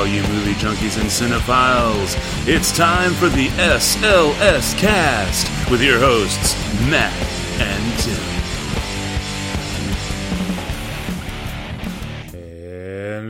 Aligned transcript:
all 0.00 0.06
you 0.06 0.22
movie 0.22 0.54
junkies 0.54 0.98
and 0.98 1.10
cinephiles. 1.10 2.16
It's 2.48 2.74
time 2.74 3.12
for 3.12 3.28
the 3.28 3.48
SLS 3.48 4.74
Cast 4.78 5.70
with 5.70 5.82
your 5.82 5.98
hosts, 5.98 6.54
Matt 6.88 7.12
and 7.60 7.98
Tim. 7.98 8.40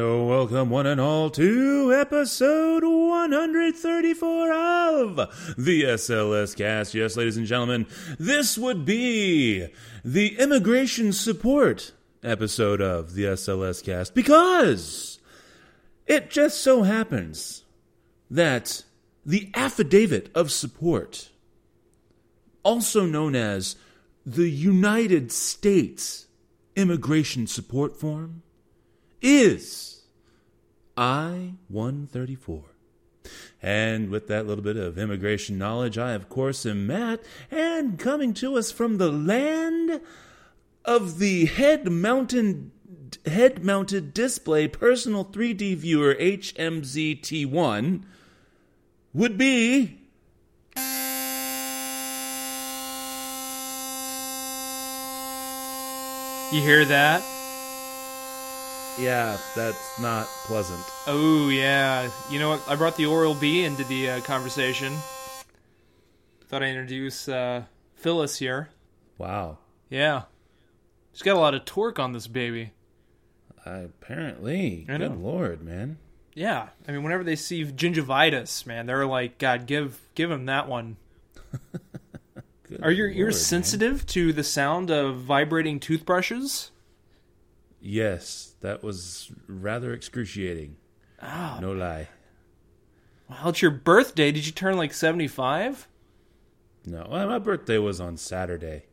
Oh, 0.01 0.27
welcome 0.27 0.71
one 0.71 0.87
and 0.87 1.01
all 1.01 1.29
to 1.31 1.93
episode 1.93 2.85
134 2.85 4.53
of 4.53 5.17
the 5.59 5.83
SLS 5.83 6.57
Cast. 6.57 6.95
Yes, 6.95 7.17
ladies 7.17 7.37
and 7.37 7.47
gentlemen, 7.47 7.85
this 8.17 8.57
would 8.57 8.85
be 8.85 9.67
the 10.05 10.39
immigration 10.39 11.13
support 11.13 11.91
episode 12.23 12.81
of 12.81 13.15
the 13.15 13.25
SLS 13.25 13.83
Cast 13.83 14.15
because 14.15 15.10
it 16.11 16.29
just 16.29 16.61
so 16.61 16.83
happens 16.83 17.63
that 18.29 18.83
the 19.25 19.49
affidavit 19.55 20.29
of 20.35 20.51
support, 20.51 21.31
also 22.65 23.07
known 23.07 23.37
as 23.37 23.77
the 24.27 24.51
United 24.51 25.31
States 25.31 26.27
Immigration 26.75 27.47
Support 27.47 27.97
Form, 27.97 28.43
is 29.23 30.03
I 30.97 31.55
134. 31.69 32.65
And 33.63 34.11
with 34.11 34.27
that 34.27 34.49
little 34.49 34.65
bit 34.65 34.77
of 34.77 34.99
immigration 34.99 35.59
knowledge, 35.59 35.97
I, 35.97 36.15
of 36.15 36.29
course, 36.29 36.67
am 36.67 36.89
Matt, 36.89 37.23
and 37.53 38.01
coming 38.01 38.35
to 38.35 38.59
us 38.59 38.73
from 38.73 38.99
the 38.99 39.13
land 39.13 40.01
of 40.85 41.21
the 41.21 41.45
head 41.45 41.89
mounted 41.89 42.73
head 43.27 43.65
mounted 43.65 44.13
display 44.15 44.69
personal 44.69 45.25
3D 45.25 45.77
viewer 45.77 46.15
HMZT1 46.15 48.03
would 49.13 49.37
be 49.39 49.97
You 56.53 56.61
hear 56.61 56.85
that? 56.85 57.23
yeah, 58.99 59.39
that's 59.55 59.99
not 60.01 60.27
pleasant. 60.45 60.83
Oh 61.07 61.49
yeah. 61.49 62.11
You 62.29 62.39
know 62.39 62.51
what? 62.51 62.69
I 62.69 62.75
brought 62.75 62.97
the 62.97 63.07
Oral 63.07 63.35
B 63.35 63.65
into 63.65 63.85
the 63.85 64.11
uh, 64.11 64.21
conversation. 64.23 64.93
Thought 66.49 66.63
I'd 66.65 66.71
introduce 66.71 67.29
uh, 67.29 67.65
Phyllis 67.95 68.39
here. 68.39 68.71
Wow. 69.17 69.59
Yeah. 69.89 70.23
She's 71.13 71.23
got 71.23 71.37
a 71.37 71.41
lot 71.41 71.55
of 71.55 71.65
torque 71.65 71.99
on 71.99 72.13
this 72.13 72.27
baby. 72.27 72.73
Apparently, 73.65 74.87
I 74.89 74.97
good 74.99 75.11
know. 75.13 75.17
lord, 75.17 75.63
man. 75.63 75.99
Yeah. 76.35 76.69
I 76.89 76.93
mean, 76.93 77.03
whenever 77.03 77.25
they 77.25 77.37
see 77.37 77.65
gingivitis, 77.65 78.65
man, 78.67 78.87
they're 78.87 79.07
like, 79.07 79.39
God, 79.39 79.67
give 79.67 80.01
give 80.15 80.31
him 80.31 80.47
that 80.47 80.69
one. 80.69 80.97
Are 82.83 82.91
your 82.93 83.09
lord, 83.09 83.19
ears 83.19 83.35
man. 83.37 83.43
sensitive 83.43 84.07
to 84.07 84.33
the 84.33 84.45
sound 84.45 84.91
of 84.91 85.17
vibrating 85.23 85.81
toothbrushes? 85.81 86.71
Yes, 87.81 88.55
that 88.61 88.83
was 88.83 89.31
rather 89.49 89.93
excruciating. 89.93 90.77
Oh, 91.23 91.59
No 91.61 91.73
lie. 91.73 92.09
well, 93.29 93.49
it's 93.49 93.61
your 93.63 93.71
birthday. 93.71 94.31
Did 94.31 94.47
you 94.47 94.53
turn 94.53 94.77
like 94.77 94.93
75? 94.95 95.89
No, 96.87 97.07
well, 97.11 97.27
my 97.27 97.39
birthday 97.39 97.79
was 97.79 98.01
on 98.01 98.17
Saturday. 98.17 98.85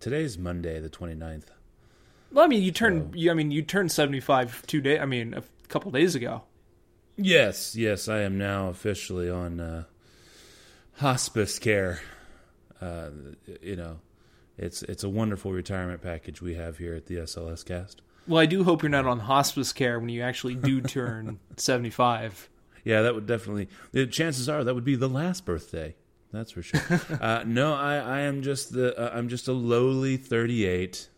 Today's 0.00 0.38
Monday, 0.38 0.80
the 0.80 0.88
29th. 0.88 1.46
Well, 2.32 2.44
I 2.44 2.48
mean, 2.48 2.62
you 2.62 2.72
turned. 2.72 3.14
You, 3.14 3.30
I 3.30 3.34
mean, 3.34 3.50
you 3.50 3.62
turned 3.62 3.90
75 3.90 4.66
two 4.66 4.80
day. 4.80 4.98
I 4.98 5.06
mean, 5.06 5.34
a 5.34 5.42
couple 5.68 5.90
days 5.90 6.14
ago. 6.14 6.42
Yes, 7.16 7.74
yes, 7.74 8.08
I 8.08 8.20
am 8.20 8.38
now 8.38 8.68
officially 8.68 9.28
on 9.28 9.58
uh, 9.58 9.84
hospice 10.96 11.58
care. 11.58 12.00
Uh, 12.80 13.10
you 13.60 13.74
know, 13.76 13.98
it's 14.56 14.82
it's 14.82 15.02
a 15.02 15.08
wonderful 15.08 15.52
retirement 15.52 16.00
package 16.00 16.40
we 16.40 16.54
have 16.54 16.78
here 16.78 16.94
at 16.94 17.06
the 17.06 17.16
SLS 17.16 17.64
Cast. 17.64 18.02
Well, 18.28 18.40
I 18.40 18.46
do 18.46 18.62
hope 18.62 18.82
you're 18.82 18.90
not 18.90 19.06
on 19.06 19.20
hospice 19.20 19.72
care 19.72 19.98
when 19.98 20.10
you 20.10 20.22
actually 20.22 20.54
do 20.54 20.80
turn 20.82 21.40
75. 21.56 22.48
Yeah, 22.84 23.02
that 23.02 23.14
would 23.14 23.26
definitely. 23.26 23.68
The 23.92 24.06
chances 24.06 24.48
are 24.48 24.62
that 24.62 24.74
would 24.74 24.84
be 24.84 24.96
the 24.96 25.08
last 25.08 25.44
birthday. 25.44 25.96
That's 26.32 26.52
for 26.52 26.62
sure. 26.62 27.00
uh, 27.20 27.42
no, 27.46 27.74
I, 27.74 27.96
I 27.96 28.20
am 28.20 28.42
just 28.42 28.72
the 28.72 28.96
uh, 28.98 29.16
I'm 29.16 29.28
just 29.28 29.48
a 29.48 29.52
lowly 29.52 30.16
38. 30.16 31.08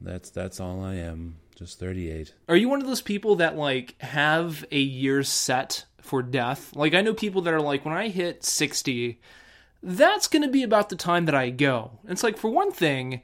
That's 0.00 0.30
that's 0.30 0.60
all 0.60 0.82
I 0.84 0.94
am. 0.94 1.36
Just 1.56 1.80
38. 1.80 2.34
Are 2.48 2.56
you 2.56 2.68
one 2.68 2.82
of 2.82 2.86
those 2.86 3.00
people 3.00 3.36
that 3.36 3.56
like 3.56 4.00
have 4.02 4.64
a 4.70 4.78
year 4.78 5.22
set 5.22 5.86
for 6.00 6.22
death? 6.22 6.76
Like 6.76 6.94
I 6.94 7.00
know 7.00 7.14
people 7.14 7.42
that 7.42 7.54
are 7.54 7.62
like 7.62 7.84
when 7.84 7.94
I 7.94 8.08
hit 8.08 8.44
60, 8.44 9.18
that's 9.82 10.28
going 10.28 10.42
to 10.42 10.50
be 10.50 10.62
about 10.62 10.90
the 10.90 10.96
time 10.96 11.24
that 11.24 11.34
I 11.34 11.48
go. 11.50 11.92
It's 12.06 12.22
like 12.22 12.36
for 12.36 12.50
one 12.50 12.72
thing, 12.72 13.22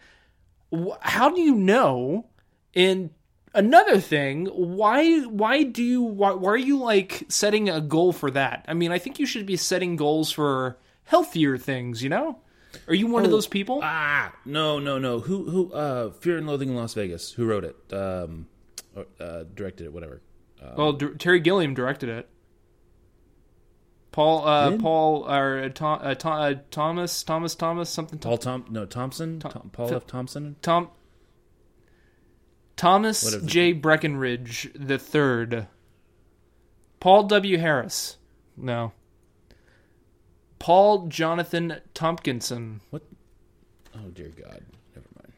how 1.01 1.29
do 1.29 1.43
you 1.43 1.55
know? 1.55 2.27
And 2.75 3.11
another 3.53 4.01
thing, 4.01 4.47
why 4.47 5.21
why 5.21 5.63
do 5.63 5.83
you 5.83 6.03
why, 6.03 6.33
why 6.33 6.53
are 6.53 6.57
you 6.57 6.79
like 6.79 7.25
setting 7.29 7.69
a 7.69 7.83
goal 7.83 8.13
for 8.13 8.31
that? 8.31 8.65
I 8.67 8.73
mean, 8.73 8.93
I 8.93 8.99
think 8.99 9.19
you 9.19 9.27
should 9.27 9.45
be 9.45 9.59
setting 9.59 9.97
goals 9.97 10.33
for 10.33 10.79
healthier 11.05 11.59
things, 11.59 12.03
you 12.03 12.09
know? 12.09 12.39
Are 12.89 12.95
you 12.95 13.07
one 13.07 13.25
of 13.25 13.29
Oh, 13.29 13.33
those 13.33 13.47
people? 13.47 13.81
Ah, 13.83 14.35
no, 14.45 14.79
no, 14.79 14.99
no. 14.99 15.21
Who 15.21 15.51
who 15.51 15.73
uh 15.73 16.11
Fear 16.13 16.39
and 16.39 16.47
Loathing 16.47 16.71
in 16.71 16.75
Las 16.77 16.95
Vegas? 16.95 17.33
Who 17.33 17.45
wrote 17.47 17.65
it? 17.65 17.77
Um 17.93 18.47
or, 18.95 19.07
uh 19.21 19.45
directed 19.55 19.85
it, 19.85 19.93
whatever. 19.93 20.23
Well, 20.77 20.93
D- 20.93 21.09
Terry 21.19 21.41
Gilliam 21.41 21.75
directed 21.75 22.09
it. 22.09 22.29
Paul, 24.13 24.47
uh, 24.47 24.77
Paul, 24.77 25.25
or 25.29 25.59
uh, 25.59 25.69
Tom, 25.71 25.99
uh, 26.03 26.15
Tom, 26.15 26.39
uh, 26.39 26.55
Thomas, 26.71 27.23
Thomas, 27.25 27.55
Thomas, 27.55 27.89
something. 27.91 28.19
Tom, 28.19 28.29
Paul 28.31 28.39
Tom 28.39 28.65
no, 28.69 28.85
Thompson? 28.85 29.41
Tom, 29.41 29.71
Paul 29.73 29.95
F. 29.95 30.07
Thompson? 30.07 30.57
Tom 30.61 30.91
Thomas. 32.77 33.37
J. 33.45 33.73
Breckenridge 33.73 34.71
the 34.75 34.99
third. 34.99 35.67
Paul 37.01 37.25
W. 37.25 37.59
Harris. 37.59 38.19
No. 38.57 38.93
Paul 40.63 41.09
Jonathan 41.09 41.81
Tompkinson. 41.93 42.79
What? 42.91 43.03
Oh 43.97 44.11
dear 44.15 44.29
God. 44.29 44.63
Never 44.95 45.09
mind. 45.17 45.33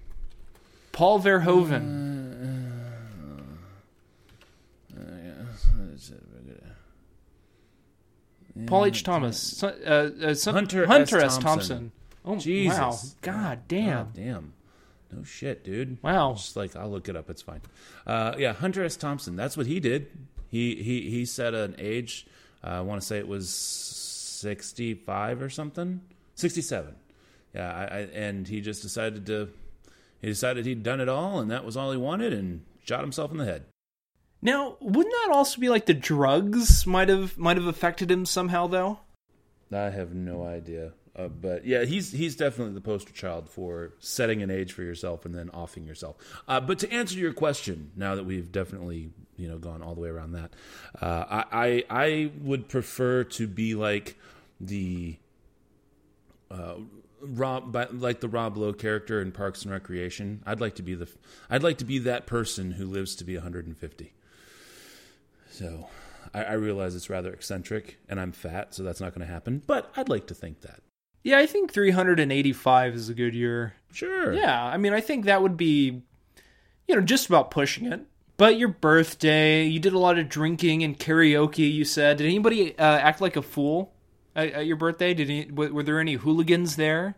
Paul 0.92 1.18
Verhoeven. 1.18 2.70
Yeah. 8.54 8.66
Paul 8.66 8.84
H. 8.84 9.02
Thomas. 9.02 9.62
Uh, 9.62 10.10
uh, 10.22 10.34
some- 10.34 10.54
Hunter 10.54 10.82
S. 10.84 10.88
Hunter 10.88 11.20
S. 11.20 11.38
Thompson. 11.38 11.42
Thompson. 11.44 11.92
Oh, 12.26 12.36
Jesus. 12.36 12.78
wow. 12.78 12.98
God 13.22 13.60
damn. 13.66 13.96
God 13.96 14.14
damn. 14.14 14.52
No 15.10 15.24
shit, 15.24 15.64
dude. 15.64 15.96
Wow. 16.02 16.34
Just 16.34 16.54
like 16.54 16.76
I'll 16.76 16.90
look 16.90 17.08
it 17.08 17.16
up. 17.16 17.30
It's 17.30 17.40
fine. 17.40 17.62
Uh, 18.06 18.34
yeah, 18.36 18.52
Hunter 18.52 18.84
S. 18.84 18.96
Thompson. 18.96 19.36
That's 19.36 19.56
what 19.56 19.66
he 19.66 19.80
did. 19.80 20.10
He 20.50 20.76
he 20.82 21.08
he 21.08 21.24
set 21.24 21.54
an 21.54 21.76
age. 21.78 22.26
Uh, 22.62 22.68
I 22.68 22.80
want 22.82 23.00
to 23.00 23.06
say 23.06 23.16
it 23.18 23.26
was 23.26 23.48
sixty-five 24.44 25.42
or 25.42 25.50
something. 25.50 26.00
Sixty-seven. 26.36 26.94
Yeah, 27.54 27.72
I, 27.72 27.82
I, 27.82 28.00
and 28.12 28.46
he 28.46 28.60
just 28.60 28.82
decided 28.82 29.26
to. 29.26 29.48
He 30.20 30.28
decided 30.28 30.64
he'd 30.64 30.82
done 30.82 31.00
it 31.00 31.08
all, 31.08 31.40
and 31.40 31.50
that 31.50 31.64
was 31.64 31.76
all 31.76 31.90
he 31.90 31.98
wanted, 31.98 32.32
and 32.32 32.62
shot 32.84 33.00
himself 33.00 33.30
in 33.30 33.38
the 33.38 33.44
head. 33.44 33.64
Now, 34.42 34.76
wouldn't 34.80 35.14
that 35.24 35.32
also 35.32 35.60
be 35.60 35.68
like 35.68 35.86
the 35.86 35.94
drugs 35.94 36.86
might 36.86 37.08
have 37.08 37.38
might 37.38 37.56
have 37.56 37.66
affected 37.66 38.10
him 38.10 38.26
somehow 38.26 38.66
though? 38.66 39.00
I 39.72 39.90
have 39.90 40.14
no 40.14 40.44
idea. 40.44 40.92
Uh, 41.16 41.28
but 41.28 41.64
yeah, 41.64 41.84
he's 41.84 42.10
he's 42.10 42.34
definitely 42.36 42.74
the 42.74 42.80
poster 42.80 43.12
child 43.12 43.48
for 43.48 43.94
setting 44.00 44.42
an 44.42 44.50
age 44.50 44.72
for 44.72 44.82
yourself 44.82 45.24
and 45.24 45.34
then 45.34 45.48
offing 45.50 45.86
yourself. 45.86 46.16
Uh, 46.48 46.60
but 46.60 46.78
to 46.80 46.92
answer 46.92 47.16
your 47.16 47.32
question, 47.32 47.92
now 47.96 48.16
that 48.16 48.24
we've 48.24 48.50
definitely 48.50 49.10
you 49.36 49.48
know 49.48 49.58
gone 49.58 49.80
all 49.80 49.94
the 49.94 50.00
way 50.00 50.08
around 50.08 50.32
that, 50.32 50.52
uh, 51.00 51.24
I, 51.30 51.44
I 51.52 51.84
I 51.88 52.30
would 52.42 52.68
prefer 52.68 53.24
to 53.24 53.46
be 53.46 53.76
like 53.76 54.18
the 54.60 55.18
uh, 56.50 56.74
Rob, 57.20 57.72
by- 57.72 57.88
like 57.90 58.20
the 58.20 58.28
Rob 58.28 58.56
Lowe 58.56 58.72
character 58.72 59.20
in 59.20 59.32
Parks 59.32 59.62
and 59.62 59.72
Recreation. 59.72 60.42
I'd 60.46 60.60
like 60.60 60.74
to 60.76 60.82
be 60.82 60.94
the 60.94 61.08
I'd 61.50 61.62
like 61.62 61.78
to 61.78 61.84
be 61.84 61.98
that 62.00 62.26
person 62.26 62.72
who 62.72 62.86
lives 62.86 63.16
to 63.16 63.24
be 63.24 63.34
150. 63.34 64.12
So 65.50 65.88
I, 66.32 66.42
I 66.44 66.52
realize 66.54 66.94
it's 66.94 67.08
rather 67.10 67.32
eccentric, 67.32 67.98
and 68.08 68.20
I'm 68.20 68.32
fat, 68.32 68.74
so 68.74 68.82
that's 68.82 69.00
not 69.00 69.14
going 69.14 69.26
to 69.26 69.32
happen. 69.32 69.62
But 69.66 69.90
I'd 69.96 70.08
like 70.08 70.26
to 70.28 70.34
think 70.34 70.60
that. 70.62 70.80
Yeah, 71.22 71.38
I 71.38 71.46
think 71.46 71.72
385 71.72 72.94
is 72.94 73.08
a 73.08 73.14
good 73.14 73.34
year. 73.34 73.74
Sure. 73.92 74.32
Yeah, 74.34 74.62
I 74.62 74.76
mean, 74.76 74.92
I 74.92 75.00
think 75.00 75.24
that 75.24 75.40
would 75.40 75.56
be, 75.56 76.02
you 76.86 76.94
know, 76.94 77.00
just 77.00 77.26
about 77.26 77.50
pushing 77.50 77.86
it. 77.90 78.02
But 78.36 78.58
your 78.58 78.68
birthday, 78.68 79.64
you 79.64 79.78
did 79.78 79.92
a 79.92 79.98
lot 79.98 80.18
of 80.18 80.28
drinking 80.28 80.82
and 80.82 80.98
karaoke. 80.98 81.72
You 81.72 81.84
said, 81.84 82.18
did 82.18 82.26
anybody 82.26 82.76
uh, 82.76 82.82
act 82.82 83.20
like 83.22 83.36
a 83.36 83.42
fool 83.42 83.93
at, 84.34 84.52
at 84.52 84.66
your 84.66 84.76
birthday? 84.76 85.14
Did 85.14 85.30
any, 85.30 85.50
were, 85.50 85.72
were 85.72 85.82
there 85.82 86.00
any 86.00 86.14
hooligans 86.14 86.76
there? 86.76 87.16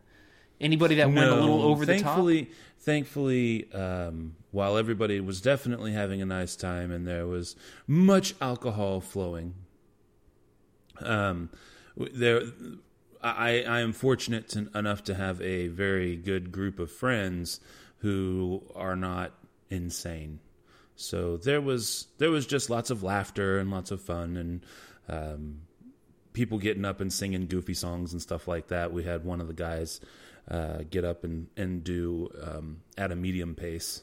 Anybody 0.60 0.94
that 0.96 1.08
went 1.08 1.30
a 1.30 1.34
little 1.34 1.62
over 1.62 1.84
the 1.84 1.98
top? 1.98 2.02
thankfully, 2.02 2.50
Thankfully, 2.86 3.68
um, 3.72 4.36
while 4.52 4.76
everybody 4.76 5.18
was 5.18 5.40
definitely 5.40 5.92
having 5.92 6.22
a 6.22 6.24
nice 6.24 6.54
time 6.54 6.92
and 6.92 7.04
there 7.04 7.26
was 7.26 7.56
much 7.88 8.36
alcohol 8.40 9.00
flowing, 9.00 9.54
um, 11.00 11.50
there, 11.96 12.42
I, 13.20 13.64
I 13.64 13.80
am 13.80 13.92
fortunate 13.92 14.48
to, 14.50 14.70
enough 14.72 15.02
to 15.04 15.16
have 15.16 15.42
a 15.42 15.66
very 15.66 16.14
good 16.14 16.52
group 16.52 16.78
of 16.78 16.92
friends 16.92 17.58
who 17.98 18.62
are 18.76 18.94
not 18.94 19.32
insane. 19.68 20.38
So 20.94 21.38
there 21.38 21.60
was 21.60 22.06
there 22.18 22.30
was 22.30 22.46
just 22.46 22.70
lots 22.70 22.90
of 22.90 23.02
laughter 23.02 23.58
and 23.58 23.68
lots 23.68 23.90
of 23.90 24.00
fun 24.00 24.36
and 24.36 24.64
um, 25.08 25.62
people 26.36 26.58
getting 26.58 26.84
up 26.84 27.00
and 27.00 27.10
singing 27.10 27.46
goofy 27.46 27.72
songs 27.72 28.12
and 28.12 28.20
stuff 28.20 28.46
like 28.46 28.68
that. 28.68 28.92
We 28.92 29.04
had 29.04 29.24
one 29.24 29.40
of 29.40 29.48
the 29.48 29.54
guys 29.54 30.00
uh, 30.48 30.80
get 30.88 31.02
up 31.02 31.24
and 31.24 31.48
and 31.56 31.82
do 31.82 32.28
um, 32.42 32.82
at 32.98 33.10
a 33.10 33.16
medium 33.16 33.54
pace, 33.54 34.02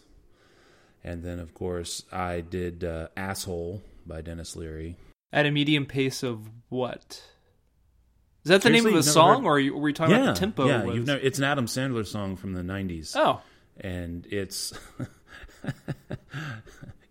and 1.03 1.23
then 1.23 1.39
of 1.39 1.53
course 1.53 2.03
I 2.11 2.41
did 2.41 2.83
uh, 2.83 3.09
"Asshole" 3.15 3.83
by 4.05 4.21
Denis 4.21 4.55
Leary. 4.55 4.97
At 5.31 5.45
a 5.45 5.51
medium 5.51 5.85
pace 5.85 6.23
of 6.23 6.49
what? 6.69 7.23
Is 8.43 8.49
that 8.49 8.61
the 8.61 8.63
Seriously, 8.63 8.91
name 8.91 8.97
of 8.97 9.05
the 9.05 9.11
song, 9.11 9.43
heard- 9.43 9.47
or 9.47 9.55
are 9.55 9.59
you, 9.59 9.77
were 9.77 9.87
you 9.87 9.93
talking 9.93 10.15
yeah, 10.15 10.23
about 10.23 10.35
the 10.35 10.39
tempo? 10.39 10.67
yeah. 10.67 10.83
was? 10.83 10.95
You've 10.95 11.05
never, 11.05 11.21
it's 11.21 11.37
an 11.37 11.45
Adam 11.45 11.65
Sandler 11.65 12.05
song 12.05 12.35
from 12.35 12.53
the 12.53 12.61
'90s. 12.61 13.15
oh, 13.15 13.41
and 13.79 14.25
it's 14.31 14.73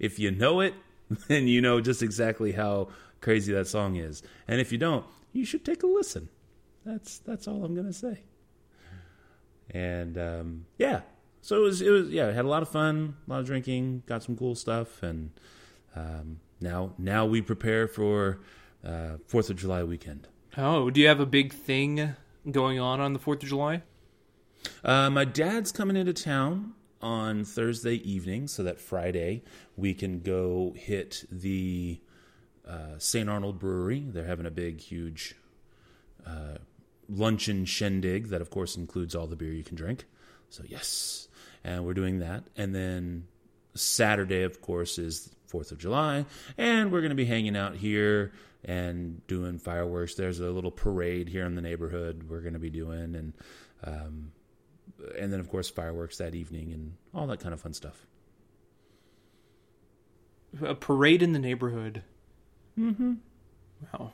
if 0.01 0.19
you 0.19 0.33
know 0.33 0.61
it 0.61 0.75
then 1.29 1.47
you 1.47 1.61
know 1.61 1.81
just 1.81 2.03
exactly 2.03 2.53
how 2.53 2.89
crazy 3.23 3.53
that 3.55 3.67
song 3.67 3.97
is. 3.97 4.23
And 4.47 4.61
if 4.61 4.71
you 4.71 4.79
don't 4.79 5.07
you 5.33 5.47
should 5.47 5.65
take 5.65 5.83
a 5.83 5.87
listen. 5.87 6.29
That's 6.85 7.19
that's 7.19 7.49
all 7.49 7.65
i'm 7.65 7.75
gonna 7.75 7.93
say. 7.93 8.21
And 9.71 10.19
um, 10.19 10.67
yeah. 10.77 11.01
So 11.41 11.57
it 11.57 11.61
was 11.61 11.81
it 11.81 11.91
was 11.91 12.11
yeah 12.11 12.31
had 12.31 12.45
a 12.45 12.49
lot 12.49 12.63
of 12.63 12.69
fun 12.69 13.17
a 13.27 13.31
lot 13.31 13.41
of 13.41 13.47
drinking 13.47 14.03
got 14.07 14.23
some 14.23 14.37
cool 14.37 14.55
stuff 14.55 15.03
and 15.03 15.31
um, 15.97 16.41
now 16.61 16.93
now 16.99 17.25
we 17.25 17.41
prepare 17.41 17.89
for 17.89 18.41
uh, 18.85 19.17
fourth 19.27 19.49
of 19.49 19.57
july 19.57 19.83
weekend. 19.83 20.29
Oh, 20.57 20.91
do 20.91 21.01
you 21.01 21.09
have 21.09 21.21
a 21.21 21.27
big 21.27 21.53
thing 21.55 22.15
going 22.51 22.79
on 22.79 23.01
on 23.01 23.15
the 23.15 23.19
Fourth 23.19 23.43
of 23.43 23.49
July? 23.49 23.83
Uh, 24.85 25.09
my 25.09 25.25
dad's 25.25 25.73
coming 25.73 25.97
into 25.97 26.13
town 26.13 26.75
on 27.01 27.45
Thursday 27.45 27.95
evening, 27.95 28.47
so 28.47 28.63
that 28.63 28.79
Friday 28.79 29.43
we 29.77 29.95
can 29.95 30.21
go 30.21 30.75
hit 30.77 31.25
the 31.31 32.01
uh, 32.69 32.99
St. 32.99 33.29
Arnold 33.29 33.59
Brewery. 33.59 34.05
They're 34.07 34.27
having 34.27 34.47
a 34.47 34.51
big, 34.51 34.81
huge 34.81 35.35
uh, 36.27 36.59
luncheon 37.09 37.65
shindig 37.65 38.29
that, 38.29 38.41
of 38.41 38.51
course, 38.51 38.77
includes 38.77 39.15
all 39.15 39.27
the 39.27 39.37
beer 39.37 39.53
you 39.53 39.65
can 39.65 39.77
drink. 39.77 40.05
So, 40.51 40.63
yes. 40.67 41.29
And 41.65 41.85
we're 41.85 41.95
doing 41.95 42.21
that. 42.21 42.45
And 42.57 42.75
then 42.75 43.27
Saturday, 43.75 44.43
of 44.43 44.61
course, 44.61 44.99
is 44.99 45.31
4th 45.51 45.73
of 45.73 45.79
July. 45.79 46.27
And 46.59 46.93
we're 46.93 47.01
going 47.01 47.11
to 47.11 47.17
be 47.17 47.25
hanging 47.25 47.57
out 47.57 47.77
here 47.77 48.33
and 48.65 49.27
doing 49.27 49.59
fireworks. 49.59 50.15
There's 50.15 50.41
a 50.41 50.51
little 50.51 50.71
parade 50.71 51.29
here 51.29 51.45
in 51.45 51.55
the 51.55 51.63
neighborhood 51.63 52.25
we're 52.29 52.41
going 52.41 52.53
to 52.53 52.59
be 52.59 52.71
doing. 52.71 53.15
And, 53.15 53.33
um, 53.85 54.33
and 55.19 55.33
then, 55.33 55.41
of 55.41 55.49
course, 55.49 55.69
fireworks 55.69 56.19
that 56.19 56.35
evening 56.35 56.73
and 56.73 56.95
all 57.15 57.27
that 57.27 57.41
kind 57.41 57.53
of 57.53 57.61
fun 57.61 57.75
stuff. 57.75 58.07
A 60.63 60.75
parade 60.75 61.23
in 61.23 61.33
the 61.33 61.39
neighborhood. 61.39 62.03
Mm-hmm. 62.79 63.15
Wow, 63.93 64.13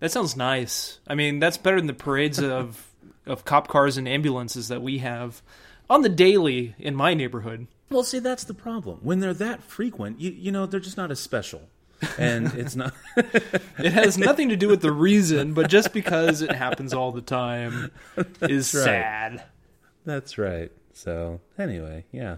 that 0.00 0.10
sounds 0.12 0.36
nice. 0.36 0.98
I 1.06 1.14
mean, 1.14 1.38
that's 1.38 1.58
better 1.58 1.76
than 1.76 1.86
the 1.86 1.94
parades 1.94 2.38
of 2.42 2.92
of 3.26 3.44
cop 3.44 3.68
cars 3.68 3.96
and 3.96 4.08
ambulances 4.08 4.68
that 4.68 4.82
we 4.82 4.98
have 4.98 5.42
on 5.90 6.02
the 6.02 6.08
daily 6.08 6.74
in 6.78 6.94
my 6.94 7.14
neighborhood. 7.14 7.66
Well, 7.90 8.04
see, 8.04 8.18
that's 8.18 8.44
the 8.44 8.54
problem. 8.54 8.98
When 9.02 9.20
they're 9.20 9.34
that 9.34 9.62
frequent, 9.62 10.20
you, 10.20 10.30
you 10.30 10.50
know, 10.50 10.66
they're 10.66 10.80
just 10.80 10.96
not 10.96 11.10
as 11.10 11.20
special. 11.20 11.62
And 12.18 12.46
it's 12.54 12.76
not. 12.76 12.92
It 13.16 13.92
has 13.92 14.18
nothing 14.18 14.48
to 14.50 14.56
do 14.56 14.68
with 14.68 14.80
the 14.80 14.92
reason, 14.92 15.54
but 15.54 15.68
just 15.70 15.92
because 15.92 16.42
it 16.42 16.52
happens 16.52 16.92
all 16.92 17.12
the 17.12 17.22
time 17.22 17.90
is 18.42 18.74
right. 18.74 18.84
sad. 18.84 19.44
That's 20.04 20.38
right. 20.38 20.72
So 20.92 21.40
anyway, 21.58 22.04
yeah. 22.12 22.36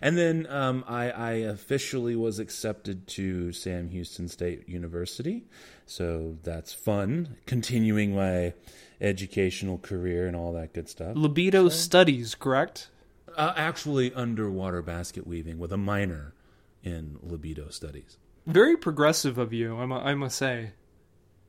And 0.00 0.16
then 0.16 0.46
um, 0.48 0.84
I, 0.86 1.10
I 1.10 1.32
officially 1.32 2.16
was 2.16 2.38
accepted 2.38 3.06
to 3.08 3.52
Sam 3.52 3.90
Houston 3.90 4.28
State 4.28 4.68
University, 4.68 5.44
so 5.86 6.36
that's 6.42 6.72
fun. 6.72 7.36
Continuing 7.46 8.14
my 8.14 8.54
educational 9.00 9.78
career 9.78 10.26
and 10.26 10.36
all 10.36 10.52
that 10.52 10.72
good 10.72 10.88
stuff. 10.88 11.16
Libido 11.16 11.68
studies, 11.68 12.34
correct? 12.34 12.88
Uh, 13.36 13.52
actually, 13.56 14.12
underwater 14.14 14.82
basket 14.82 15.26
weaving 15.26 15.58
with 15.58 15.72
a 15.72 15.76
minor 15.76 16.34
in 16.82 17.18
libido 17.22 17.68
studies. 17.70 18.18
Very 18.46 18.76
progressive 18.76 19.38
of 19.38 19.52
you, 19.52 19.76
I 19.76 19.84
I 19.84 20.14
must 20.14 20.36
say. 20.36 20.72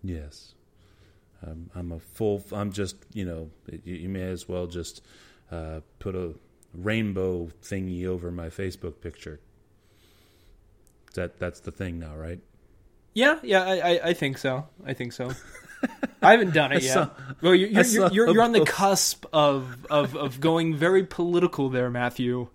Yes. 0.03 0.53
Um, 1.45 1.69
I'm 1.73 1.91
a 1.91 1.99
full. 1.99 2.43
I'm 2.51 2.71
just 2.71 2.95
you 3.13 3.25
know 3.25 3.49
you, 3.83 3.95
you 3.95 4.09
may 4.09 4.23
as 4.23 4.47
well 4.47 4.67
just 4.67 5.01
uh, 5.51 5.81
put 5.99 6.15
a 6.15 6.33
rainbow 6.73 7.49
thingy 7.63 8.05
over 8.05 8.31
my 8.31 8.47
Facebook 8.47 9.01
picture. 9.01 9.39
That 11.15 11.39
that's 11.39 11.59
the 11.59 11.71
thing 11.71 11.99
now, 11.99 12.15
right? 12.15 12.39
Yeah, 13.13 13.39
yeah, 13.43 13.63
I, 13.63 13.73
I, 13.75 13.99
I 14.09 14.13
think 14.13 14.37
so. 14.37 14.67
I 14.85 14.93
think 14.93 15.11
so. 15.13 15.31
I 16.21 16.31
haven't 16.31 16.53
done 16.53 16.71
it 16.71 16.83
yet. 16.83 16.93
saw- 16.93 17.09
well, 17.41 17.55
you're 17.55 17.69
you're, 17.69 17.83
you're, 17.83 18.11
you're, 18.11 18.33
you're 18.33 18.43
on 18.43 18.51
the 18.51 18.63
cusp 18.65 19.25
of, 19.33 19.85
of 19.89 20.15
of 20.15 20.39
going 20.39 20.75
very 20.75 21.05
political 21.05 21.69
there, 21.69 21.89
Matthew. 21.89 22.47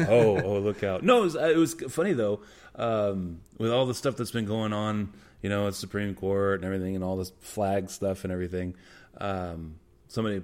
oh, 0.00 0.40
oh, 0.40 0.58
look 0.60 0.82
out! 0.82 1.02
No, 1.02 1.20
it 1.20 1.24
was, 1.24 1.34
it 1.34 1.56
was 1.56 1.74
funny 1.90 2.12
though. 2.12 2.40
Um, 2.74 3.40
with 3.58 3.70
all 3.70 3.84
the 3.84 3.94
stuff 3.94 4.16
that's 4.16 4.30
been 4.30 4.46
going 4.46 4.72
on, 4.72 5.12
you 5.42 5.50
know, 5.50 5.66
at 5.66 5.74
Supreme 5.74 6.14
Court 6.14 6.60
and 6.60 6.64
everything, 6.64 6.94
and 6.94 7.04
all 7.04 7.16
this 7.16 7.32
flag 7.40 7.90
stuff 7.90 8.24
and 8.24 8.32
everything. 8.32 8.76
Um, 9.18 9.74
somebody, 10.08 10.42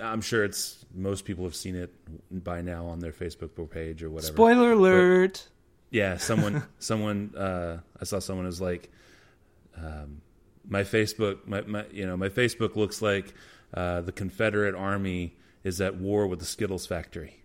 I'm 0.00 0.20
sure 0.20 0.44
it's 0.44 0.84
most 0.94 1.24
people 1.24 1.44
have 1.44 1.54
seen 1.54 1.76
it 1.76 1.92
by 2.30 2.60
now 2.60 2.86
on 2.86 3.00
their 3.00 3.12
Facebook 3.12 3.70
page 3.70 4.02
or 4.02 4.10
whatever. 4.10 4.32
Spoiler 4.32 4.72
alert. 4.72 5.48
Yeah, 5.90 6.16
someone, 6.18 6.62
someone, 6.78 7.34
uh, 7.36 7.78
I 8.00 8.04
saw 8.04 8.18
someone 8.18 8.46
was 8.46 8.60
like, 8.60 8.90
um, 9.76 10.20
my 10.68 10.82
Facebook, 10.82 11.46
my, 11.46 11.62
my, 11.62 11.84
you 11.90 12.06
know, 12.06 12.16
my 12.16 12.28
Facebook 12.28 12.76
looks 12.76 13.02
like 13.02 13.34
uh, 13.74 14.00
the 14.02 14.12
Confederate 14.12 14.74
Army 14.74 15.36
is 15.64 15.80
at 15.80 15.96
war 15.96 16.26
with 16.26 16.38
the 16.38 16.44
Skittles 16.44 16.86
factory. 16.86 17.42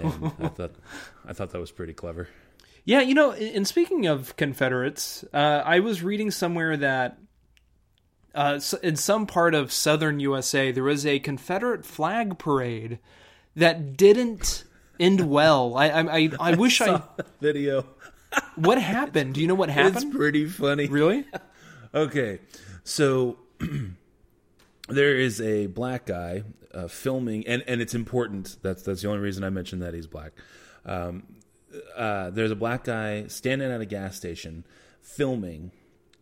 And 0.00 0.32
I 0.40 0.48
thought, 0.48 0.74
I 1.26 1.32
thought 1.32 1.50
that 1.50 1.60
was 1.60 1.70
pretty 1.70 1.92
clever. 1.92 2.28
Yeah, 2.84 3.00
you 3.00 3.14
know, 3.14 3.32
and 3.32 3.66
speaking 3.66 4.06
of 4.06 4.36
Confederates, 4.36 5.24
uh, 5.34 5.62
I 5.64 5.80
was 5.80 6.02
reading 6.02 6.30
somewhere 6.30 6.76
that 6.76 7.18
uh, 8.36 8.60
in 8.82 8.96
some 8.96 9.26
part 9.26 9.54
of 9.54 9.72
southern 9.72 10.20
USA 10.20 10.70
there 10.70 10.84
was 10.84 11.04
a 11.06 11.18
Confederate 11.18 11.84
flag 11.84 12.38
parade 12.38 12.98
that 13.54 13.96
didn't 13.96 14.64
end 15.00 15.28
well. 15.28 15.76
I 15.76 15.88
I, 15.88 16.18
I, 16.18 16.30
I 16.40 16.54
wish 16.54 16.80
I. 16.80 17.02
Video. 17.40 17.86
What 18.56 18.80
happened? 18.80 19.34
Do 19.34 19.40
you 19.40 19.46
know 19.46 19.54
what 19.54 19.70
happened? 19.70 19.96
It's 19.96 20.16
pretty 20.16 20.46
funny. 20.46 20.86
Really? 20.86 21.24
Okay, 21.94 22.40
so 22.84 23.38
there 24.88 25.16
is 25.16 25.40
a 25.40 25.66
black 25.66 26.06
guy 26.06 26.42
uh, 26.74 26.88
filming, 26.88 27.46
and, 27.46 27.64
and 27.66 27.80
it's 27.80 27.94
important. 27.94 28.56
That's 28.62 28.82
that's 28.82 29.02
the 29.02 29.08
only 29.08 29.20
reason 29.20 29.44
I 29.44 29.50
mentioned 29.50 29.82
that 29.82 29.94
he's 29.94 30.06
black. 30.06 30.32
Um, 30.84 31.24
uh, 31.96 32.30
there's 32.30 32.50
a 32.50 32.56
black 32.56 32.84
guy 32.84 33.26
standing 33.28 33.70
at 33.70 33.80
a 33.80 33.86
gas 33.86 34.16
station 34.16 34.64
filming 35.00 35.72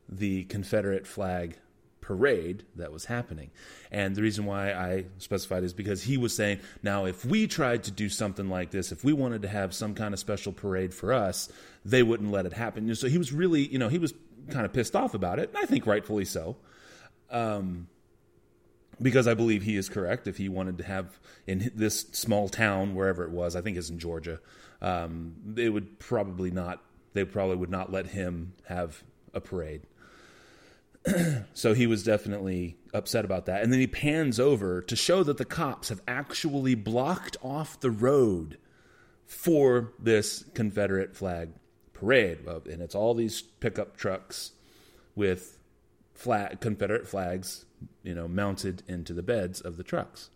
the 0.09 0.44
Confederate 0.44 1.06
flag 1.06 1.59
parade 2.04 2.64
that 2.76 2.92
was 2.92 3.06
happening. 3.06 3.50
And 3.90 4.14
the 4.14 4.20
reason 4.20 4.44
why 4.44 4.73
I 4.73 5.06
specified 5.18 5.64
is 5.64 5.73
because 5.73 6.02
he 6.02 6.18
was 6.18 6.37
saying, 6.37 6.61
now, 6.82 7.06
if 7.06 7.25
we 7.25 7.46
tried 7.46 7.84
to 7.84 7.90
do 7.90 8.11
something 8.11 8.50
like 8.50 8.70
this, 8.70 8.92
if 8.92 9.04
we 9.04 9.14
wanted 9.14 9.40
to 9.42 9.49
have 9.49 9.75
some 9.75 9.94
kind 9.94 10.12
of 10.12 10.20
special 10.20 10.52
parade 10.52 10.92
for 10.92 11.14
us, 11.14 11.50
they 11.84 12.02
wouldn't 12.02 12.30
let 12.30 12.44
it 12.44 12.52
happen. 12.52 12.94
So 12.94 13.08
he 13.08 13.16
was 13.16 13.32
really, 13.32 13.66
you 13.66 13.78
know, 13.78 13.88
he 13.88 13.99
was 13.99 14.12
kind 14.50 14.66
of 14.66 14.73
pissed 14.75 14.94
off 14.94 15.14
about 15.14 15.38
it. 15.38 15.49
And 15.49 15.58
I 15.58 15.64
think 15.64 15.87
rightfully 15.87 16.26
so. 16.26 16.56
Um, 17.30 17.88
because 19.00 19.26
I 19.26 19.32
believe 19.32 19.62
he 19.62 19.76
is 19.76 19.88
correct. 19.88 20.26
If 20.26 20.37
he 20.37 20.50
wanted 20.50 20.76
to 20.78 20.84
have 20.84 21.18
in 21.46 21.73
this 21.75 22.00
small 22.12 22.50
town, 22.50 22.94
wherever 22.94 23.25
it 23.25 23.30
was, 23.30 23.56
I 23.56 23.62
think 23.62 23.78
it's 23.78 23.88
in 23.88 23.99
Georgia, 23.99 24.40
um, 24.82 25.34
they 25.44 25.70
would 25.70 25.99
probably 25.99 26.50
not. 26.50 26.82
They 27.14 27.25
probably 27.25 27.56
would 27.56 27.70
not 27.70 27.90
let 27.90 28.08
him 28.08 28.52
have 28.66 29.02
a 29.32 29.40
parade. 29.40 29.82
so 31.54 31.75
he 31.75 31.87
was 31.87 32.02
definitely 32.02 32.76
upset 32.92 33.25
about 33.25 33.46
that. 33.46 33.62
And 33.62 33.73
then 33.73 33.80
he 33.80 33.87
pans 33.87 34.40
over 34.40 34.80
to 34.82 34.96
show 34.96 35.23
that 35.23 35.38
the 35.38 35.44
cops 35.44 35.88
have 35.88 36.00
actually 36.08 36.75
blocked 36.75 37.37
off 37.42 37.80
the 37.80 37.90
road 37.90 38.58
for 39.26 39.92
this 39.99 40.44
Confederate 40.54 41.16
flag 41.16 41.50
parade, 41.92 42.38
and 42.46 42.82
it's 42.82 42.94
all 42.94 43.14
these 43.14 43.42
pickup 43.42 43.96
trucks 43.96 44.52
with 45.14 45.58
flag 46.14 46.61
Confederate 46.61 47.06
flags, 47.06 47.64
you 48.02 48.14
know, 48.14 48.28
mounted 48.28 48.82
into 48.87 49.12
the 49.12 49.23
beds 49.23 49.61
of 49.61 49.76
the 49.76 49.82
trucks. 49.82 50.30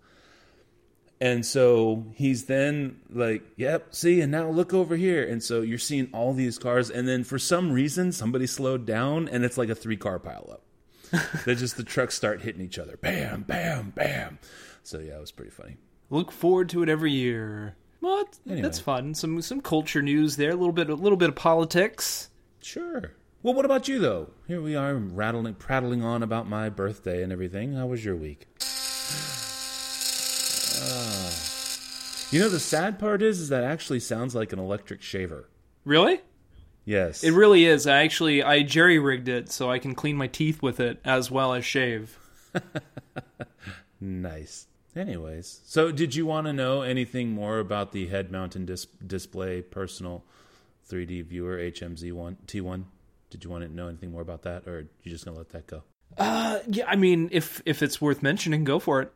And 1.21 1.45
so 1.45 2.05
he's 2.15 2.45
then 2.45 3.01
like, 3.11 3.43
yep, 3.57 3.93
see, 3.95 4.21
and 4.21 4.31
now 4.31 4.49
look 4.51 4.73
over 4.73 4.95
here. 4.97 5.27
And 5.29 5.43
so 5.43 5.63
you're 5.63 5.77
seeing 5.79 6.09
all 6.13 6.33
these 6.33 6.59
cars, 6.59 6.91
and 6.91 7.09
then 7.09 7.25
for 7.25 7.39
some 7.41 7.73
reason, 7.73 8.13
somebody 8.13 8.47
slowed 8.47 8.87
down, 8.87 9.29
and 9.29 9.45
it's 9.45 9.59
like 9.59 9.69
a 9.69 9.75
three 9.75 9.97
car 9.97 10.21
pileup. 10.21 10.61
they 11.45 11.55
just 11.57 11.77
the 11.77 11.83
trucks 11.83 12.15
start 12.15 12.43
hitting 12.43 12.61
each 12.61 12.79
other, 12.79 12.97
bam, 12.99 13.43
bam, 13.43 13.91
bam. 13.97 14.39
So 14.85 14.99
yeah, 15.01 15.17
it 15.17 15.21
was 15.21 15.33
pretty 15.33 15.51
funny. 15.51 15.77
Look 16.11 16.31
forward 16.31 16.69
to 16.71 16.83
it 16.83 16.89
every 16.89 17.13
year. 17.13 17.75
Well, 18.01 18.19
that's, 18.19 18.41
Anyway. 18.47 18.63
that's 18.63 18.79
fun. 18.79 19.15
Some 19.15 19.43
some 19.43 19.61
culture 19.61 20.03
news 20.03 20.37
there. 20.37 20.51
A 20.51 20.55
little 20.55 20.73
bit 20.73 20.89
a 20.89 20.95
little 20.95 21.17
bit 21.19 21.31
of 21.31 21.35
politics. 21.35 22.31
Sure. 22.63 23.13
Well, 23.43 23.55
what 23.55 23.65
about 23.65 23.89
you 23.89 23.99
though? 23.99 24.31
Here 24.47 24.61
we 24.63 24.77
are 24.77 24.95
rattling, 24.95 25.55
prattling 25.55 26.03
on 26.05 26.23
about 26.23 26.49
my 26.49 26.69
birthday 26.69 27.23
and 27.23 27.33
everything. 27.33 27.73
How 27.75 27.87
was 27.87 28.05
your 28.05 28.15
week? 28.17 28.47
You 32.31 32.41
know, 32.41 32.49
the 32.49 32.61
sad 32.61 32.99
part 32.99 33.23
is, 33.23 33.41
is 33.41 33.49
that 33.49 33.65
actually 33.65 34.01
sounds 34.01 34.35
like 34.35 34.53
an 34.53 34.59
electric 34.59 35.03
shaver. 35.03 35.49
Really? 35.85 36.21
Yes. 36.85 37.23
It 37.23 37.33
really 37.33 37.65
is. 37.65 37.87
I 37.87 38.03
actually 38.03 38.43
I 38.43 38.63
jerry 38.63 38.99
rigged 38.99 39.29
it 39.29 39.51
so 39.51 39.71
I 39.71 39.79
can 39.79 39.95
clean 39.95 40.17
my 40.17 40.27
teeth 40.27 40.63
with 40.63 40.81
it 40.81 41.01
as 41.05 41.31
well 41.31 41.53
as 41.53 41.65
shave. 41.65 42.19
Nice. 44.01 44.67
Anyways, 44.97 45.61
so 45.65 45.93
did 45.93 46.15
you 46.15 46.27
want 46.27 46.47
to 46.47 46.53
know 46.53 46.83
anything 46.83 47.31
more 47.31 47.59
about 47.59 47.93
the 47.93 48.09
head 48.09 48.33
mounted 48.33 48.67
dis- 48.67 48.87
display 49.07 49.61
personal 49.61 50.25
3D 50.91 51.27
viewer 51.27 51.57
HMZ1 51.57 52.37
T1? 52.47 52.85
Did 53.31 53.45
you 53.45 53.51
want 53.51 53.65
to 53.65 53.69
know 53.69 53.89
anything 53.89 54.11
more 54.11 54.23
about 54.23 54.43
that, 54.43 54.67
or 54.67 54.79
are 54.79 54.89
you 55.03 55.11
just 55.11 55.25
gonna 55.25 55.37
let 55.37 55.51
that 55.51 55.67
go? 55.67 55.83
Uh, 56.17 56.61
yeah. 56.67 56.85
I 56.89 56.97
mean, 56.97 57.29
if 57.31 57.61
if 57.67 57.83
it's 57.83 58.01
worth 58.01 58.23
mentioning, 58.23 58.65
go 58.65 58.79
for 58.79 59.03
it. 59.03 59.13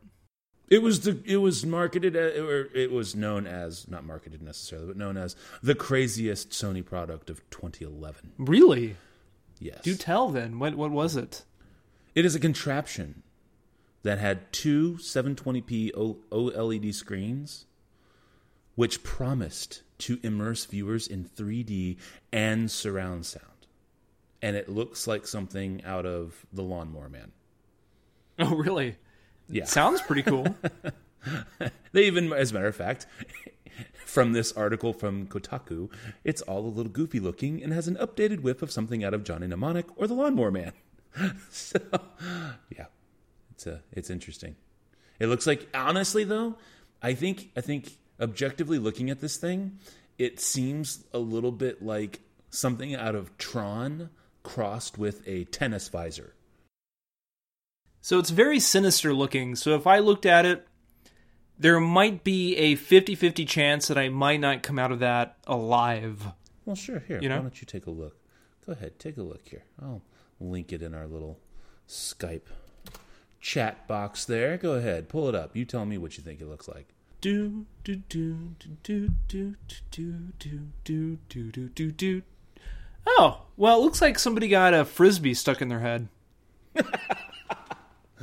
It 0.69 0.81
was 0.81 1.01
the 1.01 1.19
it 1.25 1.37
was 1.37 1.65
marketed 1.65 2.15
as, 2.15 2.37
or 2.39 2.69
it 2.73 2.91
was 2.91 3.15
known 3.15 3.45
as 3.45 3.87
not 3.87 4.03
marketed 4.05 4.41
necessarily, 4.41 4.87
but 4.87 4.97
known 4.97 5.17
as 5.17 5.35
the 5.61 5.75
craziest 5.75 6.49
Sony 6.51 6.83
product 6.83 7.29
of 7.29 7.47
2011. 7.49 8.31
Really? 8.37 8.95
Yes, 9.59 9.81
Do 9.83 9.95
tell 9.95 10.29
then. 10.29 10.59
What 10.59 10.75
what 10.75 10.91
was 10.91 11.15
it? 11.15 11.43
it 12.15 12.25
is 12.25 12.35
a 12.35 12.39
contraption 12.39 13.23
that 14.03 14.19
had 14.19 14.51
two 14.51 14.93
720p 14.95 15.91
OLED 16.31 16.93
screens, 16.93 17.65
which 18.75 19.03
promised 19.03 19.81
to 19.99 20.19
immerse 20.23 20.65
viewers 20.65 21.07
in 21.07 21.23
3D 21.25 21.97
and 22.31 22.69
surround 22.69 23.25
sound, 23.25 23.67
and 24.41 24.55
it 24.55 24.67
looks 24.69 25.07
like 25.07 25.25
something 25.25 25.83
out 25.85 26.05
of 26.05 26.45
The 26.51 26.63
Lawnmower 26.63 27.09
Man. 27.09 27.31
Oh, 28.39 28.55
really? 28.55 28.97
Yeah, 29.49 29.65
Sounds 29.65 30.01
pretty 30.01 30.23
cool. 30.23 30.55
They 31.93 32.05
even, 32.05 32.33
as 32.33 32.51
a 32.51 32.53
matter 32.55 32.67
of 32.67 32.75
fact, 32.75 33.05
from 34.05 34.33
this 34.33 34.51
article 34.53 34.93
from 34.93 35.27
Kotaku, 35.27 35.89
it's 36.23 36.41
all 36.41 36.65
a 36.65 36.67
little 36.67 36.91
goofy 36.91 37.19
looking 37.19 37.63
and 37.63 37.71
has 37.71 37.87
an 37.87 37.95
updated 37.95 38.41
whip 38.41 38.61
of 38.61 38.71
something 38.71 39.03
out 39.03 39.13
of 39.13 39.23
Johnny 39.23 39.47
Mnemonic 39.47 39.85
or 39.95 40.07
the 40.07 40.13
Lawnmower 40.13 40.51
Man. 40.51 40.73
so, 41.51 41.79
yeah, 42.69 42.87
it's 43.51 43.67
a, 43.67 43.81
it's 43.91 44.09
interesting. 44.09 44.55
It 45.19 45.27
looks 45.27 45.47
like, 45.47 45.67
honestly, 45.73 46.23
though, 46.23 46.57
I 47.01 47.13
think, 47.13 47.51
I 47.55 47.61
think, 47.61 47.97
objectively 48.19 48.79
looking 48.79 49.09
at 49.09 49.21
this 49.21 49.37
thing, 49.37 49.77
it 50.17 50.39
seems 50.39 51.03
a 51.13 51.19
little 51.19 51.51
bit 51.51 51.83
like 51.83 52.21
something 52.49 52.95
out 52.95 53.15
of 53.15 53.37
Tron 53.37 54.09
crossed 54.41 54.97
with 54.97 55.21
a 55.27 55.45
tennis 55.45 55.87
visor. 55.87 56.33
So 58.03 58.19
it's 58.19 58.31
very 58.31 58.59
sinister 58.59 59.13
looking. 59.13 59.55
So 59.55 59.75
if 59.75 59.87
I 59.87 59.99
looked 59.99 60.25
at 60.25 60.45
it, 60.45 60.67
there 61.57 61.79
might 61.79 62.25
be 62.25 62.53
a 62.57 62.75
50 62.75 63.15
50 63.15 63.45
chance 63.45 63.87
that 63.87 63.97
I 63.97 64.09
might 64.09 64.41
not 64.41 64.61
come 64.61 64.77
out 64.77 64.91
of 64.91 64.99
that 64.99 65.37
alive. 65.47 66.27
Well, 66.65 66.75
sure. 66.75 66.99
Here, 67.07 67.21
You 67.21 67.29
know? 67.29 67.37
why 67.37 67.41
don't 67.43 67.61
you 67.61 67.65
take 67.65 67.85
a 67.85 67.91
look? 67.91 68.17
Go 68.67 68.73
ahead, 68.73 68.99
take 68.99 69.15
a 69.15 69.23
look 69.23 69.47
here. 69.47 69.63
I'll 69.81 70.01
link 70.41 70.73
it 70.73 70.81
in 70.81 70.93
our 70.93 71.07
little 71.07 71.39
Skype 71.87 72.41
chat 73.39 73.87
box 73.87 74.25
there. 74.25 74.57
Go 74.57 74.73
ahead, 74.73 75.07
pull 75.07 75.29
it 75.29 75.35
up. 75.35 75.55
You 75.55 75.63
tell 75.63 75.85
me 75.85 75.97
what 75.97 76.17
you 76.17 76.23
think 76.25 76.41
it 76.41 76.47
looks 76.49 76.67
like. 76.67 76.89
Do, 77.21 77.65
do, 77.85 77.95
do, 78.09 78.55
do, 78.59 78.75
do, 78.83 79.09
do, 79.29 79.55
do, 79.89 80.33
do, 80.39 80.67
do, 80.83 81.17
do, 81.29 81.69
do, 81.69 81.91
do. 81.91 82.21
Oh, 83.07 83.43
well, 83.55 83.79
it 83.79 83.83
looks 83.83 84.01
like 84.01 84.19
somebody 84.19 84.49
got 84.49 84.73
a 84.73 84.83
frisbee 84.83 85.33
stuck 85.33 85.61
in 85.61 85.69
their 85.69 85.79
head. 85.79 86.09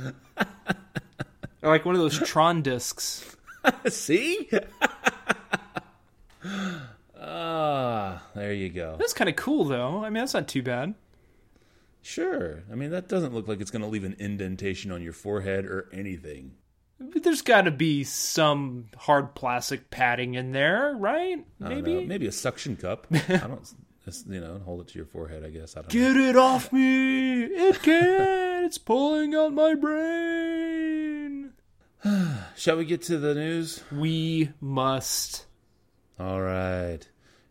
Or 0.05 0.13
like 1.69 1.85
one 1.85 1.95
of 1.95 2.01
those 2.01 2.19
Tron 2.19 2.61
discs. 2.61 3.35
See? 3.89 4.49
Ah, 7.23 8.23
there 8.33 8.51
you 8.51 8.69
go. 8.69 8.95
That's 8.97 9.13
kind 9.13 9.29
of 9.29 9.35
cool, 9.35 9.63
though. 9.65 10.03
I 10.03 10.09
mean, 10.09 10.21
that's 10.21 10.33
not 10.33 10.47
too 10.47 10.63
bad. 10.63 10.95
Sure. 12.01 12.63
I 12.71 12.75
mean, 12.75 12.89
that 12.89 13.07
doesn't 13.07 13.33
look 13.33 13.47
like 13.47 13.61
it's 13.61 13.69
going 13.69 13.83
to 13.83 13.87
leave 13.87 14.03
an 14.03 14.15
indentation 14.17 14.91
on 14.91 15.03
your 15.03 15.13
forehead 15.13 15.65
or 15.65 15.87
anything. 15.93 16.53
But 16.99 17.23
there's 17.23 17.41
got 17.41 17.61
to 17.61 17.71
be 17.71 18.03
some 18.03 18.87
hard 18.97 19.33
plastic 19.35 19.89
padding 19.91 20.33
in 20.33 20.51
there, 20.51 20.95
right? 20.97 21.45
Maybe. 21.59 21.93
know. 21.95 22.01
Maybe 22.01 22.27
a 22.27 22.31
suction 22.31 22.75
cup. 22.75 23.07
I 23.11 23.37
don't, 23.37 23.73
you 24.27 24.39
know, 24.39 24.59
hold 24.65 24.81
it 24.81 24.87
to 24.89 24.95
your 24.95 25.05
forehead. 25.05 25.45
I 25.45 25.49
guess. 25.49 25.77
I 25.77 25.81
don't 25.81 25.93
know. 25.93 26.13
Get 26.13 26.29
it 26.29 26.35
off 26.35 26.73
me! 26.73 27.43
It 27.43 27.81
can't! 28.61 28.67
it's 28.67 28.77
pulling 28.77 29.35
out 29.35 29.53
my 29.53 29.75
brain! 29.75 31.53
Shall 32.55 32.77
we 32.77 32.85
get 32.85 33.01
to 33.03 33.17
the 33.17 33.35
news? 33.35 33.83
We 33.91 34.51
must. 34.59 35.45
All 36.19 36.41
right. 36.41 36.99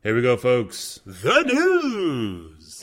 Here 0.03 0.15
we 0.15 0.23
go, 0.23 0.37
folks. 0.37 1.01
The 1.05 1.43
news. 1.43 2.83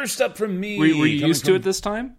First 0.00 0.20
up 0.20 0.36
from 0.36 0.58
me. 0.58 0.78
Were, 0.78 0.86
were 1.00 1.06
you 1.06 1.26
used 1.26 1.44
to 1.46 1.54
it 1.54 1.62
this 1.62 1.80
time? 1.80 2.16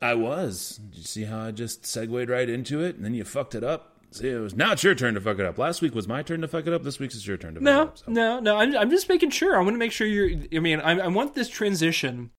I 0.00 0.14
was. 0.14 0.80
Did 0.90 0.98
you 0.98 1.04
see 1.04 1.24
how 1.24 1.40
I 1.40 1.50
just 1.50 1.84
segued 1.84 2.30
right 2.30 2.48
into 2.48 2.80
it 2.82 2.96
and 2.96 3.04
then 3.04 3.14
you 3.14 3.24
fucked 3.24 3.54
it 3.54 3.64
up? 3.64 3.96
See, 4.10 4.28
it 4.28 4.38
was 4.38 4.54
now 4.54 4.72
it's 4.72 4.82
your 4.84 4.94
turn 4.94 5.14
to 5.14 5.20
fuck 5.20 5.38
it 5.38 5.44
up. 5.44 5.58
Last 5.58 5.82
week 5.82 5.94
was 5.94 6.08
my 6.08 6.22
turn 6.22 6.40
to 6.40 6.48
fuck 6.48 6.66
it 6.66 6.72
up. 6.72 6.82
This 6.82 6.98
week's 6.98 7.14
is 7.14 7.26
your 7.26 7.36
turn 7.36 7.54
to 7.54 7.60
fuck 7.60 7.68
it 7.68 7.70
No, 7.70 7.82
up. 7.82 7.98
so. 7.98 8.04
no, 8.08 8.40
no. 8.40 8.56
I'm, 8.56 8.74
I'm 8.76 8.90
just 8.90 9.08
making 9.08 9.30
sure. 9.30 9.56
I 9.56 9.62
want 9.62 9.74
to 9.74 9.78
make 9.78 9.92
sure 9.92 10.06
you're. 10.06 10.30
I 10.54 10.60
mean, 10.60 10.80
I, 10.80 10.98
I 11.00 11.06
want 11.08 11.34
this 11.34 11.48
transition 11.48 12.30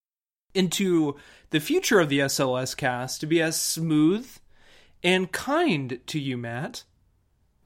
into 0.56 1.16
the 1.52 1.60
future 1.60 2.00
of 2.00 2.10
the 2.10 2.20
SLS 2.20 2.76
cast 2.76 3.20
to 3.22 3.28
be 3.28 3.40
as 3.42 3.60
smooth 3.60 4.28
and 5.04 5.32
kind 5.32 6.00
to 6.08 6.20
you, 6.20 6.38
Matt. 6.38 6.84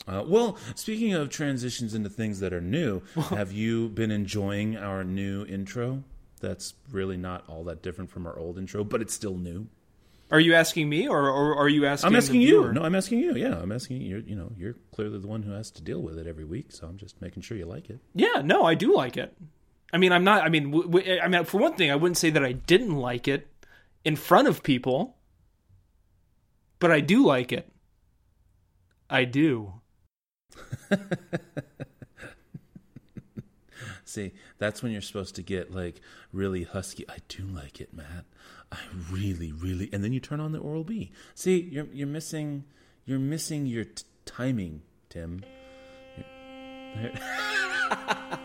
Uh, 0.06 0.24
well, 0.28 0.58
speaking 0.76 1.14
of 1.14 1.30
transitions 1.30 1.94
into 1.94 2.10
things 2.10 2.42
that 2.42 2.52
are 2.52 2.60
new, 2.60 3.02
have 3.30 3.54
you 3.54 3.88
been 3.88 4.12
enjoying 4.12 4.76
our 4.76 5.06
new 5.06 5.46
intro? 5.46 6.04
That's 6.44 6.74
really 6.92 7.16
not 7.16 7.46
all 7.48 7.64
that 7.64 7.82
different 7.82 8.12
from 8.12 8.28
our 8.28 8.38
old 8.38 8.58
intro, 8.58 8.84
but 8.84 9.02
it's 9.02 9.14
still 9.14 9.38
new. 9.38 9.68
Are 10.30 10.42
you 10.42 10.56
asking 10.56 10.90
me, 10.90 11.08
or, 11.08 11.30
or 11.30 11.56
are 11.56 11.70
you 11.70 11.86
asking? 11.86 12.08
I'm 12.10 12.18
asking 12.18 12.42
you. 12.42 12.74
No, 12.74 12.82
I'm 12.84 12.96
asking 12.96 13.20
you. 13.20 13.34
Yeah, 13.34 13.58
I'm 13.58 13.72
asking 13.72 14.02
you. 14.02 14.22
You 14.28 14.36
know, 14.36 14.52
you're 14.58 14.76
clearly 14.92 15.20
the 15.20 15.28
one 15.28 15.44
who 15.44 15.54
has 15.54 15.72
to 15.72 15.82
deal 15.82 16.02
with 16.02 16.20
it 16.20 16.28
every 16.28 16.44
week, 16.44 16.74
so 16.74 16.86
I'm 16.86 16.98
just 16.98 17.22
making 17.22 17.44
sure 17.44 17.56
you 17.56 17.66
like 17.66 17.90
it. 17.90 18.00
Yeah, 18.14 18.42
no, 18.44 18.66
I 18.66 18.76
do 18.76 18.94
like 18.94 19.16
it. 19.16 19.34
I 19.94 19.98
mean, 19.98 20.12
I'm 20.12 20.26
not. 20.26 20.44
I 20.44 20.50
mean, 20.50 20.72
w- 20.72 20.84
w- 20.92 21.20
I 21.22 21.30
mean, 21.30 21.46
for 21.46 21.60
one 21.60 21.76
thing, 21.76 21.90
I 21.92 21.96
wouldn't 21.96 22.18
say 22.18 22.30
that 22.32 22.44
I 22.44 22.52
didn't 22.52 22.98
like 22.98 23.30
it 23.30 23.48
in 24.04 24.18
front 24.18 24.50
of 24.50 24.64
people, 24.64 25.16
but 26.80 26.92
I 26.92 27.00
do 27.00 27.26
like 27.26 27.54
it. 27.54 27.70
I 29.10 29.24
do. 29.24 29.76
See, 34.14 34.32
that's 34.60 34.84
when 34.84 34.92
you're 34.92 35.02
supposed 35.02 35.34
to 35.36 35.42
get 35.42 35.74
like 35.74 36.00
really 36.32 36.64
husky. 36.64 37.04
I 37.10 37.18
do 37.30 37.44
like 37.46 37.82
it, 37.82 37.96
Matt. 37.96 38.26
I 38.72 38.78
really, 39.12 39.52
really, 39.52 39.90
and 39.92 40.04
then 40.04 40.14
you 40.14 40.20
turn 40.20 40.40
on 40.40 40.52
the 40.52 40.60
Oral 40.60 40.84
B. 40.84 41.12
See, 41.34 41.60
you're 41.60 41.88
you're 41.92 42.08
missing, 42.08 42.64
you're 43.06 43.18
missing 43.18 43.66
your 43.66 43.86
t- 43.86 44.04
timing, 44.26 44.84
Tim. 45.10 45.44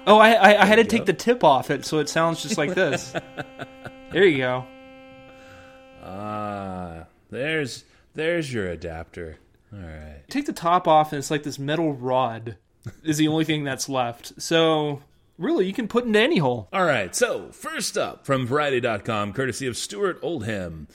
Oh, 0.07 0.19
I 0.19 0.33
I, 0.33 0.63
I 0.63 0.65
had 0.65 0.77
to 0.77 0.83
you 0.83 0.89
take 0.89 1.05
the 1.05 1.13
tip 1.13 1.45
off 1.45 1.71
it, 1.71 1.85
so 1.85 1.99
it 1.99 2.09
sounds 2.09 2.43
just 2.43 2.57
like 2.59 2.75
this. 2.75 3.13
there 4.13 4.25
you 4.25 4.39
go. 4.39 4.65
Ah, 6.03 7.05
there's 7.31 7.85
there's 8.15 8.53
your 8.53 8.69
adapter. 8.69 9.39
All 9.73 9.79
right. 9.81 10.23
Take 10.29 10.47
the 10.47 10.53
top 10.53 10.89
off, 10.89 11.13
and 11.13 11.19
it's 11.19 11.31
like 11.31 11.43
this 11.43 11.59
metal 11.59 11.93
rod 11.93 12.57
is 13.03 13.19
the 13.19 13.29
only 13.29 13.45
thing 13.45 13.65
that's 13.65 13.89
left. 13.89 14.41
So 14.41 15.03
really, 15.39 15.67
you 15.67 15.73
can 15.73 15.89
put 15.89 16.05
into 16.05 16.21
any 16.21 16.39
hole. 16.39 16.69
All 16.73 16.85
right, 16.85 17.15
so 17.15 17.51
first 17.53 17.97
up 17.97 18.27
from 18.27 18.47
Variety.com, 18.47 19.33
courtesy 19.33 19.67
of 19.67 19.77
Stuart 19.77 20.19
Oldham. 20.23 20.89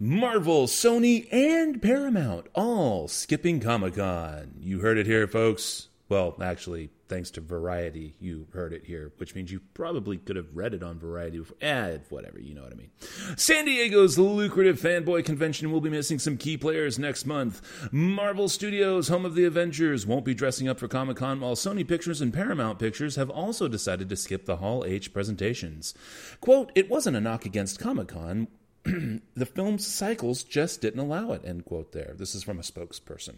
Marvel, 0.00 0.66
Sony, 0.66 1.26
and 1.32 1.82
Paramount 1.82 2.46
all 2.54 3.08
skipping 3.08 3.58
Comic 3.58 3.96
Con. 3.96 4.54
You 4.60 4.78
heard 4.80 4.96
it 4.96 5.06
here, 5.06 5.26
folks. 5.26 5.88
Well, 6.08 6.36
actually, 6.40 6.90
thanks 7.08 7.30
to 7.32 7.40
Variety, 7.40 8.14
you 8.20 8.46
heard 8.52 8.72
it 8.72 8.84
here, 8.84 9.12
which 9.16 9.34
means 9.34 9.50
you 9.50 9.60
probably 9.74 10.18
could 10.18 10.36
have 10.36 10.54
read 10.54 10.74
it 10.74 10.82
on 10.82 10.98
Variety 10.98 11.38
before. 11.38 11.56
Eh, 11.60 11.98
whatever, 12.10 12.38
you 12.38 12.54
know 12.54 12.62
what 12.62 12.72
I 12.72 12.76
mean. 12.76 12.90
San 13.36 13.64
Diego's 13.64 14.18
lucrative 14.18 14.80
fanboy 14.80 15.24
convention 15.24 15.72
will 15.72 15.80
be 15.80 15.90
missing 15.90 16.18
some 16.18 16.36
key 16.36 16.56
players 16.56 16.98
next 16.98 17.24
month. 17.24 17.62
Marvel 17.90 18.48
Studios, 18.48 19.08
home 19.08 19.24
of 19.24 19.34
the 19.34 19.44
Avengers, 19.44 20.06
won't 20.06 20.24
be 20.24 20.34
dressing 20.34 20.68
up 20.68 20.78
for 20.78 20.88
Comic 20.88 21.16
Con, 21.16 21.40
while 21.40 21.54
Sony 21.54 21.86
Pictures 21.86 22.20
and 22.20 22.32
Paramount 22.32 22.78
Pictures 22.78 23.16
have 23.16 23.30
also 23.30 23.68
decided 23.68 24.08
to 24.08 24.16
skip 24.16 24.44
the 24.44 24.56
Hall 24.56 24.84
H 24.84 25.12
presentations. 25.12 25.94
Quote, 26.40 26.70
it 26.74 26.90
wasn't 26.90 27.16
a 27.16 27.20
knock 27.20 27.44
against 27.46 27.80
Comic 27.80 28.08
Con. 28.08 28.48
the 28.84 29.46
film's 29.46 29.86
cycles 29.86 30.44
just 30.44 30.80
didn't 30.80 31.00
allow 31.00 31.32
it, 31.32 31.42
end 31.44 31.64
quote 31.64 31.92
there. 31.92 32.14
This 32.16 32.34
is 32.34 32.42
from 32.42 32.58
a 32.58 32.62
spokesperson. 32.62 33.36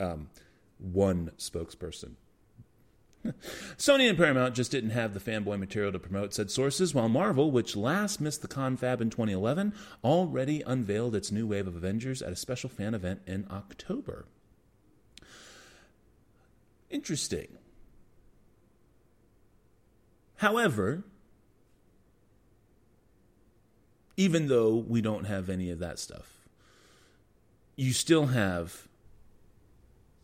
Um, 0.00 0.30
one 0.78 1.32
spokesperson. 1.38 2.12
Sony 3.76 4.08
and 4.08 4.16
Paramount 4.16 4.54
just 4.54 4.70
didn't 4.70 4.90
have 4.90 5.14
the 5.14 5.20
fanboy 5.20 5.58
material 5.58 5.92
to 5.92 5.98
promote, 5.98 6.34
said 6.34 6.50
sources, 6.50 6.94
while 6.94 7.08
Marvel, 7.08 7.50
which 7.50 7.76
last 7.76 8.20
missed 8.20 8.42
the 8.42 8.48
confab 8.48 9.00
in 9.00 9.10
2011, 9.10 9.74
already 10.02 10.62
unveiled 10.62 11.14
its 11.14 11.30
new 11.32 11.46
wave 11.46 11.66
of 11.66 11.76
Avengers 11.76 12.22
at 12.22 12.32
a 12.32 12.36
special 12.36 12.68
fan 12.68 12.94
event 12.94 13.20
in 13.26 13.46
October. 13.50 14.26
Interesting. 16.90 17.48
However, 20.36 21.04
even 24.16 24.48
though 24.48 24.74
we 24.74 25.00
don't 25.00 25.24
have 25.24 25.48
any 25.48 25.70
of 25.70 25.78
that 25.80 25.98
stuff, 25.98 26.48
you 27.76 27.92
still 27.92 28.26
have 28.26 28.88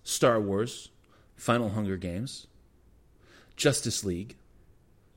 Star 0.02 0.40
Wars, 0.40 0.90
Final 1.36 1.70
Hunger 1.70 1.96
Games, 1.96 2.46
Justice 3.56 4.04
League, 4.04 4.36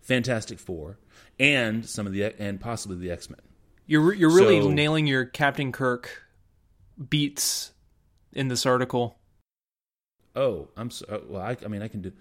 Fantastic 0.01 0.59
Four, 0.59 0.99
and 1.39 1.85
some 1.85 2.07
of 2.07 2.13
the 2.13 2.23
and 2.41 2.59
possibly 2.59 2.97
the 2.97 3.11
X 3.11 3.29
Men. 3.29 3.39
You're 3.85 4.13
you're 4.13 4.33
really 4.33 4.61
So- 4.61 4.69
nailing 4.71 5.07
your 5.07 5.25
Captain 5.25 5.71
Kirk 5.71 6.23
beats 7.09 7.71
in 8.33 8.47
this 8.47 8.65
article. 8.65 9.19
Oh, 10.35 10.67
I'm 10.77 10.91
so, 10.91 11.05
uh, 11.09 11.19
well. 11.27 11.41
I, 11.41 11.57
I 11.63 11.67
mean, 11.67 11.81
I 11.81 11.87
can 11.87 12.01
do. 12.01 12.11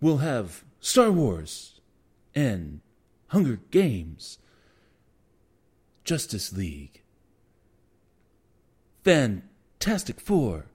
We'll 0.00 0.18
have 0.18 0.64
Star 0.80 1.10
Wars, 1.10 1.80
and 2.34 2.80
Hunger 3.28 3.60
Games, 3.70 4.38
Justice 6.04 6.52
League, 6.52 7.02
Fantastic 9.04 10.20
Four, 10.20 10.66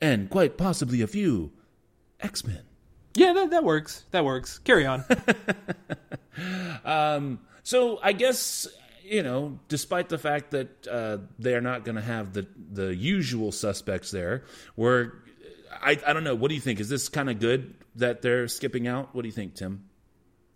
and 0.00 0.28
quite 0.30 0.56
possibly 0.58 1.00
a 1.00 1.06
few 1.06 1.52
X 2.20 2.44
Men. 2.44 2.62
Yeah, 3.14 3.32
that 3.34 3.50
that 3.50 3.64
works. 3.64 4.04
That 4.10 4.24
works. 4.24 4.58
Carry 4.58 4.86
on. 4.86 5.04
Um, 6.84 7.40
so 7.62 8.00
I 8.02 8.12
guess 8.12 8.66
you 9.04 9.22
know, 9.22 9.58
despite 9.68 10.08
the 10.08 10.18
fact 10.18 10.52
that 10.52 10.88
uh, 10.88 11.18
they 11.38 11.54
are 11.54 11.60
not 11.60 11.84
going 11.84 11.96
to 11.96 12.02
have 12.02 12.32
the 12.32 12.46
the 12.72 12.94
usual 12.94 13.52
suspects 13.52 14.10
there, 14.10 14.44
where 14.74 15.12
I 15.70 15.98
I 16.06 16.12
don't 16.12 16.24
know. 16.24 16.34
What 16.34 16.48
do 16.48 16.54
you 16.54 16.60
think? 16.60 16.80
Is 16.80 16.88
this 16.88 17.08
kind 17.08 17.28
of 17.30 17.38
good 17.38 17.74
that 17.96 18.22
they're 18.22 18.48
skipping 18.48 18.86
out? 18.88 19.14
What 19.14 19.22
do 19.22 19.28
you 19.28 19.32
think, 19.32 19.54
Tim? 19.54 19.84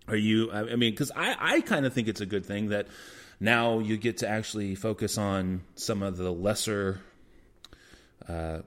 Are 0.08 0.16
you? 0.16 0.50
I 0.50 0.60
I 0.60 0.76
mean, 0.76 0.92
because 0.92 1.10
I 1.14 1.36
I 1.38 1.60
kind 1.60 1.84
of 1.86 1.92
think 1.92 2.08
it's 2.08 2.20
a 2.20 2.26
good 2.26 2.46
thing 2.46 2.68
that 2.68 2.86
now 3.38 3.80
you 3.80 3.96
get 3.96 4.18
to 4.18 4.28
actually 4.28 4.74
focus 4.74 5.18
on 5.18 5.62
some 5.74 6.02
of 6.02 6.16
the 6.16 6.32
lesser. 6.32 7.00
Uh, 8.26 8.60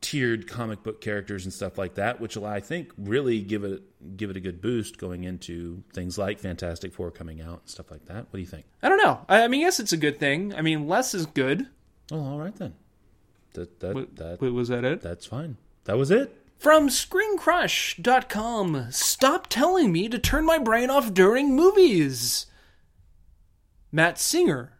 tiered 0.00 0.46
comic 0.46 0.82
book 0.82 1.00
characters 1.00 1.44
and 1.44 1.52
stuff 1.52 1.76
like 1.76 1.94
that, 1.94 2.20
which 2.20 2.36
will 2.36 2.46
I 2.46 2.60
think 2.60 2.92
really 2.96 3.40
give 3.40 3.64
it 3.64 3.82
give 4.16 4.30
it 4.30 4.36
a 4.36 4.40
good 4.40 4.60
boost 4.60 4.98
going 4.98 5.24
into 5.24 5.82
things 5.92 6.18
like 6.18 6.38
Fantastic 6.38 6.94
Four 6.94 7.10
coming 7.10 7.40
out 7.40 7.60
and 7.60 7.68
stuff 7.68 7.90
like 7.90 8.04
that. 8.06 8.16
What 8.16 8.32
do 8.32 8.38
you 8.38 8.46
think? 8.46 8.66
I 8.82 8.88
don't 8.88 8.98
know. 8.98 9.20
I, 9.28 9.42
I 9.42 9.48
mean, 9.48 9.60
yes, 9.60 9.80
it's 9.80 9.92
a 9.92 9.96
good 9.96 10.20
thing. 10.20 10.54
I 10.54 10.62
mean, 10.62 10.86
less 10.86 11.14
is 11.14 11.26
good. 11.26 11.66
Oh, 12.12 12.32
all 12.32 12.38
right 12.38 12.54
then. 12.56 12.74
That 13.54 13.80
that 13.80 13.94
Wait, 13.94 14.16
that 14.16 14.40
wait, 14.40 14.52
was 14.52 14.68
that 14.68 14.84
it? 14.84 15.00
that's 15.00 15.26
fine. 15.26 15.56
That 15.84 15.96
was 15.96 16.10
it. 16.10 16.34
From 16.58 16.88
ScreenCrush.com. 16.88 18.88
Stop 18.90 19.46
telling 19.48 19.92
me 19.92 20.08
to 20.08 20.18
turn 20.18 20.44
my 20.44 20.58
brain 20.58 20.90
off 20.90 21.14
during 21.14 21.54
movies. 21.54 22.46
Matt 23.92 24.18
Singer 24.18 24.72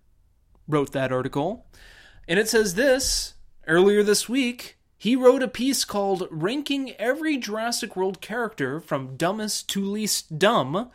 wrote 0.67 0.93
that 0.93 1.13
article. 1.13 1.67
And 2.27 2.39
it 2.39 2.49
says 2.49 2.75
this 2.75 3.35
earlier 3.67 4.03
this 4.03 4.29
week, 4.29 4.77
he 4.99 5.15
wrote 5.15 5.45
a 5.45 5.49
piece 5.49 5.85
called 5.85 6.27
Ranking 6.29 6.91
Every 6.99 7.37
Jurassic 7.37 7.95
World 7.95 8.21
Character 8.21 8.81
from 8.81 9.17
Dumbest 9.17 9.69
to 9.71 9.85
Least 9.85 10.41
Dumb. 10.41 10.91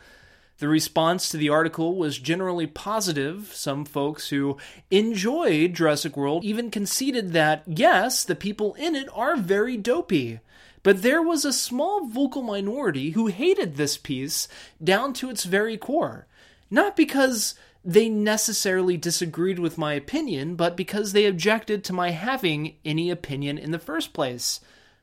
The 0.58 0.68
response 0.68 1.30
to 1.30 1.38
the 1.38 1.48
article 1.48 1.96
was 1.96 2.18
generally 2.18 2.66
positive. 2.66 3.50
Some 3.54 3.86
folks 3.86 4.28
who 4.28 4.58
enjoyed 4.90 5.72
Jurassic 5.72 6.18
World 6.18 6.44
even 6.44 6.70
conceded 6.70 7.32
that, 7.32 7.62
yes, 7.66 8.24
the 8.24 8.36
people 8.36 8.74
in 8.74 8.94
it 8.94 9.08
are 9.14 9.36
very 9.36 9.78
dopey. 9.78 10.40
But 10.82 11.00
there 11.00 11.22
was 11.22 11.46
a 11.46 11.52
small 11.52 12.06
vocal 12.06 12.42
minority 12.42 13.12
who 13.12 13.28
hated 13.28 13.76
this 13.76 13.96
piece 13.96 14.48
down 14.82 15.14
to 15.14 15.30
its 15.30 15.44
very 15.44 15.78
core. 15.78 16.26
Not 16.70 16.94
because 16.94 17.54
they 17.84 18.08
necessarily 18.08 18.96
disagreed 18.96 19.58
with 19.58 19.76
my 19.76 19.92
opinion, 19.92 20.56
but 20.56 20.76
because 20.76 21.12
they 21.12 21.26
objected 21.26 21.84
to 21.84 21.92
my 21.92 22.10
having 22.10 22.76
any 22.84 23.10
opinion 23.10 23.58
in 23.58 23.72
the 23.72 23.78
first 23.78 24.14
place. 24.14 24.60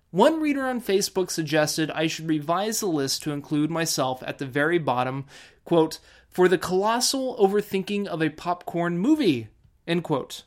One 0.10 0.41
reader 0.41 0.65
on 0.65 0.82
Facebook 0.82 1.30
suggested 1.30 1.91
I 1.91 2.08
should 2.08 2.28
revise 2.28 2.80
the 2.80 2.88
list 2.88 3.24
to 3.24 3.32
include 3.32 3.70
myself 3.70 4.24
at 4.26 4.39
the 4.39 4.46
very 4.46 4.80
bottom, 4.80 5.26
quote, 5.63 6.00
for 6.28 6.48
the 6.48 6.58
colossal 6.58 7.38
overthinking 7.38 8.08
of 8.08 8.22
a 8.22 8.30
popcorn 8.30 8.98
movie, 8.98 9.50
end 9.88 10.04
quote. 10.04 10.44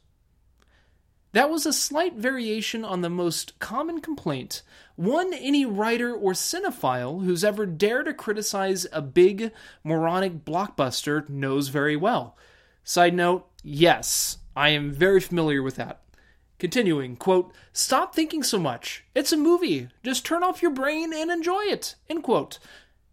That 1.35 1.51
was 1.51 1.67
a 1.67 1.73
slight 1.73 2.15
variation 2.15 2.85
on 2.85 3.01
the 3.01 3.11
most 3.11 3.59
common 3.59 4.01
complaint, 4.01 4.63
one 4.95 5.35
any 5.35 5.67
writer 5.67 6.15
or 6.15 6.33
cinephile 6.33 7.25
who's 7.25 7.43
ever 7.43 7.67
dared 7.67 8.07
to 8.07 8.15
criticize 8.15 8.87
a 8.93 9.03
big, 9.03 9.51
moronic 9.83 10.45
blockbuster 10.45 11.29
knows 11.29 11.71
very 11.71 11.97
well. 11.97 12.37
Side 12.85 13.15
note, 13.15 13.49
yes, 13.65 14.39
I 14.55 14.69
am 14.69 14.93
very 14.93 15.19
familiar 15.19 15.61
with 15.61 15.75
that. 15.75 16.03
Continuing, 16.61 17.17
quote, 17.17 17.53
stop 17.73 18.15
thinking 18.15 18.45
so 18.45 18.61
much. 18.61 19.05
It's 19.13 19.33
a 19.33 19.37
movie. 19.37 19.89
Just 20.05 20.25
turn 20.25 20.45
off 20.45 20.63
your 20.63 20.71
brain 20.71 21.13
and 21.13 21.33
enjoy 21.33 21.63
it, 21.63 21.97
end 22.09 22.23
quote. 22.23 22.61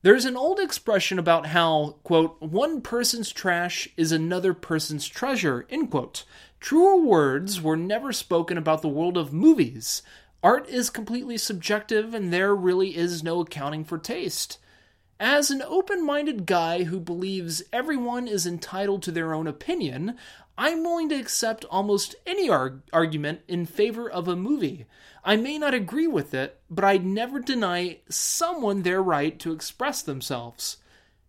There's 0.03 0.25
an 0.25 0.37
old 0.37 0.59
expression 0.59 1.17
about 1.17 1.47
how, 1.47 1.97
quote, 2.03 2.39
one 2.39 2.81
person's 2.81 3.31
trash 3.31 3.87
is 3.97 4.11
another 4.11 4.53
person's 4.53 5.07
treasure, 5.07 5.65
end 5.71 5.89
quote. 5.89 6.23
Truer 6.61 6.95
words 6.95 7.59
were 7.59 7.75
never 7.75 8.13
spoken 8.13 8.55
about 8.55 8.83
the 8.83 8.87
world 8.87 9.17
of 9.17 9.33
movies. 9.33 10.03
Art 10.43 10.69
is 10.69 10.91
completely 10.91 11.37
subjective, 11.37 12.13
and 12.13 12.31
there 12.31 12.55
really 12.55 12.95
is 12.95 13.23
no 13.23 13.41
accounting 13.41 13.83
for 13.83 13.97
taste. 13.97 14.59
As 15.19 15.49
an 15.49 15.63
open 15.63 16.05
minded 16.05 16.45
guy 16.45 16.83
who 16.83 16.99
believes 16.99 17.63
everyone 17.73 18.27
is 18.27 18.45
entitled 18.45 19.01
to 19.03 19.11
their 19.11 19.33
own 19.33 19.47
opinion, 19.47 20.15
I'm 20.55 20.83
willing 20.83 21.09
to 21.09 21.15
accept 21.15 21.65
almost 21.65 22.15
any 22.27 22.47
arg- 22.47 22.83
argument 22.93 23.41
in 23.47 23.65
favor 23.65 24.09
of 24.09 24.27
a 24.27 24.35
movie. 24.35 24.85
I 25.23 25.37
may 25.37 25.57
not 25.57 25.73
agree 25.73 26.07
with 26.07 26.33
it, 26.35 26.59
but 26.69 26.85
I'd 26.85 27.05
never 27.05 27.39
deny 27.39 27.99
someone 28.07 28.83
their 28.83 29.01
right 29.01 29.37
to 29.39 29.51
express 29.51 30.03
themselves. 30.03 30.77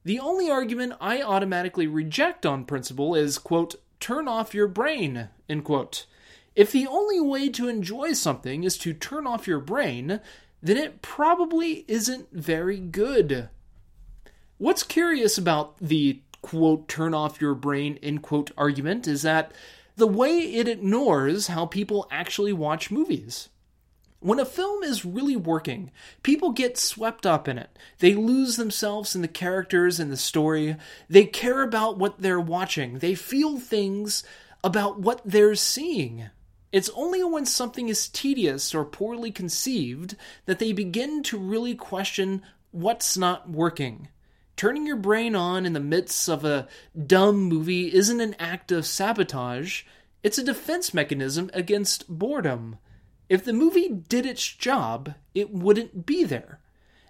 The 0.04 0.20
only 0.20 0.50
argument 0.50 0.94
I 1.00 1.22
automatically 1.22 1.86
reject 1.86 2.44
on 2.44 2.66
principle 2.66 3.14
is, 3.14 3.38
quote, 3.38 3.76
turn 4.02 4.26
off 4.26 4.52
your 4.52 4.68
brain, 4.68 5.28
end 5.48 5.64
quote. 5.64 6.06
If 6.54 6.72
the 6.72 6.86
only 6.86 7.20
way 7.20 7.48
to 7.50 7.68
enjoy 7.68 8.12
something 8.12 8.64
is 8.64 8.76
to 8.78 8.92
turn 8.92 9.26
off 9.26 9.46
your 9.46 9.60
brain, 9.60 10.20
then 10.60 10.76
it 10.76 11.00
probably 11.00 11.84
isn't 11.88 12.30
very 12.32 12.78
good. 12.78 13.48
What's 14.58 14.82
curious 14.82 15.38
about 15.38 15.78
the 15.78 16.20
quote 16.42 16.88
turn 16.88 17.14
off 17.14 17.40
your 17.40 17.54
brain 17.54 17.98
end 18.02 18.22
quote 18.22 18.50
argument 18.56 19.06
is 19.06 19.22
that 19.22 19.52
the 19.96 20.08
way 20.08 20.38
it 20.40 20.66
ignores 20.66 21.46
how 21.46 21.66
people 21.66 22.08
actually 22.10 22.52
watch 22.52 22.90
movies. 22.90 23.48
When 24.22 24.38
a 24.38 24.44
film 24.44 24.84
is 24.84 25.04
really 25.04 25.34
working, 25.34 25.90
people 26.22 26.52
get 26.52 26.78
swept 26.78 27.26
up 27.26 27.48
in 27.48 27.58
it. 27.58 27.76
They 27.98 28.14
lose 28.14 28.54
themselves 28.54 29.16
in 29.16 29.22
the 29.22 29.26
characters 29.26 29.98
and 29.98 30.12
the 30.12 30.16
story. 30.16 30.76
They 31.08 31.24
care 31.24 31.60
about 31.60 31.98
what 31.98 32.22
they're 32.22 32.38
watching. 32.38 33.00
They 33.00 33.16
feel 33.16 33.58
things 33.58 34.22
about 34.62 35.00
what 35.00 35.22
they're 35.24 35.56
seeing. 35.56 36.30
It's 36.70 36.88
only 36.90 37.24
when 37.24 37.46
something 37.46 37.88
is 37.88 38.08
tedious 38.08 38.72
or 38.76 38.84
poorly 38.84 39.32
conceived 39.32 40.14
that 40.46 40.60
they 40.60 40.72
begin 40.72 41.24
to 41.24 41.36
really 41.36 41.74
question 41.74 42.42
what's 42.70 43.18
not 43.18 43.50
working. 43.50 44.06
Turning 44.54 44.86
your 44.86 44.96
brain 44.96 45.34
on 45.34 45.66
in 45.66 45.72
the 45.72 45.80
midst 45.80 46.28
of 46.28 46.44
a 46.44 46.68
dumb 47.08 47.42
movie 47.42 47.92
isn't 47.92 48.20
an 48.20 48.36
act 48.38 48.70
of 48.70 48.86
sabotage, 48.86 49.82
it's 50.22 50.38
a 50.38 50.44
defense 50.44 50.94
mechanism 50.94 51.50
against 51.52 52.08
boredom. 52.08 52.78
If 53.32 53.46
the 53.46 53.54
movie 53.54 53.88
did 53.88 54.26
its 54.26 54.46
job, 54.46 55.14
it 55.34 55.50
wouldn't 55.50 56.04
be 56.04 56.22
there. 56.22 56.58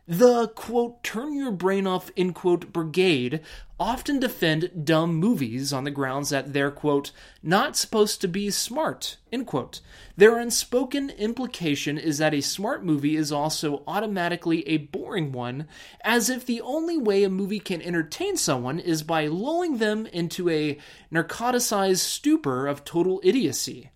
The 0.06 0.46
quote, 0.46 1.02
turn 1.02 1.34
your 1.34 1.50
brain 1.50 1.84
off, 1.84 2.12
in 2.14 2.32
quote, 2.32 2.72
brigade 2.72 3.40
often 3.80 4.20
defend 4.20 4.84
dumb 4.84 5.16
movies 5.16 5.72
on 5.72 5.82
the 5.82 5.90
grounds 5.90 6.30
that 6.30 6.52
they're, 6.52 6.70
quote, 6.70 7.10
not 7.42 7.76
supposed 7.76 8.20
to 8.20 8.28
be 8.28 8.50
smart, 8.50 9.16
end 9.32 9.48
quote. 9.48 9.80
Their 10.16 10.38
unspoken 10.38 11.10
implication 11.10 11.98
is 11.98 12.18
that 12.18 12.34
a 12.34 12.40
smart 12.40 12.84
movie 12.84 13.16
is 13.16 13.32
also 13.32 13.82
automatically 13.88 14.68
a 14.68 14.76
boring 14.76 15.32
one, 15.32 15.66
as 16.04 16.30
if 16.30 16.46
the 16.46 16.60
only 16.60 16.98
way 16.98 17.24
a 17.24 17.28
movie 17.28 17.58
can 17.58 17.82
entertain 17.82 18.36
someone 18.36 18.78
is 18.78 19.02
by 19.02 19.26
lulling 19.26 19.78
them 19.78 20.06
into 20.06 20.48
a 20.48 20.78
narcoticized 21.12 21.98
stupor 21.98 22.68
of 22.68 22.84
total 22.84 23.20
idiocy. 23.24 23.90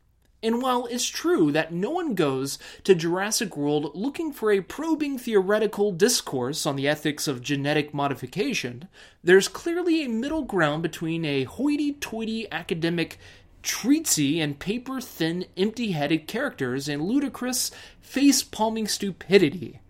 And 0.46 0.62
while 0.62 0.86
it's 0.86 1.08
true 1.08 1.50
that 1.50 1.72
no 1.72 1.90
one 1.90 2.14
goes 2.14 2.56
to 2.84 2.94
Jurassic 2.94 3.56
World 3.56 3.90
looking 3.96 4.32
for 4.32 4.52
a 4.52 4.60
probing 4.60 5.18
theoretical 5.18 5.90
discourse 5.90 6.64
on 6.66 6.76
the 6.76 6.86
ethics 6.86 7.26
of 7.26 7.42
genetic 7.42 7.92
modification, 7.92 8.86
there's 9.24 9.48
clearly 9.48 10.04
a 10.04 10.08
middle 10.08 10.44
ground 10.44 10.84
between 10.84 11.24
a 11.24 11.42
hoity 11.42 11.94
toity 11.94 12.46
academic 12.52 13.18
treatsy 13.64 14.38
and 14.38 14.60
paper 14.60 15.00
thin, 15.00 15.46
empty 15.56 15.90
headed 15.90 16.28
characters 16.28 16.88
and 16.88 17.02
ludicrous, 17.02 17.72
face 18.00 18.44
palming 18.44 18.86
stupidity. 18.86 19.80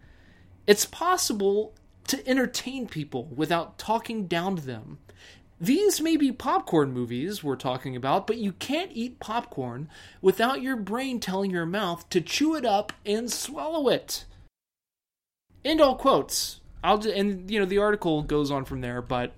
It's 0.67 0.87
possible 0.87 1.75
to 2.07 2.27
entertain 2.27 2.89
people 2.89 3.27
without 3.27 3.77
talking 3.77 4.27
down 4.27 4.57
to 4.57 4.63
them. 4.63 5.01
These 5.61 6.03
may 6.03 6.17
be 6.17 6.33
popcorn 6.33 6.93
movies 6.93 7.43
we're 7.43 7.57
talking 7.57 7.97
about, 7.97 8.27
but 8.27 8.37
you 8.37 8.53
can't 8.53 8.91
eat 8.93 9.21
popcorn 9.21 9.89
without 10.21 10.61
your 10.61 10.77
brain 10.77 11.19
telling 11.19 11.51
your 11.51 11.65
mouth 11.65 12.09
to 12.11 12.21
chew 12.21 12.55
it 12.55 12.67
up 12.67 12.93
and 13.07 13.31
swallow 13.31 13.89
it. 13.89 14.27
End 15.65 15.81
all 15.81 15.97
quotes. 15.97 16.61
I'll 16.85 16.99
just, 16.99 17.17
and 17.17 17.51
you 17.51 17.59
know 17.59 17.65
the 17.65 17.79
article 17.79 18.23
goes 18.23 18.51
on 18.51 18.67
from 18.67 18.83
there, 18.83 19.01
but 19.01 19.33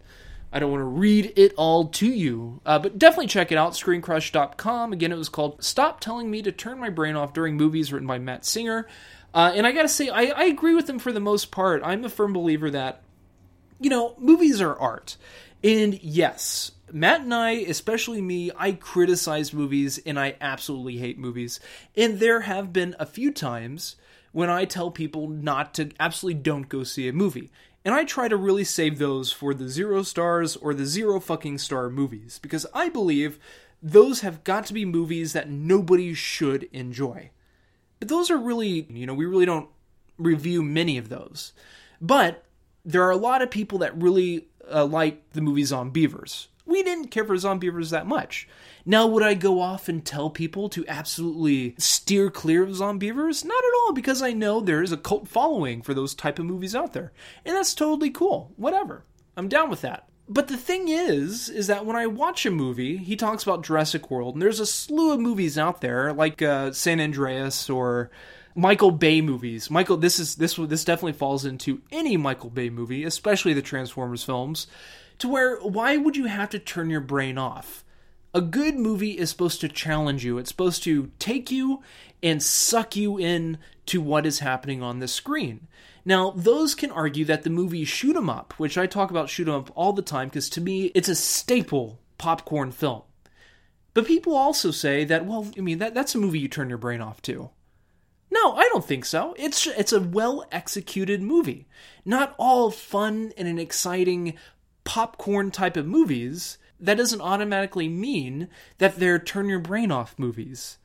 I 0.53 0.59
don't 0.59 0.73
want 0.73 0.81
to 0.81 0.87
read 0.87 1.33
it 1.37 1.55
all 1.57 1.87
to 1.87 2.07
you. 2.07 2.61
Uh, 2.67 2.81
but 2.81 2.99
definitely 2.99 3.29
check 3.29 3.53
it 3.53 3.59
out, 3.59 3.73
screencrush.com. 3.73 4.93
Again, 4.93 5.13
it 5.13 5.17
was 5.17 5.29
called 5.29 5.63
"Stop 5.63 6.01
Telling 6.01 6.31
Me 6.31 6.43
to 6.43 6.51
Turn 6.51 6.81
My 6.81 6.91
Brain 6.91 7.15
Off 7.15 7.33
During 7.33 7.57
Movies," 7.57 7.93
written 7.93 8.09
by 8.09 8.19
Matt 8.19 8.45
Singer. 8.45 8.89
Uh, 9.33 9.53
and 9.55 9.67
I 9.67 9.73
gotta 9.73 9.89
say, 9.89 10.09
I, 10.09 10.25
I 10.25 10.45
agree 10.45 10.75
with 10.75 10.91
him 10.91 10.99
for 10.99 11.13
the 11.13 11.21
most 11.21 11.53
part. 11.53 11.81
I'm 11.85 12.05
a 12.05 12.09
firm 12.09 12.33
believer 12.33 12.71
that 12.71 13.03
you 13.81 13.89
know 13.89 14.15
movies 14.19 14.61
are 14.61 14.77
art 14.77 15.17
and 15.63 16.03
yes, 16.03 16.73
Matt 16.93 17.23
and 17.23 17.35
I, 17.35 17.51
especially 17.51 18.21
me, 18.21 18.51
I 18.57 18.73
criticize 18.73 19.53
movies 19.53 19.99
and 20.07 20.19
I 20.19 20.37
absolutely 20.41 20.99
hate 20.99 21.19
movies. 21.19 21.61
And 21.97 22.19
there 22.19 22.41
have 22.41 22.73
been 22.73 22.95
a 22.99 23.07
few 23.07 23.33
times 23.33 23.97
when 24.33 24.51
I 24.51 24.65
tell 24.65 24.91
people 24.91 25.29
not 25.29 25.75
to 25.75 25.91
absolutely 25.99 26.41
don't 26.41 26.69
go 26.69 26.85
see 26.85 27.09
a 27.09 27.13
movie. 27.13 27.51
And 27.85 27.95
I 27.95 28.05
try 28.05 28.29
to 28.29 28.37
really 28.37 28.65
save 28.65 28.99
those 28.99 29.33
for 29.33 29.55
the 29.55 29.69
zero 29.69 30.03
stars 30.03 30.57
or 30.57 30.75
the 30.75 30.87
zero 30.87 31.21
fucking 31.21 31.59
star 31.59 31.89
movies 31.89 32.39
because 32.41 32.67
I 32.75 32.89
believe 32.89 33.39
those 33.83 34.21
have 34.21 34.45
got 34.45 34.67
to 34.67 34.75
be 34.75 34.85
movies 34.85 35.33
that 35.33 35.49
nobody 35.49 36.13
should 36.15 36.65
enjoy. 36.73 37.31
But 37.99 38.09
those 38.09 38.31
are 38.31 38.39
really, 38.39 38.87
you 38.91 39.07
know, 39.07 39.15
we 39.15 39.27
really 39.27 39.47
don't 39.47 39.69
review 40.19 40.63
many 40.63 40.99
of 40.99 41.09
those. 41.09 41.53
But 42.01 42.45
there 42.85 43.03
are 43.03 43.11
a 43.11 43.17
lot 43.17 43.43
of 43.43 43.51
people 43.51 43.79
that 43.79 44.01
really 44.01 44.49
uh, 44.73 44.85
like 44.85 45.33
the 45.33 45.41
movie 45.41 45.63
Zombeavers. 45.63 46.49
We 46.67 46.83
didn't 46.83 47.09
care 47.09 47.25
for 47.25 47.35
Zombeavers 47.35 47.91
that 47.91 48.07
much. 48.07 48.47
Now, 48.85 49.07
would 49.07 49.23
I 49.23 49.35
go 49.35 49.61
off 49.61 49.89
and 49.89 50.05
tell 50.05 50.31
people 50.31 50.69
to 50.71 50.87
absolutely 50.87 51.75
steer 51.79 52.31
clear 52.31 52.63
of 52.63 52.71
Zombeavers? 52.71 53.45
Not 53.45 53.65
at 53.65 53.75
all, 53.81 53.93
because 53.93 54.23
I 54.23 54.33
know 54.33 54.61
there 54.61 54.83
is 54.83 54.93
a 54.93 54.97
cult 54.97 55.29
following 55.29 55.83
for 55.83 55.95
those 55.95 56.15
type 56.15 56.39
of 56.39 56.45
movies 56.45 56.75
out 56.75 56.93
there. 56.93 57.13
And 57.45 57.57
that's 57.57 57.75
totally 57.75 58.11
cool. 58.11 58.53
Whatever. 58.57 59.05
I'm 59.37 59.49
down 59.49 59.71
with 59.71 59.81
that. 59.81 60.09
But 60.29 60.49
the 60.49 60.59
thing 60.59 60.89
is, 60.89 61.49
is 61.49 61.69
that 61.69 61.87
when 61.87 61.97
I 61.97 62.07
watch 62.07 62.45
a 62.45 62.51
movie, 62.51 62.99
he 62.99 63.17
talks 63.17 63.43
about 63.43 63.65
Jurassic 63.65 64.11
World, 64.11 64.35
and 64.35 64.43
there's 64.43 64.61
a 64.61 64.67
slew 64.67 65.13
of 65.13 65.21
movies 65.21 65.57
out 65.57 65.81
there, 65.81 66.13
like 66.13 66.43
uh, 66.43 66.73
San 66.73 67.01
Andreas 67.01 67.71
or 67.71 68.11
Michael 68.59 68.91
Bay 68.91 69.21
movies. 69.21 69.71
Michael, 69.71 69.97
this 69.97 70.19
is 70.19 70.35
this 70.35 70.57
this 70.57 70.85
definitely 70.85 71.13
falls 71.13 71.45
into 71.45 71.81
any 71.93 72.17
Michael 72.17 72.51
Bay 72.51 72.71
movie, 72.71 73.05
especially 73.05 73.53
the 73.53 73.63
Transformers 73.63 74.25
films. 74.25 74.67
To 75.19 75.29
where 75.29 75.61
why 75.61 75.97
would 75.97 76.17
you 76.17 76.25
have 76.25 76.51
to 76.51 76.59
turn 76.59 76.91
your 76.91 77.01
brain 77.01 77.39
off? 77.39 77.85
A 78.35 78.41
good 78.41 78.75
movie 78.75 79.17
is 79.17 79.31
supposed 79.31 79.61
to 79.61 79.69
challenge 79.69 80.25
you. 80.25 80.39
It's 80.39 80.51
supposed 80.51 80.83
to 80.83 81.13
take 81.21 81.53
you 81.53 81.85
and 82.21 82.43
suck 82.43 82.97
you 82.97 83.17
in 83.17 83.59
to 83.87 84.01
what 84.01 84.27
is 84.27 84.41
happening 84.41 84.83
on 84.83 84.99
the 84.99 85.07
screen. 85.07 85.69
Now, 86.05 86.33
those 86.33 86.75
can 86.75 86.91
argue 86.91 87.25
that 87.27 87.45
the 87.45 87.51
movie 87.51 87.85
Shoot 87.85 88.17
'em 88.17 88.29
Up, 88.29 88.55
which 88.57 88.77
I 88.77 88.89
talk 88.89 89.13
about 89.13 89.31
Shoot 89.31 89.47
'em 89.47 89.55
Up 89.55 89.71
all 89.77 89.93
the 89.93 90.03
time 90.03 90.27
because 90.27 90.51
to 90.51 90.61
me 90.61 90.87
it's 90.97 91.09
a 91.09 91.15
staple 91.15 92.01
popcorn 92.19 92.73
film. 92.73 93.03
But 93.95 94.09
people 94.09 94.35
also 94.35 94.73
say 94.73 95.05
that, 95.05 95.27
well, 95.27 95.49
I 95.57 95.61
mean, 95.61 95.79
that, 95.79 95.95
that's 95.95 96.17
a 96.17 96.19
movie 96.19 96.41
you 96.41 96.49
turn 96.49 96.69
your 96.69 96.79
brain 96.79 97.01
off 97.01 97.23
to. 97.23 97.51
No, 98.31 98.55
I 98.55 98.69
don't 98.71 98.85
think 98.85 99.05
so. 99.05 99.35
It's 99.39 99.67
it's 99.67 99.93
a 99.93 100.01
well 100.01 100.45
executed 100.53 101.23
movie. 101.23 101.67
Not 102.05 102.35
all 102.39 102.71
fun 102.71 103.33
and 103.37 103.49
an 103.49 103.59
exciting 103.59 104.35
popcorn 104.85 105.51
type 105.51 105.77
of 105.77 105.87
movies. 105.87 106.59
That 106.81 106.97
doesn't 106.97 107.21
automatically 107.21 107.89
mean 107.89 108.49
that 108.79 108.97
they're 108.97 109.19
turn 109.19 109.49
your 109.49 109.59
brain 109.59 109.91
off 109.91 110.19
movies. 110.19 110.79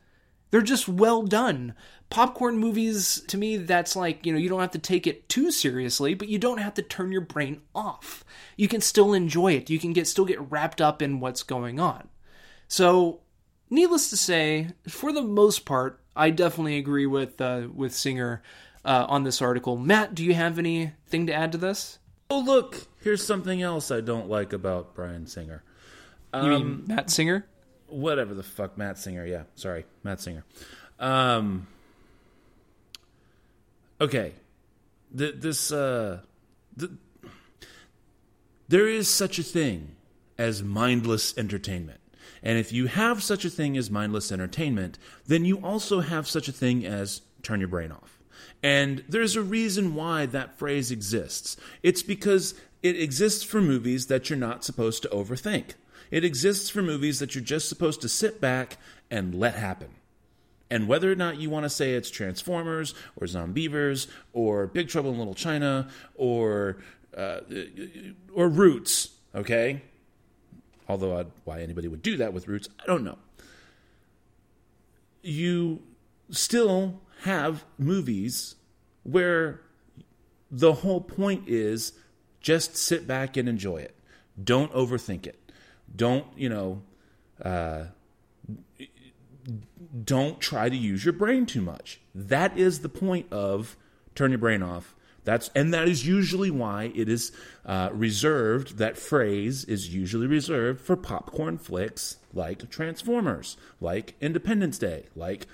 They're 0.50 0.62
just 0.62 0.88
well 0.88 1.22
done. 1.22 1.74
Popcorn 2.10 2.58
movies, 2.58 3.24
to 3.26 3.36
me, 3.36 3.56
that's 3.56 3.96
like, 3.96 4.24
you 4.24 4.32
know, 4.32 4.38
you 4.38 4.48
don't 4.48 4.60
have 4.60 4.70
to 4.70 4.78
take 4.78 5.04
it 5.04 5.28
too 5.28 5.50
seriously, 5.50 6.14
but 6.14 6.28
you 6.28 6.38
don't 6.38 6.58
have 6.58 6.74
to 6.74 6.82
turn 6.82 7.10
your 7.10 7.22
brain 7.22 7.62
off. 7.74 8.24
You 8.56 8.68
can 8.68 8.80
still 8.80 9.12
enjoy 9.12 9.54
it. 9.54 9.68
You 9.68 9.80
can 9.80 9.92
get 9.92 10.06
still 10.06 10.24
get 10.24 10.52
wrapped 10.52 10.80
up 10.80 11.02
in 11.02 11.18
what's 11.18 11.42
going 11.42 11.80
on. 11.80 12.08
So, 12.68 13.22
needless 13.74 14.10
to 14.10 14.16
say, 14.16 14.68
for 14.88 15.12
the 15.12 15.22
most 15.22 15.64
part, 15.64 16.00
I 16.16 16.30
definitely 16.30 16.78
agree 16.78 17.06
with 17.06 17.40
uh, 17.40 17.68
with 17.74 17.94
Singer 17.94 18.42
uh, 18.84 19.06
on 19.08 19.24
this 19.24 19.42
article. 19.42 19.76
Matt, 19.76 20.14
do 20.14 20.24
you 20.24 20.34
have 20.34 20.58
anything 20.58 21.26
to 21.26 21.34
add 21.34 21.52
to 21.52 21.58
this? 21.58 21.98
Oh, 22.30 22.40
look, 22.40 22.86
here's 23.02 23.24
something 23.24 23.60
else 23.60 23.90
I 23.90 24.00
don't 24.00 24.28
like 24.28 24.52
about 24.52 24.94
Bryan 24.94 25.26
Singer. 25.26 25.62
Um, 26.32 26.44
you 26.44 26.58
mean 26.58 26.84
Matt 26.86 27.10
Singer? 27.10 27.46
Whatever 27.88 28.34
the 28.34 28.42
fuck, 28.42 28.78
Matt 28.78 28.98
Singer. 28.98 29.26
Yeah, 29.26 29.42
sorry, 29.56 29.84
Matt 30.02 30.20
Singer. 30.20 30.44
Um, 30.98 31.66
okay, 34.00 34.32
the, 35.12 35.32
this 35.32 35.70
uh, 35.70 36.20
the, 36.76 36.96
there 38.68 38.88
is 38.88 39.08
such 39.08 39.38
a 39.38 39.42
thing 39.42 39.96
as 40.38 40.62
mindless 40.62 41.36
entertainment. 41.36 42.00
And 42.44 42.58
if 42.58 42.72
you 42.72 42.86
have 42.86 43.22
such 43.22 43.46
a 43.46 43.50
thing 43.50 43.76
as 43.76 43.90
mindless 43.90 44.30
entertainment, 44.30 44.98
then 45.26 45.46
you 45.46 45.56
also 45.56 46.00
have 46.00 46.28
such 46.28 46.46
a 46.46 46.52
thing 46.52 46.84
as 46.84 47.22
turn 47.42 47.58
your 47.58 47.68
brain 47.68 47.90
off. 47.90 48.18
And 48.62 49.02
there's 49.08 49.34
a 49.34 49.42
reason 49.42 49.94
why 49.94 50.26
that 50.26 50.58
phrase 50.58 50.90
exists. 50.90 51.56
It's 51.82 52.02
because 52.02 52.54
it 52.82 53.00
exists 53.00 53.42
for 53.42 53.62
movies 53.62 54.06
that 54.06 54.28
you're 54.28 54.38
not 54.38 54.62
supposed 54.62 55.02
to 55.02 55.08
overthink. 55.08 55.72
It 56.10 56.24
exists 56.24 56.68
for 56.68 56.82
movies 56.82 57.18
that 57.18 57.34
you're 57.34 57.42
just 57.42 57.68
supposed 57.68 58.02
to 58.02 58.08
sit 58.08 58.40
back 58.40 58.76
and 59.10 59.34
let 59.34 59.54
happen. 59.54 59.88
And 60.70 60.86
whether 60.86 61.10
or 61.10 61.14
not 61.14 61.38
you 61.38 61.50
want 61.50 61.64
to 61.64 61.70
say 61.70 61.94
it's 61.94 62.10
Transformers 62.10 62.94
or 63.16 63.26
Zombeavers 63.26 64.06
or 64.32 64.66
Big 64.66 64.88
Trouble 64.88 65.12
in 65.12 65.18
Little 65.18 65.34
China 65.34 65.88
or 66.14 66.78
uh, 67.16 67.40
or 68.34 68.48
Roots, 68.48 69.10
okay? 69.34 69.82
Although 70.88 71.18
I'd, 71.18 71.26
why 71.44 71.60
anybody 71.60 71.88
would 71.88 72.02
do 72.02 72.16
that 72.18 72.32
with 72.32 72.48
roots, 72.48 72.68
I 72.82 72.86
don't 72.86 73.04
know. 73.04 73.18
You 75.22 75.82
still 76.30 77.00
have 77.22 77.64
movies 77.78 78.56
where 79.02 79.60
the 80.50 80.72
whole 80.74 81.00
point 81.00 81.48
is 81.48 81.92
just 82.40 82.76
sit 82.76 83.06
back 83.06 83.36
and 83.36 83.48
enjoy 83.48 83.78
it. 83.78 83.96
Don't 84.42 84.72
overthink 84.72 85.26
it. 85.26 85.52
Don't, 85.94 86.26
you 86.36 86.48
know, 86.48 86.82
uh, 87.42 87.84
don't 90.04 90.40
try 90.40 90.68
to 90.68 90.76
use 90.76 91.04
your 91.04 91.12
brain 91.12 91.46
too 91.46 91.62
much. 91.62 92.00
That 92.14 92.56
is 92.58 92.80
the 92.80 92.88
point 92.88 93.32
of 93.32 93.76
turn 94.14 94.30
your 94.30 94.38
brain 94.38 94.62
off 94.62 94.94
that's 95.24 95.50
and 95.54 95.72
that 95.72 95.88
is 95.88 96.06
usually 96.06 96.50
why 96.50 96.92
it 96.94 97.08
is 97.08 97.32
uh, 97.64 97.90
reserved. 97.92 98.78
That 98.78 98.98
phrase 98.98 99.64
is 99.64 99.94
usually 99.94 100.26
reserved 100.26 100.80
for 100.80 100.96
popcorn 100.96 101.58
flicks 101.58 102.18
like 102.32 102.70
Transformers, 102.70 103.56
like 103.80 104.14
Independence 104.20 104.78
Day, 104.78 105.06
like 105.16 105.46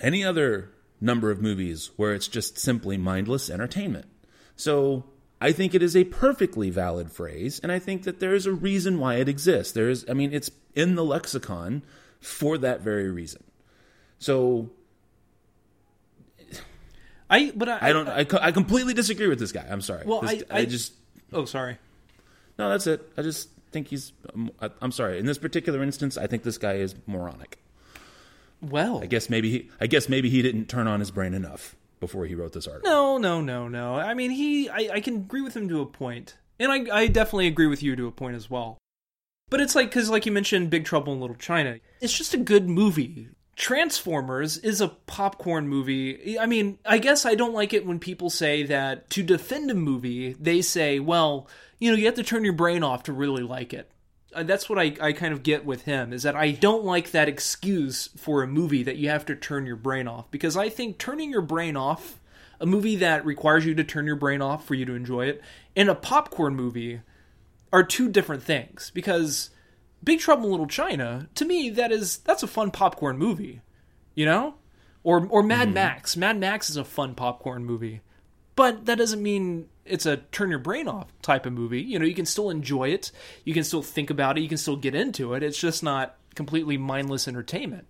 any 0.00 0.22
other 0.24 0.70
number 1.00 1.30
of 1.30 1.40
movies 1.40 1.90
where 1.96 2.14
it's 2.14 2.28
just 2.28 2.58
simply 2.58 2.96
mindless 2.96 3.50
entertainment. 3.50 4.06
So 4.56 5.04
I 5.40 5.52
think 5.52 5.74
it 5.74 5.82
is 5.82 5.96
a 5.96 6.04
perfectly 6.04 6.70
valid 6.70 7.10
phrase, 7.10 7.60
and 7.62 7.70
I 7.70 7.78
think 7.78 8.04
that 8.04 8.20
there 8.20 8.34
is 8.34 8.46
a 8.46 8.52
reason 8.52 8.98
why 8.98 9.16
it 9.16 9.28
exists. 9.28 9.72
There 9.72 9.90
is, 9.90 10.04
I 10.08 10.14
mean, 10.14 10.32
it's 10.32 10.50
in 10.74 10.94
the 10.94 11.04
lexicon 11.04 11.82
for 12.20 12.56
that 12.58 12.80
very 12.80 13.10
reason. 13.10 13.44
So 14.18 14.70
I 17.30 17.52
but 17.56 17.68
I, 17.68 17.78
I 17.82 17.92
don't. 17.92 18.08
I, 18.08 18.26
I 18.40 18.52
completely 18.52 18.94
disagree 18.94 19.28
with 19.28 19.38
this 19.38 19.52
guy. 19.52 19.66
I'm 19.68 19.80
sorry. 19.80 20.04
Well, 20.06 20.20
This- 20.20 20.42
I- 20.50 20.58
I- 20.60 20.64
just 20.66 20.92
oh 21.32 21.44
sorry. 21.44 21.78
no. 22.58 22.68
That's 22.68 22.86
it. 22.86 23.10
I 23.16 23.22
just 23.22 23.48
think 23.72 23.88
he's. 23.88 24.12
um, 24.34 24.50
I- 24.60 24.70
I'm 24.82 24.92
sorry. 24.92 25.18
In 25.18 25.26
this 25.26 25.38
particular 25.38 25.82
instance, 25.82 26.16
I 26.18 26.26
think 26.26 26.42
this 26.42 26.58
guy 26.58 26.74
is 26.74 26.94
moronic. 27.06 27.58
Well, 28.60 29.02
I 29.02 29.06
guess 29.06 29.28
maybe 29.28 29.50
he. 29.50 29.70
I 29.80 29.86
guess 29.86 30.08
maybe 30.08 30.30
he 30.30 30.42
didn't 30.42 30.66
turn 30.66 30.86
on 30.86 31.00
his 31.00 31.10
brain 31.10 31.34
enough 31.34 31.76
before 32.00 32.26
he 32.26 32.34
wrote 32.34 32.52
this 32.52 32.66
article. 32.66 32.90
No, 32.90 33.18
no, 33.18 33.40
no, 33.40 33.68
no. 33.68 33.94
I 33.96 34.14
mean, 34.14 34.30
he. 34.30 34.68
I, 34.68 34.90
I 34.94 35.00
can 35.00 35.16
agree 35.16 35.40
with 35.42 35.56
him 35.56 35.68
to 35.68 35.80
a 35.80 35.86
point, 35.86 36.36
and 36.58 36.70
I, 36.72 36.84
I 37.02 37.06
definitely 37.06 37.46
agree 37.46 37.66
with 37.66 37.82
you 37.82 37.96
to 37.96 38.06
a 38.06 38.12
point 38.12 38.36
as 38.36 38.48
well. 38.50 38.78
But 39.50 39.60
it's 39.60 39.74
like 39.74 39.90
because, 39.90 40.08
like 40.08 40.24
you 40.26 40.32
mentioned, 40.32 40.70
Big 40.70 40.84
Trouble 40.84 41.12
in 41.12 41.20
Little 41.20 41.36
China. 41.36 41.78
It's 42.00 42.16
just 42.16 42.32
a 42.34 42.38
good 42.38 42.68
movie. 42.68 43.28
Transformers 43.56 44.58
is 44.58 44.80
a 44.80 44.88
popcorn 44.88 45.68
movie. 45.68 46.38
I 46.38 46.46
mean, 46.46 46.78
I 46.84 46.98
guess 46.98 47.24
I 47.24 47.34
don't 47.34 47.54
like 47.54 47.72
it 47.72 47.86
when 47.86 48.00
people 48.00 48.30
say 48.30 48.64
that 48.64 49.10
to 49.10 49.22
defend 49.22 49.70
a 49.70 49.74
movie, 49.74 50.32
they 50.32 50.60
say, 50.60 50.98
well, 50.98 51.48
you 51.78 51.90
know, 51.90 51.96
you 51.96 52.06
have 52.06 52.16
to 52.16 52.24
turn 52.24 52.44
your 52.44 52.52
brain 52.52 52.82
off 52.82 53.04
to 53.04 53.12
really 53.12 53.42
like 53.42 53.72
it. 53.72 53.90
Uh, 54.34 54.42
That's 54.42 54.68
what 54.68 54.78
I, 54.78 54.96
I 55.00 55.12
kind 55.12 55.32
of 55.32 55.44
get 55.44 55.64
with 55.64 55.82
him 55.82 56.12
is 56.12 56.24
that 56.24 56.34
I 56.34 56.50
don't 56.50 56.84
like 56.84 57.12
that 57.12 57.28
excuse 57.28 58.08
for 58.16 58.42
a 58.42 58.48
movie 58.48 58.82
that 58.82 58.96
you 58.96 59.08
have 59.08 59.26
to 59.26 59.36
turn 59.36 59.66
your 59.66 59.76
brain 59.76 60.08
off 60.08 60.30
because 60.30 60.56
I 60.56 60.68
think 60.68 60.98
turning 60.98 61.30
your 61.30 61.42
brain 61.42 61.76
off, 61.76 62.20
a 62.60 62.66
movie 62.66 62.96
that 62.96 63.24
requires 63.24 63.64
you 63.64 63.74
to 63.74 63.84
turn 63.84 64.06
your 64.06 64.16
brain 64.16 64.42
off 64.42 64.66
for 64.66 64.74
you 64.74 64.84
to 64.86 64.94
enjoy 64.94 65.26
it, 65.26 65.42
and 65.76 65.88
a 65.88 65.94
popcorn 65.94 66.56
movie 66.56 67.00
are 67.72 67.82
two 67.84 68.08
different 68.08 68.42
things 68.42 68.90
because 68.94 69.50
Big 70.04 70.20
Trouble 70.20 70.44
in 70.44 70.50
Little 70.50 70.66
China, 70.66 71.28
to 71.34 71.44
me, 71.44 71.70
that 71.70 71.90
is 71.90 72.18
that's 72.18 72.42
a 72.42 72.48
fun 72.48 72.70
popcorn 72.70 73.16
movie, 73.16 73.62
you 74.14 74.26
know, 74.26 74.54
or 75.02 75.26
or 75.26 75.42
Mad 75.42 75.68
mm-hmm. 75.68 75.74
Max. 75.74 76.16
Mad 76.16 76.38
Max 76.38 76.70
is 76.70 76.76
a 76.76 76.84
fun 76.84 77.14
popcorn 77.14 77.64
movie, 77.64 78.00
but 78.56 78.86
that 78.86 78.98
doesn't 78.98 79.22
mean 79.22 79.68
it's 79.84 80.06
a 80.06 80.18
turn 80.18 80.50
your 80.50 80.58
brain 80.58 80.88
off 80.88 81.08
type 81.22 81.46
of 81.46 81.52
movie. 81.52 81.82
You 81.82 81.98
know, 81.98 82.04
you 82.04 82.14
can 82.14 82.26
still 82.26 82.50
enjoy 82.50 82.88
it, 82.88 83.12
you 83.44 83.54
can 83.54 83.64
still 83.64 83.82
think 83.82 84.10
about 84.10 84.36
it, 84.36 84.42
you 84.42 84.48
can 84.48 84.58
still 84.58 84.76
get 84.76 84.94
into 84.94 85.34
it. 85.34 85.42
It's 85.42 85.58
just 85.58 85.82
not 85.82 86.16
completely 86.34 86.76
mindless 86.76 87.28
entertainment. 87.28 87.86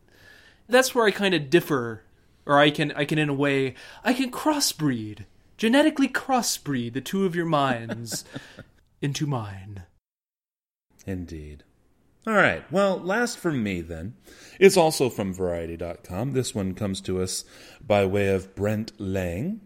That's 0.69 0.95
where 0.95 1.07
I 1.07 1.11
kind 1.11 1.35
of 1.35 1.51
differ, 1.51 2.05
or 2.47 2.59
I 2.59 2.71
can 2.71 2.93
I 2.93 3.05
can 3.05 3.19
in 3.19 3.29
a 3.29 3.35
way 3.35 3.75
I 4.05 4.13
can 4.13 4.31
crossbreed, 4.31 5.25
genetically 5.57 6.09
crossbreed 6.09 6.93
the 6.93 7.01
two 7.01 7.25
of 7.25 7.35
your 7.35 7.47
minds 7.47 8.25
into 9.03 9.27
mine. 9.27 9.85
Indeed. 11.07 11.65
All 12.27 12.35
right. 12.35 12.71
Well, 12.73 12.99
last 12.99 13.39
from 13.39 13.63
me 13.63 13.81
then. 13.83 14.15
It's 14.59 14.77
also 14.77 15.11
from 15.11 15.35
Variety.com. 15.35 16.33
This 16.33 16.55
one 16.55 16.75
comes 16.75 17.01
to 17.03 17.21
us 17.21 17.45
by 17.87 18.07
way 18.07 18.29
of 18.29 18.55
Brent 18.55 18.93
Lang. 18.99 19.61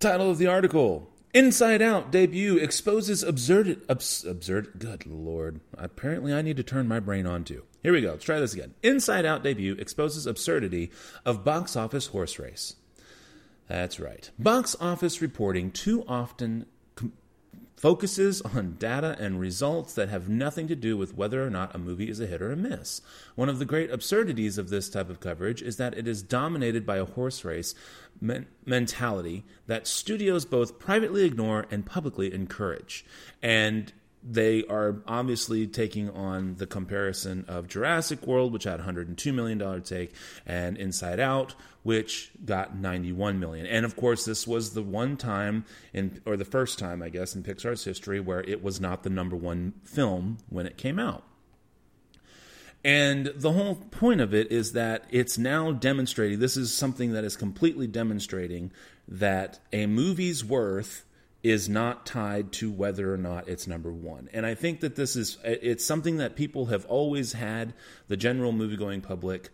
Title 0.00 0.30
of 0.30 0.38
the 0.38 0.46
article 0.46 1.10
Inside 1.36 1.82
Out 1.82 2.10
debut 2.10 2.56
exposes 2.56 3.22
absurd. 3.22 3.82
Abs, 3.90 4.24
absurd. 4.24 4.78
Good 4.78 5.04
lord. 5.04 5.60
Apparently, 5.76 6.32
I 6.32 6.40
need 6.40 6.56
to 6.56 6.62
turn 6.62 6.88
my 6.88 6.98
brain 6.98 7.26
on 7.26 7.44
too. 7.44 7.64
Here 7.82 7.92
we 7.92 8.00
go. 8.00 8.12
Let's 8.12 8.24
try 8.24 8.40
this 8.40 8.54
again. 8.54 8.74
Inside 8.82 9.26
Out 9.26 9.42
debut 9.42 9.74
exposes 9.74 10.26
absurdity 10.26 10.90
of 11.26 11.44
box 11.44 11.76
office 11.76 12.06
horse 12.06 12.38
race. 12.38 12.76
That's 13.68 14.00
right. 14.00 14.30
Box 14.38 14.76
office 14.80 15.20
reporting 15.20 15.72
too 15.72 16.04
often 16.08 16.64
focuses 17.76 18.40
on 18.40 18.76
data 18.78 19.16
and 19.20 19.38
results 19.38 19.94
that 19.94 20.08
have 20.08 20.28
nothing 20.28 20.66
to 20.68 20.74
do 20.74 20.96
with 20.96 21.14
whether 21.14 21.46
or 21.46 21.50
not 21.50 21.74
a 21.74 21.78
movie 21.78 22.08
is 22.08 22.20
a 22.20 22.26
hit 22.26 22.40
or 22.40 22.50
a 22.50 22.56
miss. 22.56 23.02
One 23.34 23.48
of 23.48 23.58
the 23.58 23.66
great 23.66 23.90
absurdities 23.90 24.56
of 24.56 24.70
this 24.70 24.88
type 24.88 25.10
of 25.10 25.20
coverage 25.20 25.60
is 25.62 25.76
that 25.76 25.96
it 25.96 26.08
is 26.08 26.22
dominated 26.22 26.86
by 26.86 26.96
a 26.96 27.04
horse 27.04 27.44
race 27.44 27.74
men- 28.20 28.46
mentality 28.64 29.44
that 29.66 29.86
studios 29.86 30.44
both 30.46 30.78
privately 30.78 31.24
ignore 31.24 31.66
and 31.70 31.84
publicly 31.84 32.32
encourage. 32.32 33.04
And 33.42 33.92
they 34.28 34.64
are 34.64 35.02
obviously 35.06 35.66
taking 35.66 36.10
on 36.10 36.56
the 36.56 36.66
comparison 36.66 37.44
of 37.46 37.68
Jurassic 37.68 38.26
World, 38.26 38.52
which 38.52 38.64
had 38.64 38.80
$102 38.80 39.34
million 39.34 39.82
take, 39.82 40.12
and 40.44 40.76
Inside 40.76 41.20
Out, 41.20 41.54
which 41.84 42.32
got 42.44 42.76
91 42.76 43.38
million. 43.38 43.66
And 43.66 43.86
of 43.86 43.94
course, 43.94 44.24
this 44.24 44.46
was 44.46 44.70
the 44.74 44.82
one 44.82 45.16
time 45.16 45.64
in, 45.92 46.20
or 46.26 46.36
the 46.36 46.44
first 46.44 46.78
time, 46.78 47.02
I 47.02 47.08
guess, 47.08 47.36
in 47.36 47.44
Pixar's 47.44 47.84
history 47.84 48.18
where 48.18 48.40
it 48.40 48.62
was 48.62 48.80
not 48.80 49.04
the 49.04 49.10
number 49.10 49.36
one 49.36 49.74
film 49.84 50.38
when 50.48 50.66
it 50.66 50.76
came 50.76 50.98
out. 50.98 51.22
And 52.84 53.32
the 53.34 53.52
whole 53.52 53.76
point 53.76 54.20
of 54.20 54.34
it 54.34 54.50
is 54.52 54.72
that 54.72 55.04
it's 55.10 55.38
now 55.38 55.72
demonstrating 55.72 56.38
this 56.38 56.56
is 56.56 56.72
something 56.72 57.12
that 57.12 57.24
is 57.24 57.36
completely 57.36 57.86
demonstrating 57.86 58.70
that 59.08 59.60
a 59.72 59.86
movie's 59.86 60.44
worth 60.44 61.04
is 61.50 61.68
not 61.68 62.04
tied 62.04 62.50
to 62.50 62.72
whether 62.72 63.14
or 63.14 63.16
not 63.16 63.46
it's 63.46 63.68
number 63.68 63.92
one. 63.92 64.28
And 64.32 64.44
I 64.44 64.56
think 64.56 64.80
that 64.80 64.96
this 64.96 65.14
is 65.14 65.38
it's 65.44 65.84
something 65.84 66.16
that 66.16 66.34
people 66.34 66.66
have 66.66 66.84
always 66.86 67.34
had, 67.34 67.72
the 68.08 68.16
general 68.16 68.50
movie 68.50 68.76
going 68.76 69.00
public 69.00 69.50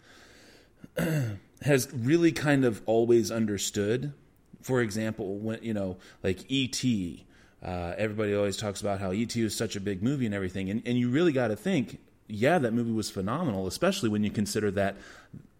has 1.62 1.92
really 1.92 2.32
kind 2.32 2.64
of 2.64 2.80
always 2.86 3.30
understood. 3.30 4.14
For 4.62 4.80
example, 4.80 5.36
when 5.36 5.62
you 5.62 5.74
know, 5.74 5.98
like 6.22 6.50
E.T., 6.50 7.26
uh, 7.62 7.92
everybody 7.98 8.34
always 8.34 8.56
talks 8.56 8.80
about 8.80 8.98
how 8.98 9.12
E.T. 9.12 9.38
is 9.42 9.54
such 9.54 9.76
a 9.76 9.80
big 9.80 10.02
movie 10.02 10.24
and 10.24 10.34
everything, 10.34 10.70
and, 10.70 10.82
and 10.86 10.96
you 10.96 11.10
really 11.10 11.32
got 11.32 11.48
to 11.48 11.56
think, 11.56 11.98
yeah, 12.26 12.58
that 12.58 12.72
movie 12.72 12.92
was 12.92 13.10
phenomenal, 13.10 13.66
especially 13.66 14.08
when 14.08 14.24
you 14.24 14.30
consider 14.30 14.70
that 14.70 14.96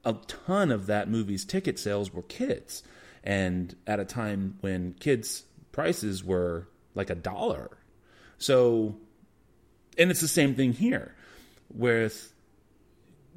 a 0.03 0.15
ton 0.27 0.71
of 0.71 0.87
that 0.87 1.11
movie's 1.11 1.45
ticket 1.45 1.79
sales 1.79 2.11
were 2.11 2.23
kids, 2.23 2.83
and 3.23 3.77
at 3.87 4.01
a 4.01 4.07
time 4.07 4.57
when 4.63 4.95
kids' 4.95 5.45
prices 5.73 6.23
were 6.23 6.69
like 6.95 7.11
a 7.11 7.15
dollar. 7.15 7.77
So, 8.39 8.97
and 9.99 10.11
it's 10.11 10.21
the 10.21 10.29
same 10.29 10.55
thing 10.55 10.73
here 10.73 11.15
with 11.73 12.33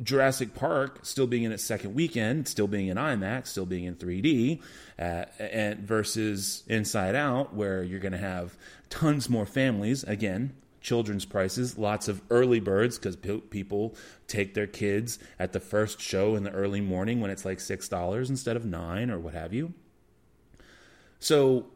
Jurassic 0.03 0.53
Park 0.53 0.99
still 1.05 1.27
being 1.27 1.43
in 1.43 1.51
its 1.51 1.63
second 1.63 1.95
weekend, 1.95 2.47
still 2.47 2.67
being 2.67 2.87
in 2.87 2.97
IMAX, 2.97 3.47
still 3.47 3.65
being 3.65 3.85
in 3.85 3.95
3D, 3.95 4.61
uh, 4.99 5.25
and 5.39 5.79
versus 5.79 6.63
Inside 6.67 7.15
Out, 7.15 7.53
where 7.53 7.83
you're 7.83 7.99
going 7.99 8.11
to 8.11 8.17
have 8.17 8.57
tons 8.89 9.29
more 9.29 9.45
families. 9.45 10.03
Again, 10.03 10.53
children's 10.81 11.25
prices, 11.25 11.77
lots 11.77 12.07
of 12.07 12.21
early 12.29 12.59
birds 12.59 12.97
because 12.97 13.15
pe- 13.15 13.39
people 13.39 13.95
take 14.27 14.53
their 14.53 14.67
kids 14.67 15.17
at 15.39 15.53
the 15.53 15.59
first 15.59 16.01
show 16.01 16.35
in 16.35 16.43
the 16.43 16.51
early 16.51 16.81
morning 16.81 17.21
when 17.21 17.31
it's 17.31 17.45
like 17.45 17.59
six 17.59 17.87
dollars 17.87 18.29
instead 18.29 18.55
of 18.55 18.65
nine 18.65 19.09
or 19.09 19.17
what 19.17 19.33
have 19.33 19.53
you. 19.53 19.73
So 21.19 21.67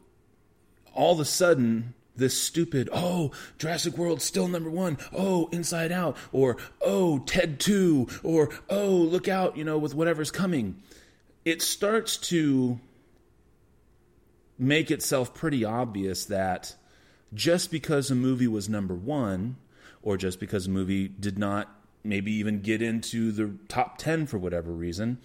all 1.00 1.14
of 1.14 1.20
a 1.20 1.24
sudden 1.24 1.94
this 2.14 2.40
stupid 2.40 2.90
oh 2.92 3.30
Jurassic 3.56 3.96
World 3.96 4.20
still 4.20 4.48
number 4.48 4.68
1 4.68 4.98
oh 5.14 5.48
Inside 5.50 5.90
Out 5.90 6.14
or 6.30 6.58
oh 6.82 7.20
Ted 7.20 7.58
2 7.58 8.06
or 8.22 8.50
oh 8.68 8.90
look 8.90 9.26
out 9.26 9.56
you 9.56 9.64
know 9.64 9.78
with 9.78 9.94
whatever's 9.94 10.30
coming 10.30 10.82
it 11.42 11.62
starts 11.62 12.18
to 12.18 12.78
make 14.58 14.90
itself 14.90 15.32
pretty 15.32 15.64
obvious 15.64 16.26
that 16.26 16.76
just 17.32 17.70
because 17.70 18.10
a 18.10 18.14
movie 18.14 18.46
was 18.46 18.68
number 18.68 18.94
1 18.94 19.56
or 20.02 20.18
just 20.18 20.38
because 20.38 20.66
a 20.66 20.70
movie 20.70 21.08
did 21.08 21.38
not 21.38 21.74
maybe 22.04 22.32
even 22.32 22.60
get 22.60 22.82
into 22.82 23.32
the 23.32 23.54
top 23.68 23.96
10 23.96 24.26
for 24.26 24.36
whatever 24.36 24.70
reason 24.70 25.16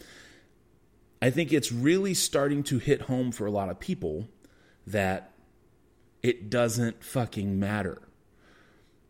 I 1.21 1.31
think 1.31 1.51
it's 1.51 1.73
really 1.73 2.13
starting 2.13 2.63
to 2.63 2.79
hit 2.79 3.01
home 3.01 3.33
for 3.33 3.45
a 3.45 3.51
lot 3.51 3.67
of 3.67 3.81
people 3.81 4.29
that 4.87 5.31
it 6.25 6.49
doesn't 6.49 7.03
fucking 7.03 7.59
matter. 7.59 8.01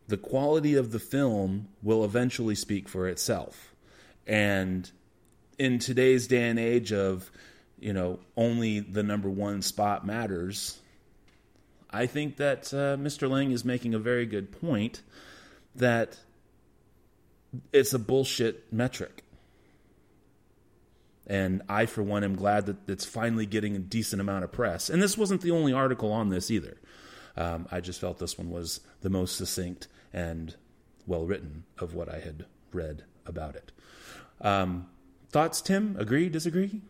The 0.06 0.18
quality 0.18 0.74
of 0.74 0.92
the 0.92 0.98
film 0.98 1.68
will 1.82 2.04
eventually 2.04 2.54
speak 2.54 2.90
for 2.90 3.08
itself. 3.08 3.74
And 4.26 4.90
in 5.58 5.78
today's 5.78 6.26
day 6.26 6.46
and 6.46 6.58
age 6.58 6.92
of, 6.92 7.30
you 7.80 7.94
know, 7.94 8.18
only 8.36 8.80
the 8.80 9.02
number 9.02 9.30
one 9.30 9.62
spot 9.62 10.04
matters, 10.06 10.78
I 11.88 12.04
think 12.04 12.36
that 12.36 12.74
uh, 12.74 13.00
Mr. 13.00 13.30
Lang 13.30 13.50
is 13.50 13.64
making 13.64 13.94
a 13.94 13.98
very 13.98 14.26
good 14.26 14.52
point 14.52 15.00
that 15.74 16.18
it's 17.72 17.94
a 17.94 17.98
bullshit 17.98 18.70
metric. 18.70 19.22
And 21.26 21.62
I, 21.66 21.86
for 21.86 22.02
one, 22.02 22.24
am 22.24 22.36
glad 22.36 22.66
that 22.66 22.76
it's 22.86 23.06
finally 23.06 23.46
getting 23.46 23.74
a 23.74 23.78
decent 23.78 24.20
amount 24.20 24.44
of 24.44 24.52
press. 24.52 24.90
And 24.90 25.02
this 25.02 25.16
wasn't 25.16 25.40
the 25.40 25.50
only 25.50 25.72
article 25.72 26.12
on 26.12 26.28
this 26.28 26.50
either. 26.50 26.76
Um, 27.36 27.66
I 27.70 27.80
just 27.80 28.00
felt 28.00 28.18
this 28.18 28.38
one 28.38 28.50
was 28.50 28.80
the 29.02 29.10
most 29.10 29.36
succinct 29.36 29.88
and 30.12 30.54
well 31.06 31.26
written 31.26 31.64
of 31.78 31.94
what 31.94 32.08
I 32.08 32.20
had 32.20 32.46
read 32.72 33.04
about 33.26 33.56
it. 33.56 33.72
Um, 34.40 34.88
thoughts, 35.30 35.60
Tim? 35.60 35.96
Agree? 35.98 36.28
Disagree? 36.28 36.82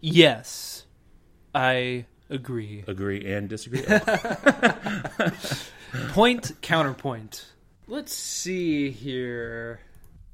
Yes, 0.00 0.84
I 1.54 2.06
Agree. 2.32 2.82
Agree 2.86 3.30
and 3.30 3.46
disagree. 3.46 3.82
Point, 6.12 6.52
counterpoint. 6.62 7.44
Let's 7.86 8.14
see 8.14 8.90
here. 8.90 9.80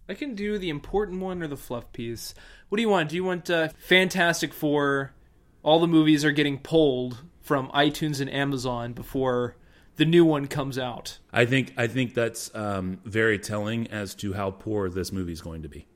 I 0.09 0.15
can 0.15 0.37
do 0.37 0.59
the 0.59 0.69
important 0.71 1.21
one 1.21 1.43
or 1.43 1.49
the 1.49 1.57
fluff 1.57 1.93
piece. 1.93 2.35
What 2.69 2.77
do 2.77 2.83
you 2.83 2.89
want? 2.89 3.09
Do 3.09 3.17
you 3.17 3.25
want 3.25 3.51
uh, 3.51 3.71
Fantastic 3.79 4.55
Four? 4.55 5.13
All 5.65 5.81
the 5.81 5.89
movies 5.89 6.25
are 6.25 6.31
getting 6.31 6.59
pulled 6.59 7.19
from 7.49 7.69
iTunes 7.71 8.21
and 8.21 8.31
Amazon 8.31 8.93
before 8.93 9.57
the 9.97 10.05
new 10.05 10.23
one 10.23 10.47
comes 10.47 10.79
out. 10.79 11.19
I 11.33 11.47
think 11.47 11.73
I 11.79 11.87
think 11.87 12.13
that's 12.13 12.55
um, 12.55 13.01
very 13.07 13.39
telling 13.39 13.87
as 13.87 14.15
to 14.17 14.35
how 14.35 14.51
poor 14.51 14.91
this 14.91 15.11
movie 15.13 15.33
is 15.33 15.41
going 15.41 15.63
to 15.63 15.69
be. 15.69 15.87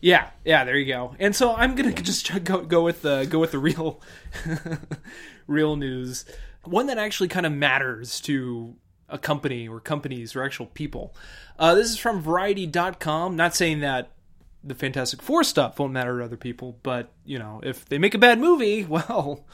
Yeah, 0.00 0.30
yeah, 0.44 0.62
there 0.64 0.76
you 0.76 0.86
go. 0.86 1.16
And 1.18 1.34
so 1.34 1.52
I'm 1.52 1.74
gonna 1.74 1.92
just 1.92 2.32
go 2.44 2.62
go 2.62 2.84
with 2.84 3.02
the 3.02 3.26
go 3.28 3.40
with 3.40 3.50
the 3.50 3.58
real, 3.58 4.00
real 5.48 5.74
news, 5.74 6.24
one 6.62 6.86
that 6.86 6.96
actually 6.98 7.28
kind 7.28 7.44
of 7.44 7.50
matters 7.52 8.20
to 8.20 8.76
a 9.08 9.18
company 9.18 9.66
or 9.66 9.80
companies 9.80 10.36
or 10.36 10.44
actual 10.44 10.66
people. 10.66 11.12
Uh, 11.58 11.74
this 11.74 11.90
is 11.90 11.98
from 11.98 12.22
Variety.com. 12.22 13.34
Not 13.34 13.56
saying 13.56 13.80
that 13.80 14.12
the 14.64 14.74
Fantastic 14.74 15.20
Four 15.20 15.44
stuff 15.44 15.78
won't 15.78 15.92
matter 15.92 16.18
to 16.18 16.24
other 16.24 16.36
people, 16.36 16.78
but 16.82 17.12
you 17.24 17.38
know, 17.38 17.60
if 17.62 17.84
they 17.84 17.98
make 17.98 18.14
a 18.14 18.18
bad 18.18 18.38
movie, 18.38 18.84
well, 18.88 19.44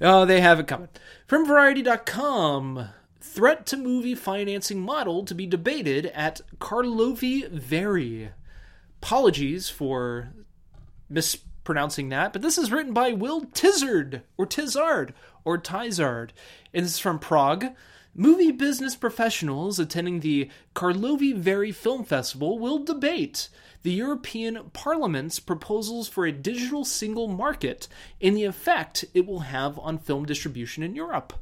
uh, 0.00 0.24
they 0.24 0.40
have 0.40 0.60
it 0.60 0.68
coming. 0.68 0.88
From 1.26 1.46
Variety.com. 1.46 2.88
Threat 3.20 3.66
to 3.66 3.76
movie 3.76 4.14
financing 4.14 4.80
model 4.80 5.24
to 5.24 5.34
be 5.34 5.46
debated 5.46 6.06
at 6.06 6.42
Karlovy 6.58 7.48
Vary. 7.48 8.30
Apologies 9.00 9.70
for 9.70 10.34
mispronouncing 11.08 12.08
that, 12.10 12.32
but 12.32 12.42
this 12.42 12.58
is 12.58 12.70
written 12.70 12.92
by 12.92 13.12
Will 13.12 13.42
Tizard, 13.54 14.22
or 14.36 14.44
Tizard, 14.44 15.14
or 15.44 15.56
Tizard. 15.56 16.32
And 16.74 16.84
this 16.84 16.94
is 16.94 16.98
from 16.98 17.18
Prague. 17.18 17.66
Movie 18.14 18.52
business 18.52 18.96
professionals 18.96 19.78
attending 19.78 20.20
the 20.20 20.50
Karlovy 20.74 21.34
Vary 21.34 21.72
Film 21.72 22.04
Festival 22.04 22.58
will 22.58 22.84
debate 22.84 23.48
the 23.82 23.92
European 23.92 24.70
Parliament's 24.72 25.38
proposals 25.40 26.08
for 26.08 26.24
a 26.24 26.32
digital 26.32 26.84
single 26.84 27.28
market 27.28 27.88
and 28.20 28.36
the 28.36 28.44
effect 28.44 29.04
it 29.14 29.26
will 29.26 29.40
have 29.40 29.78
on 29.78 29.98
film 29.98 30.24
distribution 30.24 30.82
in 30.82 30.94
Europe. 30.94 31.32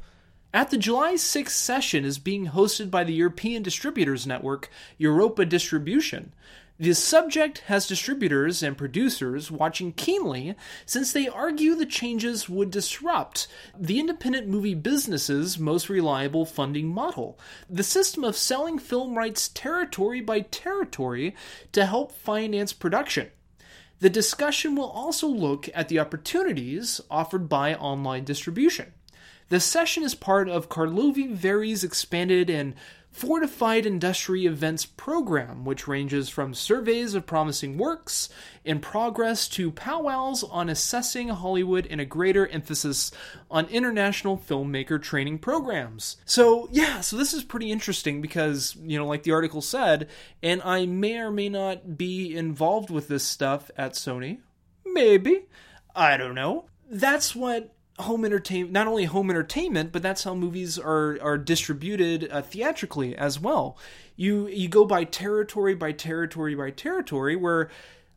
At 0.53 0.71
the 0.71 0.79
July 0.79 1.15
6th 1.15 1.51
session 1.51 2.05
is 2.05 2.19
being 2.19 2.49
hosted 2.49 2.91
by 2.91 3.05
the 3.05 3.13
European 3.13 3.63
Distributors 3.63 4.27
Network, 4.27 4.69
Europa 4.99 5.45
Distribution. 5.45 6.33
The 6.81 6.95
subject 6.95 7.59
has 7.67 7.87
distributors 7.87 8.63
and 8.63 8.75
producers 8.75 9.51
watching 9.51 9.93
keenly 9.93 10.55
since 10.87 11.13
they 11.13 11.29
argue 11.29 11.75
the 11.75 11.85
changes 11.85 12.49
would 12.49 12.71
disrupt 12.71 13.49
the 13.79 14.01
independent 14.01 14.49
movie 14.49 14.73
business's 14.73 15.59
most 15.59 15.91
reliable 15.91 16.47
funding 16.47 16.89
model 16.89 17.39
the 17.69 17.83
system 17.83 18.25
of 18.25 18.35
selling 18.35 18.79
film 18.79 19.15
rights 19.15 19.49
territory 19.49 20.23
by 20.23 20.41
territory 20.41 21.37
to 21.73 21.85
help 21.85 22.13
finance 22.13 22.73
production. 22.73 23.29
The 23.99 24.09
discussion 24.09 24.75
will 24.75 24.89
also 24.89 25.29
look 25.29 25.69
at 25.75 25.89
the 25.89 25.99
opportunities 25.99 26.99
offered 27.11 27.47
by 27.47 27.75
online 27.75 28.25
distribution. 28.25 28.95
The 29.51 29.61
session 29.61 30.03
is 30.05 30.15
part 30.15 30.49
of 30.49 30.71
Karlovy 30.71 31.31
Vary's 31.31 31.85
expanded 31.85 32.49
and 32.49 32.75
fortified 33.11 33.87
industry 33.87 34.47
events 34.47 34.87
program, 34.87 35.65
which 35.65 35.89
ranges 35.89 36.29
from 36.29 36.55
surveys 36.55 37.15
of 37.15 37.27
promising 37.27 37.77
works 37.77 38.29
in 38.65 38.79
progress 38.79 39.49
to 39.49 39.71
powwows 39.71 40.45
on 40.45 40.69
assessing 40.69 41.29
Hollywood 41.29 41.87
and 41.91 42.01
a 42.01 42.05
greater 42.05 42.47
emphasis 42.47 43.11
on 43.51 43.67
international 43.67 44.39
filmmaker 44.39 45.01
training 45.01 45.39
programs. 45.39 46.19
So, 46.25 46.69
yeah, 46.71 47.01
so 47.01 47.17
this 47.17 47.35
is 47.35 47.43
pretty 47.43 47.71
interesting 47.71 48.21
because, 48.21 48.77
you 48.81 48.99
know, 48.99 49.07
like 49.07 49.25
the 49.25 49.33
article 49.33 49.61
said, 49.61 50.09
and 50.43 50.63
I 50.63 50.87
may 50.87 51.19
or 51.19 51.31
may 51.31 51.49
not 51.49 51.99
be 51.99 52.35
involved 52.37 52.91
with 52.91 53.09
this 53.09 53.25
stuff 53.25 53.71
at 53.77 53.95
Sony. 53.95 54.39
Maybe. 54.85 55.47
I 55.95 56.17
don't 56.17 56.35
know. 56.35 56.67
That's 56.89 57.35
what 57.35 57.75
home 58.03 58.25
entertainment 58.25 58.73
not 58.73 58.87
only 58.87 59.05
home 59.05 59.31
entertainment 59.31 59.93
but 59.93 60.03
that's 60.03 60.25
how 60.25 60.35
movies 60.35 60.79
are 60.79 61.19
are 61.23 61.39
distributed 61.39 62.29
uh, 62.31 62.43
theatrically 62.43 63.17
as 63.17 63.39
well. 63.39 63.77
You 64.17 64.49
you 64.49 64.69
go 64.69 64.85
by 64.85 65.05
territory 65.05 65.75
by 65.75 65.93
territory 65.93 66.55
by 66.55 66.71
territory 66.71 67.37
where 67.37 67.71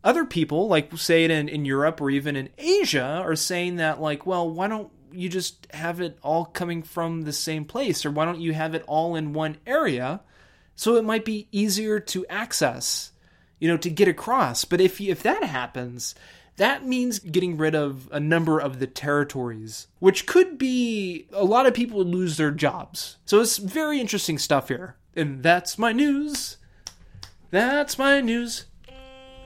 other 0.04 0.26
people 0.26 0.68
like 0.68 0.96
say 0.98 1.24
it 1.24 1.32
in, 1.32 1.48
in 1.48 1.64
europe 1.64 2.02
or 2.02 2.10
even 2.10 2.36
in 2.36 2.50
asia 2.58 3.22
are 3.24 3.38
saying 3.38 3.78
that 3.78 4.02
like 4.02 4.26
well 4.26 4.50
why 4.50 4.68
don't 4.68 4.92
you 5.14 5.30
just 5.30 5.68
have 5.72 6.02
it 6.02 6.18
all 6.22 6.46
coming 6.46 6.84
from 6.84 7.22
the 7.22 7.34
same 7.34 7.66
place? 7.66 8.06
Or 8.06 8.12
why 8.12 8.26
don't 8.26 8.42
you 8.42 8.54
have 8.54 8.74
it 8.74 8.84
all 8.88 9.16
in 9.16 9.34
one 9.34 9.58
area? 9.66 10.22
So 10.76 10.96
it 10.96 11.06
might 11.06 11.24
be 11.24 11.48
easier 11.52 12.00
to 12.00 12.26
access 12.28 13.12
you 13.60 13.70
know 13.70 13.78
to 13.78 13.90
get 13.90 14.10
across. 14.10 14.66
But 14.66 14.82
if 14.82 15.00
if 15.00 15.24
that 15.24 15.44
happens 15.44 16.16
that 16.58 16.86
means 16.86 17.20
getting 17.20 17.58
rid 17.58 17.76
of 17.76 18.08
a 18.12 18.20
number 18.20 18.60
of 18.60 18.80
the 18.80 18.88
territories, 18.88 19.88
which 20.00 20.26
could 20.26 20.58
be 20.58 21.28
a 21.32 21.44
lot 21.44 21.66
of 21.66 21.74
people 21.74 21.98
would 21.98 22.08
lose 22.08 22.38
their 22.38 22.52
jobs. 22.52 23.18
So 23.26 23.42
it's 23.42 23.58
very 23.58 24.00
interesting 24.00 24.38
stuff 24.38 24.68
here. 24.68 24.96
And 25.16 25.42
that's 25.44 25.78
my 25.78 25.92
news. 25.92 26.58
That's 27.52 27.98
my 27.98 28.22
news. 28.22 28.66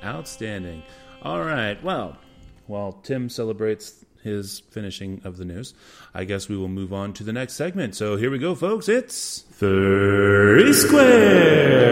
Outstanding. 0.04 0.84
All 1.22 1.44
right. 1.44 1.82
Well, 1.84 2.18
while 2.68 2.94
Tim 2.94 3.30
celebrates 3.30 4.06
his 4.24 4.60
finishing 4.60 5.22
of 5.24 5.38
the 5.38 5.46
news, 5.46 5.74
I 6.14 6.26
guess 6.26 6.50
we 6.50 6.58
will 6.58 6.68
move 6.68 6.92
on 6.94 7.14
to 7.14 7.24
the 7.24 7.34
next 7.34 7.54
segment. 7.54 7.96
So 7.96 8.18
here 8.18 8.30
we 8.30 8.38
go, 8.40 8.56
folks. 8.56 8.90
It's 8.90 9.40
Three 9.52 10.74
Square. 10.74 11.88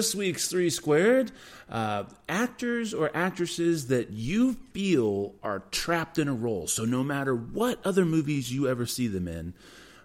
This 0.00 0.14
week's 0.14 0.48
Three 0.48 0.70
Squared 0.70 1.30
uh, 1.68 2.04
actors 2.26 2.94
or 2.94 3.14
actresses 3.14 3.88
that 3.88 4.08
you 4.08 4.54
feel 4.72 5.34
are 5.42 5.58
trapped 5.70 6.18
in 6.18 6.26
a 6.26 6.32
role. 6.32 6.66
So, 6.66 6.86
no 6.86 7.04
matter 7.04 7.34
what 7.34 7.84
other 7.84 8.06
movies 8.06 8.50
you 8.50 8.66
ever 8.66 8.86
see 8.86 9.08
them 9.08 9.28
in, 9.28 9.52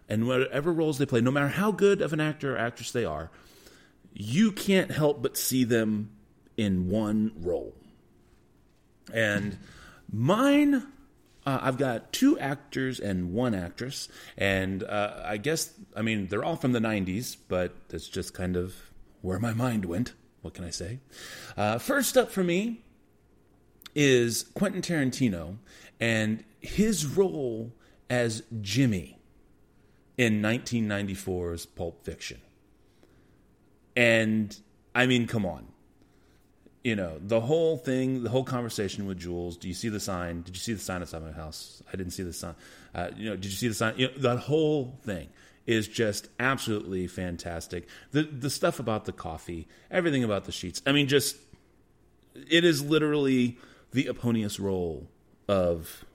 and 0.10 0.28
whatever 0.28 0.74
roles 0.74 0.98
they 0.98 1.06
play, 1.06 1.22
no 1.22 1.32
matter 1.32 1.48
how 1.48 1.72
good 1.72 2.02
of 2.02 2.12
an 2.12 2.20
actor 2.20 2.56
or 2.56 2.58
actress 2.58 2.92
they 2.92 3.06
are, 3.06 3.32
you 4.14 4.52
can't 4.52 4.92
help 4.92 5.22
but 5.22 5.38
see 5.38 5.64
them 5.64 6.10
in 6.58 6.90
one 6.90 7.32
role. 7.38 7.74
And 9.14 9.58
mine 10.12 10.88
uh, 11.46 11.60
I've 11.62 11.78
got 11.78 12.12
two 12.12 12.38
actors 12.38 13.00
and 13.00 13.32
one 13.32 13.56
actress, 13.56 14.10
and 14.38 14.84
uh, 14.84 15.22
I 15.24 15.38
guess 15.38 15.74
I 15.96 16.02
mean 16.02 16.28
they're 16.28 16.44
all 16.44 16.58
from 16.58 16.74
the 16.74 16.80
'90s, 16.80 17.38
but 17.48 17.74
that's 17.88 18.10
just 18.10 18.34
kind 18.34 18.58
of 18.58 18.76
where 19.26 19.40
my 19.40 19.54
mind 19.54 19.86
went. 19.86 20.14
What 20.42 20.54
can 20.54 20.64
I 20.64 20.70
say? 20.70 21.00
Uh, 21.58 21.80
first 21.80 22.16
up 22.16 22.32
for 22.32 22.44
me 22.44 22.84
is 23.96 24.44
Quentin 24.54 24.82
Tarantino 24.82 25.58
and 26.00 26.44
his 26.60 27.06
role 27.06 27.74
as 28.10 28.44
Jimmy 28.62 29.18
in 30.18 30.42
1994's 30.42 31.66
Pulp 31.66 32.06
Fiction. 32.06 32.40
And 33.96 34.56
I 34.94 35.08
mean, 35.08 35.26
come 35.26 35.46
on 35.46 35.68
you 36.86 36.96
know, 36.96 37.18
the 37.20 37.42
whole 37.42 37.78
thing, 37.78 38.22
the 38.22 38.30
whole 38.30 38.44
conversation 38.44 39.08
with 39.08 39.18
Jules. 39.18 39.58
Do 39.58 39.68
you 39.68 39.74
see 39.74 39.90
the 39.90 40.00
sign? 40.00 40.44
Did 40.44 40.56
you 40.56 40.60
see 40.60 40.74
the 40.74 40.80
sign 40.80 41.02
outside 41.02 41.24
my 41.24 41.32
house? 41.32 41.82
I 41.92 41.98
didn't 41.98 42.14
see 42.14 42.22
the 42.22 42.32
sign. 42.32 42.54
Uh, 42.94 43.10
you 43.18 43.28
know, 43.28 43.36
did 43.36 43.46
you 43.46 43.58
see 43.58 43.68
the 43.68 43.74
sign? 43.74 43.96
You 43.98 44.10
know, 44.10 44.14
that 44.20 44.38
whole 44.38 44.96
thing 45.02 45.30
is 45.68 45.88
just 45.88 46.30
absolutely 46.40 47.08
fantastic. 47.08 47.88
The 48.12 48.24
the 48.24 48.50
stuff 48.50 48.80
about 48.80 49.06
the 49.06 49.12
coffee, 49.12 49.68
everything 49.90 50.24
about 50.24 50.46
the 50.46 50.52
sheets. 50.52 50.82
I 50.86 50.92
mean, 50.92 51.08
just 51.08 51.38
it 52.36 52.64
is 52.64 52.84
literally 52.84 53.58
the 53.92 54.08
Eponius 54.08 54.60
role 54.60 55.08
of 55.48 56.06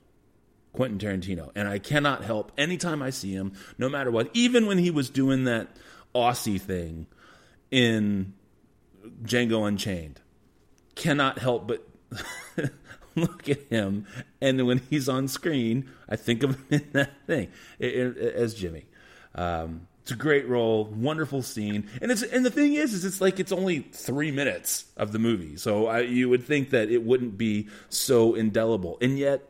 Quentin 0.72 0.98
Tarantino, 0.98 1.50
and 1.54 1.66
I 1.66 1.78
cannot 1.78 2.24
help 2.24 2.52
anytime 2.56 3.02
I 3.02 3.10
see 3.10 3.32
him, 3.32 3.52
no 3.78 3.88
matter 3.88 4.10
what. 4.10 4.30
Even 4.34 4.66
when 4.66 4.78
he 4.78 4.90
was 4.90 5.10
doing 5.10 5.44
that 5.44 5.68
Aussie 6.14 6.60
thing 6.60 7.06
in 7.70 8.34
Django 9.22 9.66
Unchained 9.66 10.20
cannot 10.94 11.38
help 11.38 11.66
but 11.66 11.88
look 13.16 13.48
at 13.48 13.62
him, 13.68 14.06
and 14.40 14.66
when 14.66 14.78
he's 14.90 15.08
on 15.08 15.26
screen, 15.26 15.90
I 16.08 16.16
think 16.16 16.42
of 16.44 16.56
him 16.56 16.66
in 16.70 16.88
that 16.92 17.26
thing 17.26 17.48
as 17.80 18.54
Jimmy. 18.54 18.84
Um, 19.34 19.86
it's 20.02 20.10
a 20.10 20.16
great 20.16 20.48
role, 20.48 20.86
wonderful 20.86 21.42
scene, 21.42 21.88
and 22.00 22.10
it's 22.10 22.22
and 22.22 22.44
the 22.44 22.50
thing 22.50 22.74
is, 22.74 22.94
is 22.94 23.04
it's 23.04 23.20
like 23.20 23.38
it's 23.38 23.52
only 23.52 23.80
three 23.80 24.30
minutes 24.30 24.86
of 24.96 25.12
the 25.12 25.18
movie, 25.18 25.56
so 25.56 25.86
I, 25.86 26.00
you 26.00 26.28
would 26.28 26.44
think 26.44 26.70
that 26.70 26.90
it 26.90 27.04
wouldn't 27.04 27.36
be 27.36 27.68
so 27.90 28.34
indelible, 28.34 28.98
and 29.00 29.18
yet 29.18 29.48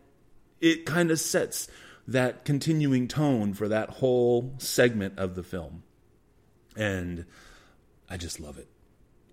it 0.60 0.84
kind 0.86 1.10
of 1.10 1.20
sets 1.20 1.68
that 2.06 2.44
continuing 2.44 3.08
tone 3.08 3.54
for 3.54 3.68
that 3.68 3.88
whole 3.90 4.52
segment 4.58 5.18
of 5.18 5.34
the 5.34 5.42
film. 5.42 5.82
And 6.76 7.24
I 8.08 8.16
just 8.16 8.40
love 8.40 8.58
it. 8.58 8.68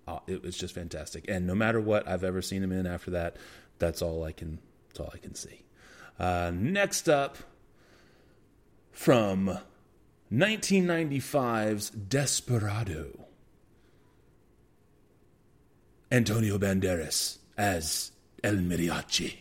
Oh, 0.06 0.22
it 0.26 0.42
was 0.42 0.56
just 0.56 0.74
fantastic. 0.74 1.26
And 1.28 1.46
no 1.46 1.54
matter 1.54 1.80
what 1.80 2.08
I've 2.08 2.24
ever 2.24 2.40
seen 2.40 2.62
him 2.62 2.72
in 2.72 2.86
after 2.86 3.10
that, 3.12 3.36
that's 3.78 4.00
all 4.00 4.24
I 4.24 4.32
can 4.32 4.60
that's 4.88 5.00
all 5.00 5.10
I 5.12 5.18
can 5.18 5.34
see. 5.34 5.64
Uh, 6.18 6.50
next 6.54 7.08
up 7.08 7.36
from 8.92 9.58
1995's 10.32 11.90
Desperado. 11.90 13.26
Antonio 16.10 16.58
Banderas 16.58 17.38
as 17.56 18.12
El 18.42 18.56
Mariachi. 18.56 19.34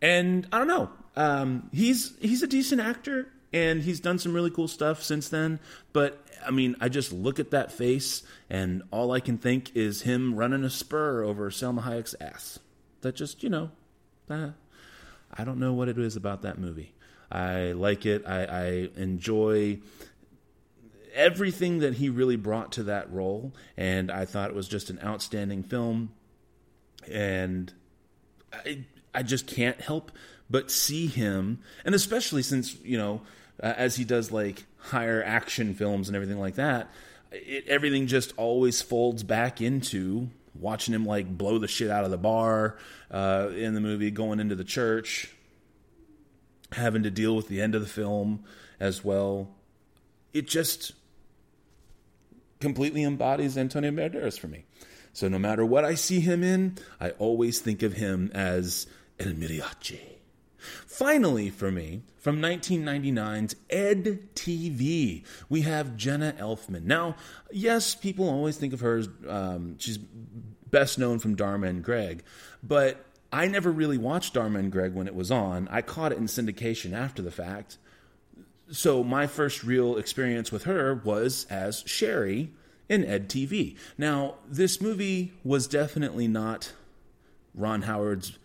And 0.00 0.46
I 0.52 0.58
don't 0.58 0.68
know. 0.68 0.90
Um, 1.16 1.68
he's 1.72 2.16
he's 2.20 2.42
a 2.42 2.46
decent 2.46 2.80
actor 2.80 3.28
and 3.52 3.82
he's 3.82 4.00
done 4.00 4.18
some 4.18 4.32
really 4.32 4.50
cool 4.50 4.68
stuff 4.68 5.02
since 5.02 5.28
then. 5.28 5.60
But 5.92 6.24
I 6.44 6.50
mean, 6.50 6.76
I 6.80 6.88
just 6.88 7.12
look 7.12 7.38
at 7.38 7.50
that 7.50 7.70
face 7.72 8.22
and 8.48 8.82
all 8.90 9.12
I 9.12 9.20
can 9.20 9.38
think 9.38 9.74
is 9.76 10.02
him 10.02 10.34
running 10.34 10.64
a 10.64 10.70
spur 10.70 11.22
over 11.22 11.50
Salma 11.50 11.82
Hayek's 11.82 12.14
ass. 12.20 12.58
That 13.02 13.16
just, 13.16 13.42
you 13.42 13.48
know, 13.48 13.70
uh, 14.30 14.50
I 15.32 15.44
don't 15.44 15.58
know 15.58 15.72
what 15.72 15.88
it 15.88 15.98
is 15.98 16.16
about 16.16 16.42
that 16.42 16.58
movie. 16.58 16.94
I 17.32 17.72
like 17.72 18.04
it. 18.04 18.24
I, 18.26 18.44
I 18.44 18.88
enjoy 18.96 19.78
everything 21.14 21.78
that 21.78 21.94
he 21.94 22.10
really 22.10 22.36
brought 22.36 22.72
to 22.72 22.82
that 22.84 23.10
role, 23.10 23.52
and 23.76 24.10
I 24.10 24.26
thought 24.26 24.50
it 24.50 24.56
was 24.56 24.68
just 24.68 24.90
an 24.90 25.00
outstanding 25.02 25.62
film. 25.62 26.12
And 27.10 27.72
I, 28.52 28.84
I 29.14 29.22
just 29.22 29.46
can't 29.46 29.80
help 29.80 30.12
but 30.50 30.70
see 30.70 31.06
him, 31.06 31.60
and 31.86 31.94
especially 31.94 32.42
since 32.42 32.76
you 32.84 32.98
know, 32.98 33.22
uh, 33.62 33.72
as 33.76 33.96
he 33.96 34.04
does 34.04 34.30
like 34.30 34.66
higher 34.76 35.22
action 35.24 35.72
films 35.74 36.08
and 36.08 36.16
everything 36.16 36.38
like 36.38 36.56
that, 36.56 36.90
it, 37.30 37.66
everything 37.66 38.06
just 38.06 38.34
always 38.36 38.82
folds 38.82 39.22
back 39.22 39.62
into 39.62 40.28
watching 40.54 40.94
him 40.94 41.06
like 41.06 41.26
blow 41.38 41.58
the 41.58 41.66
shit 41.68 41.90
out 41.90 42.04
of 42.04 42.10
the 42.10 42.18
bar 42.18 42.76
uh, 43.10 43.48
in 43.56 43.72
the 43.72 43.80
movie, 43.80 44.10
going 44.10 44.38
into 44.38 44.54
the 44.54 44.64
church, 44.64 45.34
having 46.72 47.02
to 47.02 47.10
deal 47.10 47.36
with 47.36 47.48
the 47.48 47.60
end 47.60 47.74
of 47.74 47.80
the 47.80 47.88
film 47.88 48.44
as 48.80 49.04
well. 49.04 49.48
It 50.32 50.48
just 50.48 50.92
completely 52.60 53.02
embodies 53.02 53.58
Antonio 53.58 53.90
Banderas 53.90 54.38
for 54.38 54.48
me. 54.48 54.64
So 55.12 55.28
no 55.28 55.38
matter 55.38 55.64
what 55.64 55.84
I 55.84 55.94
see 55.94 56.20
him 56.20 56.42
in, 56.42 56.78
I 57.00 57.10
always 57.10 57.60
think 57.60 57.82
of 57.82 57.94
him 57.94 58.30
as 58.32 58.86
El 59.20 59.32
Mariachi. 59.32 60.00
Finally, 60.86 61.50
for 61.50 61.72
me, 61.72 62.02
from 62.18 62.40
1999's 62.40 63.56
Ed 63.68 64.20
TV, 64.34 65.24
we 65.48 65.62
have 65.62 65.96
Jenna 65.96 66.34
Elfman. 66.38 66.84
Now, 66.84 67.16
yes, 67.50 67.94
people 67.94 68.28
always 68.28 68.56
think 68.56 68.72
of 68.72 68.80
her 68.80 68.98
as 68.98 69.08
um, 69.28 69.76
she's 69.78 69.98
best 69.98 70.98
known 70.98 71.18
from 71.18 71.34
Dharma 71.34 71.66
and 71.66 71.82
Greg, 71.82 72.22
but 72.62 73.04
I 73.32 73.46
never 73.46 73.72
really 73.72 73.98
watched 73.98 74.34
Dharma 74.34 74.58
and 74.58 74.70
Greg 74.70 74.92
when 74.92 75.06
it 75.06 75.14
was 75.14 75.30
on. 75.30 75.66
I 75.70 75.80
caught 75.80 76.12
it 76.12 76.18
in 76.18 76.26
syndication 76.26 76.92
after 76.92 77.22
the 77.22 77.30
fact. 77.30 77.78
So 78.70 79.02
my 79.02 79.26
first 79.26 79.64
real 79.64 79.96
experience 79.96 80.52
with 80.52 80.64
her 80.64 80.94
was 80.94 81.46
as 81.48 81.82
Sherry 81.86 82.50
in 82.88 83.04
Ed 83.04 83.28
TV. 83.28 83.76
Now, 83.96 84.34
this 84.46 84.80
movie 84.80 85.32
was 85.44 85.66
definitely 85.66 86.28
not 86.28 86.72
Ron 87.54 87.82
Howard's 87.82 88.38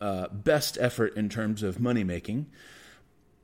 uh, 0.00 0.28
best 0.28 0.76
effort 0.80 1.16
in 1.16 1.28
terms 1.28 1.62
of 1.62 1.80
money 1.80 2.04
making. 2.04 2.46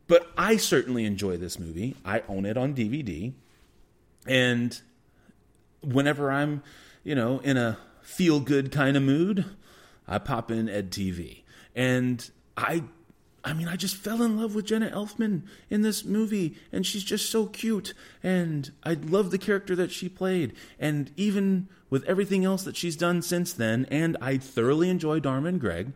But 0.09 0.31
I 0.37 0.57
certainly 0.57 1.05
enjoy 1.05 1.37
this 1.37 1.59
movie. 1.59 1.97
I 2.05 2.23
own 2.29 2.45
it 2.45 2.57
on 2.57 2.75
DVD. 2.75 3.33
And 4.27 4.81
whenever 5.83 6.31
I'm, 6.31 6.63
you 7.03 7.15
know, 7.15 7.41
in 7.41 7.57
a 7.57 7.79
feel 8.03 8.41
good 8.41 8.71
kind 8.71 8.97
of 8.97 9.03
mood, 9.03 9.45
I 10.07 10.19
pop 10.19 10.51
in 10.51 10.69
Ed 10.69 10.91
TV. 10.91 11.43
And 11.75 12.29
I 12.57 12.85
I 13.47 13.53
mean, 13.53 13.69
I 13.69 13.77
just 13.77 13.95
fell 13.95 14.25
in 14.25 14.37
love 14.37 14.57
with 14.57 14.67
Jenna 14.67 14.91
Elfman 14.91 15.43
in 15.71 15.83
this 15.83 16.05
movie, 16.05 16.57
and 16.73 16.85
she's 16.85 17.05
just 17.05 17.31
so 17.31 17.47
cute, 17.47 17.95
and 18.21 18.73
I 18.83 18.95
love 18.95 19.31
the 19.31 19.39
character 19.39 19.77
that 19.77 19.93
she 19.93 20.09
played, 20.09 20.53
and 20.81 21.13
even 21.17 21.69
with 21.89 22.03
everything 22.07 22.45
else 22.45 22.65
that 22.65 22.77
she's 22.77 22.97
done 22.97 23.23
since 23.23 23.53
then, 23.53 23.87
and 23.89 24.17
I 24.21 24.39
thoroughly 24.39 24.91
enjoy 24.91 25.21
Dharma 25.21 25.49
and 25.51 25.61
Greg, 25.61 25.93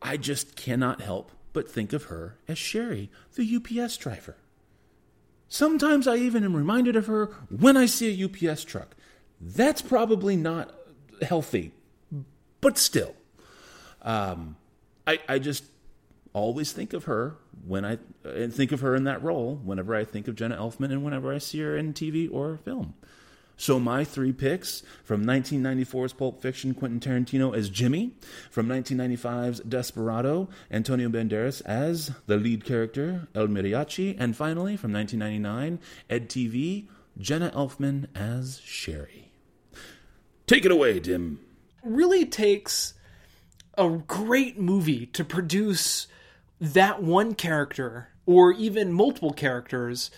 I 0.00 0.16
just 0.16 0.56
cannot 0.56 1.02
help 1.02 1.30
but 1.52 1.70
think 1.70 1.92
of 1.92 2.04
her 2.04 2.38
as 2.48 2.56
Sherry, 2.56 3.10
the 3.34 3.56
UPS 3.56 3.98
driver. 3.98 4.36
Sometimes 5.46 6.08
I 6.08 6.16
even 6.16 6.42
am 6.42 6.56
reminded 6.56 6.96
of 6.96 7.06
her 7.06 7.26
when 7.50 7.76
I 7.76 7.84
see 7.84 8.08
a 8.08 8.24
UPS 8.50 8.64
truck. 8.64 8.96
That's 9.38 9.82
probably 9.82 10.36
not 10.36 10.74
healthy, 11.20 11.72
but 12.60 12.78
still. 12.78 13.14
Um, 14.02 14.56
I, 15.06 15.18
I 15.28 15.38
just 15.38 15.64
always 16.32 16.72
think 16.72 16.92
of 16.92 17.04
her 17.04 17.36
when 17.66 17.84
I 17.84 17.98
and 18.24 18.54
think 18.54 18.72
of 18.72 18.80
her 18.80 18.94
in 18.94 19.04
that 19.04 19.22
role 19.22 19.56
whenever 19.56 19.94
I 19.94 20.04
think 20.04 20.28
of 20.28 20.36
Jenna 20.36 20.56
Elfman 20.56 20.90
and 20.90 21.04
whenever 21.04 21.32
I 21.32 21.38
see 21.38 21.60
her 21.60 21.76
in 21.76 21.92
TV 21.92 22.32
or 22.32 22.58
film. 22.58 22.94
So 23.56 23.78
my 23.78 24.04
three 24.04 24.32
picks 24.32 24.82
from 25.04 25.26
1994's 25.26 26.14
Pulp 26.14 26.40
Fiction, 26.40 26.72
Quentin 26.72 26.98
Tarantino 26.98 27.54
as 27.54 27.68
Jimmy, 27.68 28.12
from 28.50 28.66
1995's 28.68 29.60
Desperado, 29.60 30.48
Antonio 30.70 31.10
Banderas 31.10 31.60
as 31.66 32.10
the 32.26 32.38
lead 32.38 32.64
character 32.64 33.28
El 33.34 33.48
Mariachi, 33.48 34.16
and 34.18 34.34
finally 34.34 34.78
from 34.78 34.94
1999, 34.94 35.78
Ed 36.08 36.30
TV, 36.30 36.86
Jenna 37.18 37.50
Elfman 37.50 38.06
as 38.14 38.62
Sherry. 38.64 39.30
Take 40.46 40.64
it 40.64 40.72
away, 40.72 40.98
Tim. 40.98 41.40
Really 41.82 42.26
takes 42.26 42.94
a 43.76 43.88
great 43.88 44.58
movie 44.58 45.06
to 45.06 45.24
produce 45.24 46.06
that 46.60 47.02
one 47.02 47.34
character 47.34 48.08
or 48.26 48.52
even 48.52 48.92
multiple 48.92 49.32
characters 49.32 50.10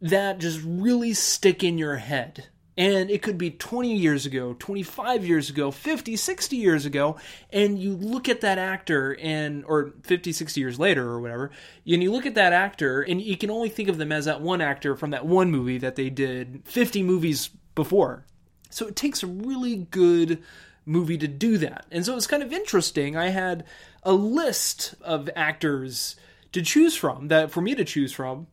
that 0.00 0.38
just 0.38 0.60
really 0.64 1.14
stick 1.14 1.62
in 1.62 1.78
your 1.78 1.96
head. 1.96 2.48
And 2.76 3.10
it 3.10 3.20
could 3.22 3.36
be 3.36 3.50
20 3.50 3.94
years 3.94 4.24
ago 4.24 4.56
25 4.58 5.26
years 5.26 5.50
ago 5.50 5.70
50 5.70 6.16
60 6.16 6.56
years 6.56 6.86
ago 6.86 7.16
and 7.52 7.78
you 7.78 7.92
look 7.94 8.30
at 8.30 8.40
that 8.40 8.56
actor 8.56 9.14
and 9.20 9.62
or 9.66 9.92
50 10.04 10.32
60 10.32 10.58
years 10.58 10.78
later 10.78 11.06
or 11.06 11.20
whatever 11.20 11.50
and 11.86 12.02
you 12.02 12.10
look 12.10 12.24
at 12.24 12.34
that 12.34 12.54
actor 12.54 13.02
and 13.02 13.20
you 13.20 13.36
can 13.36 13.50
only 13.50 13.68
think 13.68 13.90
of 13.90 13.98
them 13.98 14.10
as 14.10 14.24
that 14.24 14.40
one 14.40 14.62
actor 14.62 14.96
from 14.96 15.10
that 15.10 15.26
one 15.26 15.50
movie 15.50 15.76
that 15.76 15.96
they 15.96 16.08
did 16.08 16.62
50 16.64 17.02
movies 17.02 17.50
before. 17.74 18.24
So 18.70 18.86
it 18.86 18.96
takes 18.96 19.22
a 19.22 19.26
really 19.26 19.76
good 19.76 20.42
movie 20.84 21.18
to 21.18 21.28
do 21.28 21.58
that 21.58 21.86
and 21.90 22.04
so 22.04 22.16
it's 22.16 22.26
kind 22.26 22.42
of 22.42 22.52
interesting 22.52 23.16
i 23.16 23.28
had 23.28 23.64
a 24.02 24.12
list 24.12 24.94
of 25.02 25.30
actors 25.36 26.16
to 26.50 26.62
choose 26.62 26.96
from 26.96 27.28
that 27.28 27.50
for 27.50 27.60
me 27.60 27.74
to 27.74 27.84
choose 27.84 28.12
from 28.12 28.46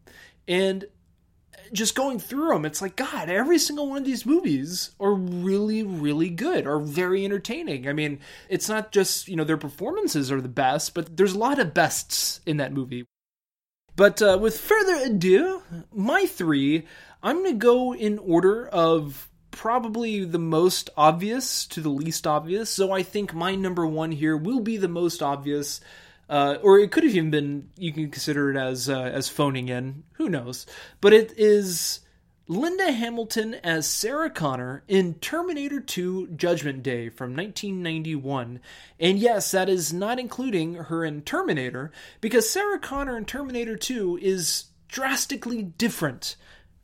and 0.47 0.85
just 1.71 1.95
going 1.95 2.19
through 2.19 2.49
them, 2.49 2.65
it's 2.65 2.81
like, 2.81 2.95
God, 2.95 3.29
every 3.29 3.59
single 3.59 3.87
one 3.87 3.99
of 3.99 4.05
these 4.05 4.25
movies 4.25 4.91
are 4.99 5.13
really, 5.13 5.83
really 5.83 6.29
good, 6.29 6.65
are 6.65 6.79
very 6.79 7.25
entertaining. 7.25 7.87
I 7.87 7.93
mean, 7.93 8.19
it's 8.49 8.69
not 8.69 8.91
just, 8.91 9.27
you 9.27 9.35
know, 9.35 9.43
their 9.43 9.57
performances 9.57 10.31
are 10.31 10.41
the 10.41 10.47
best, 10.47 10.93
but 10.93 11.15
there's 11.15 11.33
a 11.33 11.39
lot 11.39 11.59
of 11.59 11.73
bests 11.73 12.41
in 12.45 12.57
that 12.57 12.73
movie. 12.73 13.05
But 13.95 14.21
uh, 14.21 14.37
with 14.41 14.57
further 14.57 14.95
ado, 15.05 15.61
my 15.93 16.25
three, 16.25 16.85
I'm 17.21 17.43
to 17.43 17.53
go 17.53 17.93
in 17.93 18.17
order 18.19 18.67
of 18.67 19.28
probably 19.51 20.23
the 20.23 20.39
most 20.39 20.89
obvious 20.95 21.65
to 21.67 21.81
the 21.81 21.89
least 21.89 22.27
obvious. 22.27 22.69
So 22.69 22.91
I 22.91 23.03
think 23.03 23.33
my 23.33 23.55
number 23.55 23.85
one 23.85 24.11
here 24.11 24.37
will 24.37 24.59
be 24.59 24.77
the 24.77 24.87
most 24.87 25.21
obvious. 25.21 25.81
Uh, 26.29 26.57
or 26.61 26.77
it 26.77 26.91
could 26.91 27.03
have 27.03 27.15
even 27.15 27.31
been 27.31 27.69
you 27.75 27.91
can 27.91 28.11
consider 28.11 28.51
it 28.51 28.57
as 28.57 28.89
uh, 28.89 29.01
as 29.01 29.29
phoning 29.29 29.69
in. 29.69 30.03
Who 30.13 30.29
knows? 30.29 30.65
But 31.01 31.13
it 31.13 31.33
is 31.37 32.01
Linda 32.51 32.91
Hamilton 32.91 33.53
as 33.63 33.85
Sarah 33.85 34.31
Connor 34.31 34.83
in 34.87 35.13
Terminator 35.15 35.79
2 35.79 36.29
Judgment 36.29 36.81
Day 36.81 37.09
from 37.09 37.35
1991. 37.35 38.59
And 38.99 39.19
yes, 39.19 39.51
that 39.51 39.69
is 39.69 39.93
not 39.93 40.19
including 40.19 40.73
her 40.73 41.05
in 41.05 41.21
Terminator, 41.21 41.91
because 42.21 42.49
Sarah 42.49 42.79
Connor 42.79 43.17
in 43.17 43.25
Terminator 43.25 43.75
2 43.75 44.17
is 44.19 44.65
drastically 44.87 45.61
different 45.61 46.37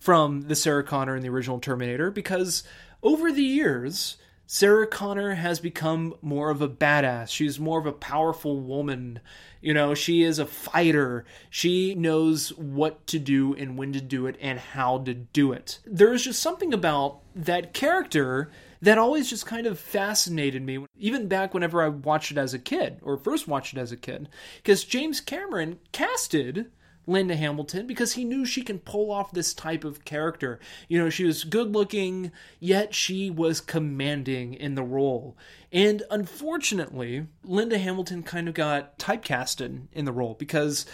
from 0.05 0.41
the 0.41 0.55
Sarah 0.55 0.83
Connor 0.83 1.15
in 1.15 1.23
the 1.23 1.29
original 1.29 1.59
Terminator, 1.59 2.11
because 2.11 2.61
over 3.01 3.31
the 3.31 3.41
years, 3.41 4.17
Sarah 4.45 4.85
Connor 4.85 5.33
has 5.33 5.59
become 5.59 6.13
more 6.21 6.51
of 6.51 6.61
a 6.61 6.69
badass. 6.69 7.29
She's 7.29 7.59
more 7.59 7.79
of 7.79 7.87
a 7.87 7.91
powerful 7.91 8.59
woman. 8.59 9.19
You 9.61 9.73
know, 9.73 9.95
she 9.95 10.21
is 10.21 10.37
a 10.37 10.45
fighter. 10.45 11.25
She 11.49 11.95
knows 11.95 12.49
what 12.49 13.07
to 13.07 13.17
do 13.17 13.55
and 13.55 13.79
when 13.79 13.93
to 13.93 13.99
do 13.99 14.27
it 14.27 14.37
and 14.39 14.59
how 14.59 14.99
to 14.99 15.15
do 15.15 15.51
it. 15.51 15.79
There 15.87 16.13
is 16.13 16.23
just 16.23 16.39
something 16.39 16.71
about 16.71 17.21
that 17.33 17.73
character 17.73 18.51
that 18.83 18.99
always 18.99 19.27
just 19.27 19.47
kind 19.47 19.65
of 19.65 19.79
fascinated 19.79 20.61
me, 20.61 20.85
even 20.99 21.27
back 21.27 21.55
whenever 21.55 21.81
I 21.81 21.87
watched 21.87 22.29
it 22.29 22.37
as 22.37 22.53
a 22.53 22.59
kid, 22.59 22.99
or 23.01 23.17
first 23.17 23.47
watched 23.47 23.73
it 23.73 23.79
as 23.79 23.91
a 23.91 23.97
kid. 23.97 24.29
Because 24.57 24.83
James 24.83 25.19
Cameron 25.19 25.79
casted 25.91 26.69
Linda 27.07 27.35
Hamilton 27.35 27.87
because 27.87 28.13
he 28.13 28.25
knew 28.25 28.45
she 28.45 28.61
can 28.61 28.79
pull 28.79 29.11
off 29.11 29.31
this 29.31 29.53
type 29.53 29.83
of 29.83 30.05
character. 30.05 30.59
You 30.87 30.99
know, 30.99 31.09
she 31.09 31.23
was 31.23 31.43
good 31.43 31.73
looking, 31.73 32.31
yet 32.59 32.93
she 32.93 33.29
was 33.29 33.61
commanding 33.61 34.53
in 34.53 34.75
the 34.75 34.83
role. 34.83 35.37
And 35.71 36.03
unfortunately, 36.09 37.27
Linda 37.43 37.77
Hamilton 37.77 38.23
kind 38.23 38.47
of 38.47 38.53
got 38.53 38.97
typecasted 38.97 39.87
in 39.91 40.05
the 40.05 40.11
role 40.11 40.33
because 40.33 40.85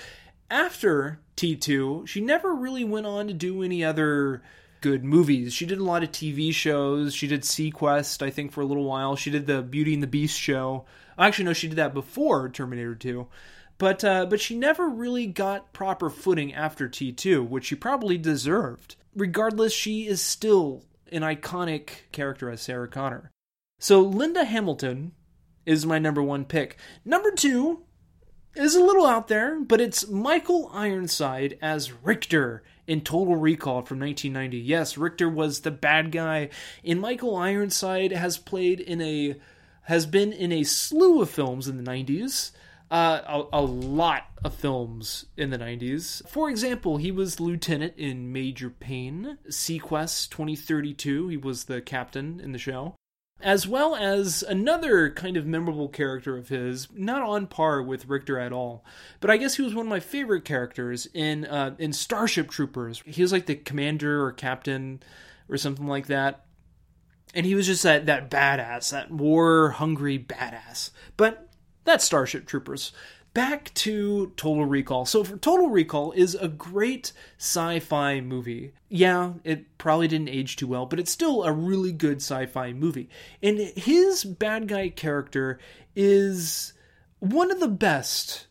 after 0.49 1.20
T2, 1.38 2.07
she 2.07 2.22
never 2.22 2.53
really 2.53 2.84
went 2.84 3.05
on 3.05 3.28
to 3.28 3.34
do 3.34 3.64
any 3.64 3.84
other 3.84 4.41
good 4.82 5.03
movies. 5.03 5.53
She 5.53 5.66
did 5.66 5.78
a 5.78 5.84
lot 5.84 6.03
of 6.03 6.12
TV 6.12 6.53
shows. 6.53 7.14
She 7.14 7.28
did 7.28 7.43
seaQuest, 7.43 8.22
I 8.22 8.32
think, 8.32 8.51
for 8.51 8.62
a 8.62 8.66
little 8.66 8.84
while. 8.84 9.16
She 9.16 9.30
did 9.30 9.45
the 9.45 9.62
Beauty 9.62 9.93
and 9.93 10.03
the 10.03 10.07
Beast 10.07 10.38
show. 10.38 10.86
Actually, 11.18 11.45
no, 11.45 11.53
she 11.53 11.68
did 11.68 11.78
that 11.78 11.93
before 11.93 12.49
Terminator 12.49 12.95
2. 12.95 13.28
But 13.82 14.04
uh, 14.04 14.28
but 14.28 14.40
she 14.40 14.56
never 14.56 14.88
really 14.88 15.26
got 15.26 15.74
proper 15.74 16.12
footing 16.12 16.54
after 16.54 16.88
T2, 16.88 17.50
which 17.50 17.66
she 17.66 17.74
probably 17.74 18.16
deserved. 18.16 18.96
Regardless, 19.16 19.74
she 19.74 20.06
is 20.06 20.22
still 20.22 20.86
an 21.12 21.24
iconic 21.24 22.12
character 22.12 22.52
as 22.52 22.62
Sarah 22.62 22.88
Connor. 22.88 23.32
So 23.80 24.02
Linda 24.02 24.46
Hamilton 24.46 25.14
is 25.66 25.84
my 25.84 25.98
number 25.98 26.22
one 26.22 26.46
pick. 26.46 26.78
Number 27.04 27.32
two 27.32 27.82
is 28.56 28.76
a 28.76 28.84
little 28.84 29.08
out 29.08 29.30
there, 29.30 29.60
but 29.60 29.82
it's 29.82 30.08
Michael 30.08 30.70
Ironside 30.72 31.58
as 31.60 31.92
Richter 31.92 32.62
in 32.86 33.02
Total 33.02 33.36
Recall 33.36 33.82
from 33.82 34.00
1990. 34.00 34.60
Yes, 34.60 34.96
Richter 34.96 35.28
was 35.28 35.62
the 35.62 35.72
bad 35.72 36.12
guy, 36.12 36.50
and 36.86 37.02
Michael 37.02 37.36
Ironside 37.36 38.12
has 38.12 38.38
played 38.38 38.80
in 38.80 39.02
a 39.02 39.38
has 39.86 40.06
been 40.06 40.32
in 40.32 40.52
a 40.52 40.64
slew 40.66 41.20
of 41.24 41.32
films 41.32 41.68
in 41.68 41.84
the 41.84 41.92
90s. 41.92 42.52
Uh, 42.92 43.46
a, 43.54 43.60
a, 43.60 43.62
lot 43.62 44.26
of 44.44 44.54
films 44.54 45.28
in 45.38 45.50
the 45.50 45.58
90s. 45.58 46.28
For 46.28 46.50
example, 46.50 46.98
he 46.98 47.10
was 47.10 47.39
lieutenant 47.39 47.94
in 47.96 48.34
Major 48.34 48.70
Payne, 48.70 49.38
seaQuest 49.48 50.30
2032. 50.30 51.30
He 51.30 51.38
was 51.38 51.64
the 51.64 51.80
captain 51.80 52.42
in 52.42 52.52
the 52.52 52.58
show. 52.58 52.96
As 53.39 53.66
well 53.66 53.96
as 53.96 54.44
another 54.44 55.10
kind 55.10 55.38
of 55.38 55.48
memorable 55.48 55.88
character 55.88 56.38
of 56.38 56.50
his, 56.50 56.89
not 56.94 57.22
on 57.22 57.48
par 57.48 57.82
with 57.82 58.10
Richter 58.10 58.38
at 58.38 58.52
all, 58.52 58.84
but 59.22 59.32
I 59.32 59.38
guess 59.38 59.56
he 59.56 59.64
was 59.64 59.74
one 59.74 59.86
of 59.86 59.89
my 59.89 60.02
favorite 60.02 60.44
characters 60.44 61.08
in 61.14 61.46
uh, 61.46 61.76
in 61.80 61.94
Starship 61.94 62.52
Troopers. 62.52 63.02
He 63.06 63.22
was 63.22 63.32
like 63.32 63.46
the 63.46 63.56
commander 63.56 64.22
or 64.22 64.34
captain 64.34 65.02
or 65.48 65.56
something 65.56 65.88
like 65.88 66.08
that 66.08 66.46
and 67.34 67.46
he 67.46 67.56
was 67.56 67.66
just 67.66 67.84
that 67.84 68.06
that 68.08 68.30
badass, 68.30 68.92
that 68.92 69.12
war 69.12 69.72
hungry 69.72 70.20
badass. 70.20 70.92
But 71.18 71.48
that's 71.84 72.06
Starship 72.06 72.46
Troopers. 72.46 72.92
Back 73.34 73.74
to 73.76 74.34
Total 74.36 74.66
Recall. 74.66 75.06
So, 75.06 75.24
for 75.24 75.38
Total 75.38 75.70
Recall 75.70 76.12
is 76.12 76.36
a 76.36 76.50
great 76.50 77.14
sci-fi 77.38 78.20
movie. 78.20 78.74
Yeah, 78.90 79.34
it 79.46 79.78
probably 79.78 80.10
didn't 80.10 80.30
age 80.30 80.58
too 80.58 80.68
well, 80.68 80.86
but 80.86 81.00
it's 81.00 81.12
still 81.12 81.44
a 81.44 81.52
really 81.54 81.94
good 81.94 82.18
sci-fi 82.18 82.74
movie. 82.74 83.10
And 83.42 83.58
his 83.58 84.26
bad 84.26 84.68
guy 84.68 84.90
character 84.90 85.60
is 85.96 86.74
one 87.20 87.52
of 87.52 87.62
the 87.62 87.70
best 87.70 88.48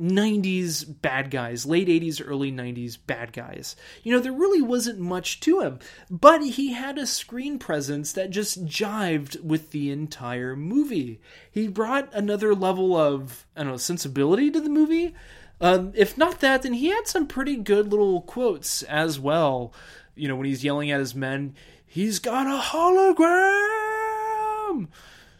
90s 0.00 1.00
bad 1.02 1.30
guys, 1.30 1.66
late 1.66 1.88
80s, 1.88 2.22
early 2.24 2.50
90s 2.50 2.96
bad 3.06 3.32
guys. 3.32 3.76
You 4.02 4.12
know, 4.12 4.20
there 4.20 4.32
really 4.32 4.62
wasn't 4.62 4.98
much 4.98 5.40
to 5.40 5.60
him, 5.60 5.78
but 6.10 6.42
he 6.42 6.72
had 6.72 6.98
a 6.98 7.06
screen 7.06 7.58
presence 7.58 8.12
that 8.12 8.30
just 8.30 8.64
jived 8.64 9.42
with 9.42 9.70
the 9.70 9.90
entire 9.90 10.56
movie. 10.56 11.20
He 11.50 11.68
brought 11.68 12.12
another 12.14 12.54
level 12.54 12.96
of, 12.96 13.46
I 13.56 13.60
don't 13.62 13.72
know, 13.72 13.76
sensibility 13.76 14.50
to 14.50 14.60
the 14.60 14.70
movie. 14.70 15.14
Um, 15.60 15.92
if 15.94 16.18
not 16.18 16.40
that, 16.40 16.62
then 16.62 16.72
he 16.72 16.88
had 16.88 17.06
some 17.06 17.26
pretty 17.26 17.56
good 17.56 17.90
little 17.90 18.22
quotes 18.22 18.82
as 18.84 19.20
well. 19.20 19.72
You 20.14 20.28
know, 20.28 20.36
when 20.36 20.46
he's 20.46 20.64
yelling 20.64 20.90
at 20.90 21.00
his 21.00 21.14
men, 21.14 21.54
he's 21.86 22.18
got 22.18 22.46
a 22.46 22.60
hologram! 22.60 23.28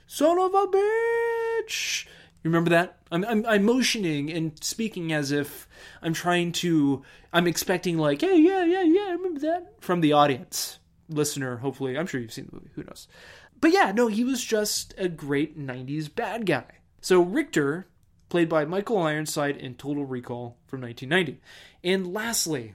Son 0.07 0.39
of 0.39 0.55
a 0.55 0.67
bitch! 0.67 2.05
You 2.45 2.51
remember 2.51 2.71
that? 2.71 2.99
I'm, 3.13 3.27
I'm, 3.27 3.47
I'm 3.47 3.65
motioning 3.65 4.33
and 4.33 4.53
speaking 4.65 5.13
as 5.13 5.31
if 5.33 5.69
I'm 6.01 6.15
trying 6.15 6.53
to. 6.53 7.03
I'm 7.33 7.47
expecting 7.47 7.99
like, 7.99 8.23
yeah, 8.23 8.33
yeah, 8.33 8.65
yeah, 8.65 8.83
yeah. 8.83 9.07
I 9.09 9.13
remember 9.13 9.41
that 9.41 9.75
from 9.81 10.01
the 10.01 10.15
audience, 10.15 10.79
listener. 11.11 11.59
Hopefully, 11.59 11.99
I'm 11.99 12.07
sure 12.07 12.21
you've 12.21 12.33
seen 12.33 12.47
the 12.47 12.57
movie. 12.57 12.71
Who 12.75 12.85
knows? 12.85 13.07
But 13.61 13.73
yeah, 13.73 13.93
no, 13.93 14.09
he 14.09 14.25
was 14.25 14.43
just 14.43 14.95
a 14.97 15.09
great 15.11 15.59
'90s 15.59 16.13
bad 16.13 16.47
guy. 16.47 16.65
So 17.03 17.21
Richter, 17.21 17.87
played 18.31 18.49
by 18.49 18.65
Michael 18.65 19.03
Ironside 19.03 19.59
in 19.59 19.75
Total 19.75 20.07
Recall 20.07 20.57
from 20.67 20.81
1990, 20.81 21.43
and 21.85 22.15
lastly, 22.15 22.75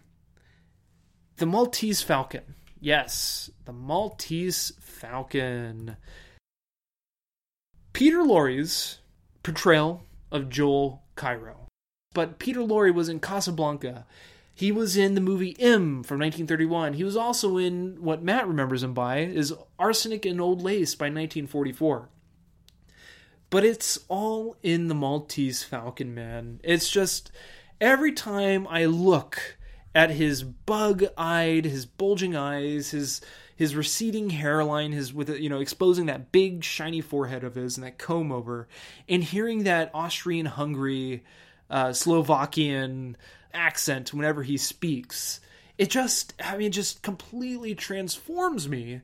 the 1.38 1.48
Maltese 1.48 2.04
Falcon. 2.04 2.54
Yes, 2.80 3.50
the 3.66 3.74
Maltese 3.74 4.72
Falcon. 4.80 5.98
Peter 7.92 8.22
Lorre's 8.22 9.00
portrayal 9.42 10.04
of 10.32 10.50
Joel 10.50 11.04
Cairo. 11.16 11.68
But 12.14 12.40
Peter 12.40 12.62
Lorre 12.62 12.94
was 12.94 13.10
in 13.10 13.20
Casablanca. 13.20 14.06
He 14.54 14.72
was 14.72 14.98
in 14.98 15.14
the 15.14 15.22
movie 15.22 15.56
M 15.60 16.04
from 16.04 16.20
1931. 16.20 16.94
He 16.94 17.04
was 17.04 17.16
also 17.16 17.58
in 17.58 17.98
what 18.02 18.24
Matt 18.24 18.48
remembers 18.48 18.82
him 18.82 18.94
by 18.94 19.20
is 19.20 19.54
Arsenic 19.78 20.26
and 20.26 20.42
Old 20.42 20.62
Lace 20.62 20.96
by 20.96 21.06
1944. 21.06 22.10
But 23.50 23.64
it's 23.64 24.00
all 24.08 24.58
in 24.64 24.88
the 24.88 24.96
Maltese 24.96 25.64
Falcon, 25.64 26.14
man. 26.14 26.60
It's 26.64 26.90
just 26.90 27.32
every 27.80 28.12
time 28.12 28.68
I 28.68 28.86
look 28.86 29.58
at 29.94 30.12
his 30.12 30.44
bug-eyed, 30.44 31.66
his 31.66 31.86
bulging 31.86 32.36
eyes, 32.36 32.92
his 32.92 33.22
his 33.58 33.76
receding 33.76 34.30
hairline, 34.30 34.92
his 34.92 35.12
with 35.14 35.30
you 35.30 35.50
know 35.50 35.60
exposing 35.60 36.06
that 36.06 36.32
big 36.32 36.64
shiny 36.64 37.02
forehead 37.02 37.44
of 37.44 37.56
his 37.56 37.76
and 37.76 37.86
that 37.86 37.98
comb 37.98 38.32
over, 38.32 38.68
and 39.10 39.24
hearing 39.24 39.64
that 39.64 39.90
Austrian 39.94 40.46
Hungary, 40.46 41.24
uh, 41.70 41.92
Slovakian 41.92 43.18
accent 43.54 44.14
whenever 44.14 44.44
he 44.44 44.58
speaks, 44.58 45.42
it 45.78 45.90
just 45.90 46.34
I 46.42 46.56
mean 46.56 46.68
it 46.68 46.72
just 46.72 47.02
completely 47.02 47.76
transforms 47.76 48.70
me. 48.70 49.02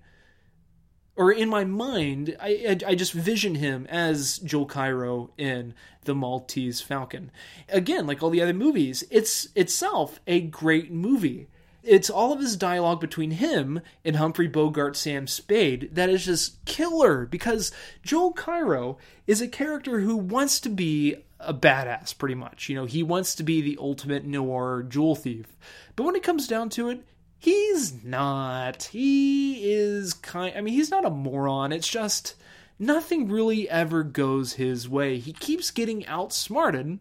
Or 1.15 1.31
in 1.31 1.47
my 1.47 1.63
mind, 1.63 2.35
I, 2.41 2.79
I, 2.87 2.91
I 2.91 2.95
just 2.95 3.13
vision 3.13 3.53
him 3.53 3.85
as 3.87 4.39
Joel 4.39 4.65
Cairo 4.65 5.29
in 5.37 5.75
The 6.05 6.15
Maltese 6.15 6.81
Falcon. 6.81 7.29
Again, 7.69 8.07
like 8.07 8.23
all 8.23 8.31
the 8.31 8.41
other 8.41 8.53
movies, 8.53 9.03
it's 9.11 9.47
itself 9.55 10.19
a 10.25 10.41
great 10.41 10.91
movie 10.91 11.49
it's 11.83 12.09
all 12.09 12.31
of 12.31 12.39
his 12.39 12.55
dialogue 12.55 13.01
between 13.01 13.31
him 13.31 13.81
and 14.05 14.15
Humphrey 14.15 14.47
Bogart 14.47 14.95
Sam 14.95 15.27
Spade 15.27 15.89
that 15.93 16.09
is 16.09 16.25
just 16.25 16.63
killer 16.65 17.25
because 17.25 17.71
Joel 18.03 18.33
Cairo 18.33 18.97
is 19.27 19.41
a 19.41 19.47
character 19.47 19.99
who 19.99 20.15
wants 20.15 20.59
to 20.61 20.69
be 20.69 21.17
a 21.39 21.53
badass 21.53 22.17
pretty 22.17 22.35
much. 22.35 22.69
You 22.69 22.75
know, 22.75 22.85
he 22.85 23.03
wants 23.03 23.35
to 23.35 23.43
be 23.43 23.61
the 23.61 23.77
ultimate 23.79 24.25
noir 24.25 24.83
jewel 24.87 25.15
thief. 25.15 25.57
But 25.95 26.05
when 26.05 26.15
it 26.15 26.23
comes 26.23 26.47
down 26.47 26.69
to 26.71 26.89
it, 26.89 27.03
he's 27.37 28.03
not. 28.03 28.83
He 28.83 29.71
is 29.71 30.13
kind 30.13 30.55
I 30.57 30.61
mean, 30.61 30.73
he's 30.73 30.91
not 30.91 31.05
a 31.05 31.09
moron. 31.09 31.73
It's 31.73 31.87
just 31.87 32.35
nothing 32.79 33.27
really 33.27 33.69
ever 33.69 34.03
goes 34.03 34.53
his 34.53 34.87
way. 34.87 35.19
He 35.19 35.33
keeps 35.33 35.71
getting 35.71 36.05
outsmarted 36.05 36.99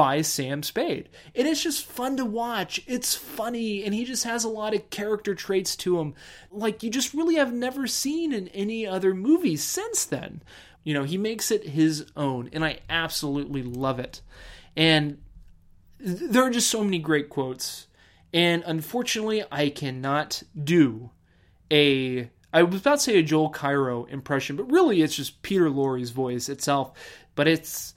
by 0.00 0.22
Sam 0.22 0.62
Spade. 0.62 1.10
And 1.34 1.46
it's 1.46 1.62
just 1.62 1.84
fun 1.84 2.16
to 2.16 2.24
watch. 2.24 2.80
It's 2.86 3.14
funny, 3.14 3.84
and 3.84 3.92
he 3.92 4.06
just 4.06 4.24
has 4.24 4.44
a 4.44 4.48
lot 4.48 4.72
of 4.72 4.88
character 4.88 5.34
traits 5.34 5.76
to 5.76 6.00
him, 6.00 6.14
like 6.50 6.82
you 6.82 6.88
just 6.88 7.12
really 7.12 7.34
have 7.34 7.52
never 7.52 7.86
seen 7.86 8.32
in 8.32 8.48
any 8.48 8.86
other 8.86 9.12
movie 9.12 9.56
since 9.56 10.06
then. 10.06 10.42
You 10.84 10.94
know, 10.94 11.04
he 11.04 11.18
makes 11.18 11.50
it 11.50 11.68
his 11.68 12.06
own, 12.16 12.48
and 12.54 12.64
I 12.64 12.78
absolutely 12.88 13.62
love 13.62 14.00
it. 14.00 14.22
And 14.74 15.18
there 15.98 16.44
are 16.44 16.50
just 16.50 16.70
so 16.70 16.82
many 16.82 16.98
great 16.98 17.28
quotes. 17.28 17.86
And 18.32 18.62
unfortunately, 18.64 19.44
I 19.52 19.68
cannot 19.68 20.42
do 20.64 21.10
a 21.70 22.30
I 22.54 22.62
was 22.62 22.80
about 22.80 22.94
to 22.94 23.00
say 23.00 23.18
a 23.18 23.22
Joel 23.22 23.50
Cairo 23.50 24.06
impression, 24.06 24.56
but 24.56 24.72
really 24.72 25.02
it's 25.02 25.14
just 25.14 25.42
Peter 25.42 25.68
Lorre's 25.68 26.08
voice 26.08 26.48
itself. 26.48 26.92
But 27.34 27.48
it's 27.48 27.94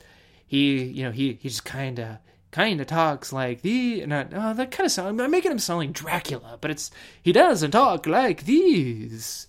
he 0.53 0.83
you 0.83 1.03
know 1.03 1.09
he 1.09 1.39
he 1.41 1.49
just 1.49 1.65
kind 1.65 1.97
of 1.97 2.17
kind 2.51 2.79
of 2.79 2.85
talks 2.85 3.33
like 3.33 3.63
the 3.63 4.03
I, 4.03 4.27
oh, 4.33 4.53
that 4.53 4.69
kind 4.69 4.85
of 4.85 4.91
sound 4.91 5.19
I'm 5.19 5.31
making 5.31 5.51
him 5.51 5.57
sound 5.57 5.79
like 5.79 5.93
Dracula, 5.93 6.59
but 6.61 6.69
it's 6.69 6.91
he 7.23 7.31
doesn't 7.31 7.71
talk 7.71 8.05
like 8.05 8.45
these. 8.45 9.47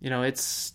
You 0.00 0.10
know, 0.10 0.22
it's 0.22 0.74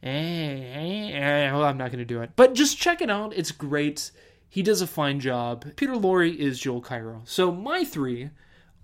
eh, 0.00 0.08
eh, 0.08 1.52
well, 1.52 1.64
I'm 1.64 1.76
not 1.76 1.90
going 1.90 1.98
to 1.98 2.04
do 2.04 2.22
it. 2.22 2.30
But 2.36 2.54
just 2.54 2.78
check 2.78 3.02
it 3.02 3.10
out. 3.10 3.32
It's 3.36 3.50
great. 3.50 4.12
He 4.48 4.62
does 4.62 4.80
a 4.80 4.86
fine 4.86 5.18
job. 5.18 5.74
Peter 5.74 5.94
Lorre 5.94 6.32
is 6.32 6.60
Joel 6.60 6.80
Cairo. 6.80 7.22
So 7.24 7.50
my 7.50 7.82
three 7.84 8.30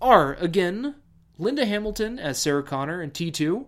are, 0.01 0.33
again, 0.33 0.95
Linda 1.37 1.65
Hamilton 1.65 2.19
as 2.19 2.37
Sarah 2.37 2.63
Connor 2.63 3.01
in 3.01 3.11
T2, 3.11 3.65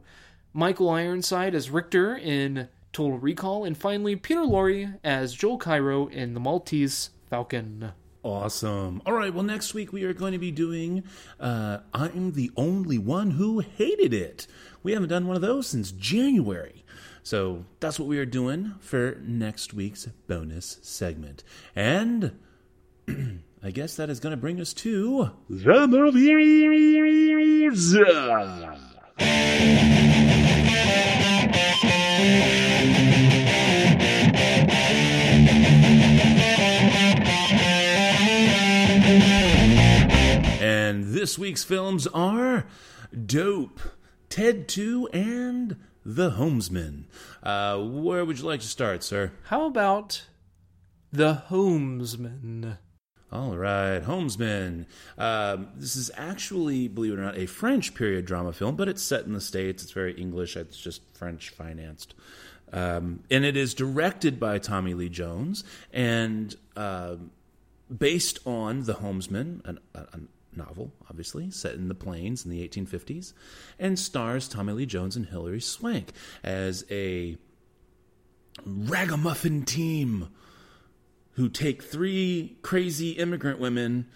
Michael 0.51 0.89
Ironside 0.89 1.55
as 1.55 1.69
Richter 1.69 2.17
in 2.17 2.67
Total 2.93 3.17
Recall, 3.17 3.65
and 3.65 3.75
finally 3.75 4.15
Peter 4.15 4.41
Lorre 4.41 4.99
as 5.03 5.33
Joel 5.33 5.57
Cairo 5.57 6.07
in 6.07 6.33
The 6.35 6.39
Maltese 6.39 7.09
Falcon. 7.29 7.91
Awesome. 8.23 9.01
All 9.05 9.13
right. 9.13 9.33
Well, 9.33 9.43
next 9.43 9.73
week 9.73 9.91
we 9.91 10.03
are 10.05 10.13
going 10.13 10.31
to 10.31 10.39
be 10.39 10.51
doing 10.51 11.03
uh, 11.39 11.79
I'm 11.93 12.31
the 12.31 12.51
Only 12.55 12.97
One 12.97 13.31
Who 13.31 13.59
Hated 13.59 14.13
It. 14.13 14.47
We 14.81 14.93
haven't 14.93 15.09
done 15.09 15.27
one 15.27 15.35
of 15.35 15.41
those 15.41 15.67
since 15.67 15.91
January. 15.91 16.85
So 17.23 17.65
that's 17.79 17.99
what 17.99 18.07
we 18.07 18.17
are 18.19 18.25
doing 18.25 18.75
for 18.79 19.17
next 19.21 19.73
week's 19.73 20.05
bonus 20.27 20.77
segment. 20.81 21.43
And 21.75 22.39
I 23.63 23.71
guess 23.71 23.95
that 23.95 24.09
is 24.09 24.19
going 24.19 24.31
to 24.31 24.37
bring 24.37 24.61
us 24.61 24.73
to 24.73 25.31
the 25.49 25.87
movies. 25.87 26.33
This 41.23 41.39
week's 41.39 41.63
films 41.63 42.05
are 42.07 42.65
Dope, 43.25 43.79
Ted 44.27 44.67
2, 44.67 45.07
and 45.13 45.77
The 46.03 46.31
Homesman. 46.31 47.05
Uh, 47.41 47.79
where 47.79 48.25
would 48.25 48.39
you 48.39 48.43
like 48.43 48.59
to 48.59 48.67
start, 48.67 49.05
sir? 49.05 49.31
How 49.43 49.65
about 49.65 50.25
The 51.13 51.43
Homesman? 51.47 52.77
All 53.31 53.55
right, 53.55 54.01
Homesman. 54.01 54.85
Um, 55.17 55.69
this 55.77 55.95
is 55.95 56.11
actually, 56.17 56.89
believe 56.89 57.13
it 57.13 57.19
or 57.19 57.23
not, 57.23 57.37
a 57.37 57.45
French 57.45 57.95
period 57.95 58.25
drama 58.25 58.51
film, 58.51 58.75
but 58.75 58.89
it's 58.89 59.01
set 59.01 59.23
in 59.23 59.31
the 59.31 59.39
States. 59.39 59.81
It's 59.81 59.93
very 59.93 60.11
English, 60.15 60.57
it's 60.57 60.77
just 60.77 61.03
French 61.13 61.51
financed. 61.51 62.15
Um, 62.73 63.23
and 63.31 63.45
it 63.45 63.55
is 63.55 63.73
directed 63.73 64.41
by 64.41 64.57
Tommy 64.57 64.93
Lee 64.93 65.07
Jones 65.07 65.63
and 65.93 66.53
uh, 66.75 67.15
based 67.97 68.45
on 68.45 68.83
The 68.83 68.95
Homesman, 68.95 69.63
an, 69.63 69.79
a, 69.95 69.99
a 69.99 70.19
novel, 70.57 70.93
obviously, 71.09 71.51
set 71.51 71.75
in 71.75 71.87
the 71.87 71.95
plains 71.95 72.45
in 72.45 72.51
the 72.51 72.67
1850s, 72.67 73.33
and 73.79 73.97
stars 73.97 74.47
Tommy 74.47 74.73
Lee 74.73 74.85
Jones 74.85 75.15
and 75.15 75.27
Hilary 75.27 75.61
Swank 75.61 76.11
as 76.43 76.85
a 76.89 77.37
ragamuffin 78.65 79.63
team 79.63 80.29
who 81.31 81.49
take 81.49 81.83
three 81.83 82.57
crazy 82.61 83.11
immigrant 83.11 83.59
women 83.59 84.07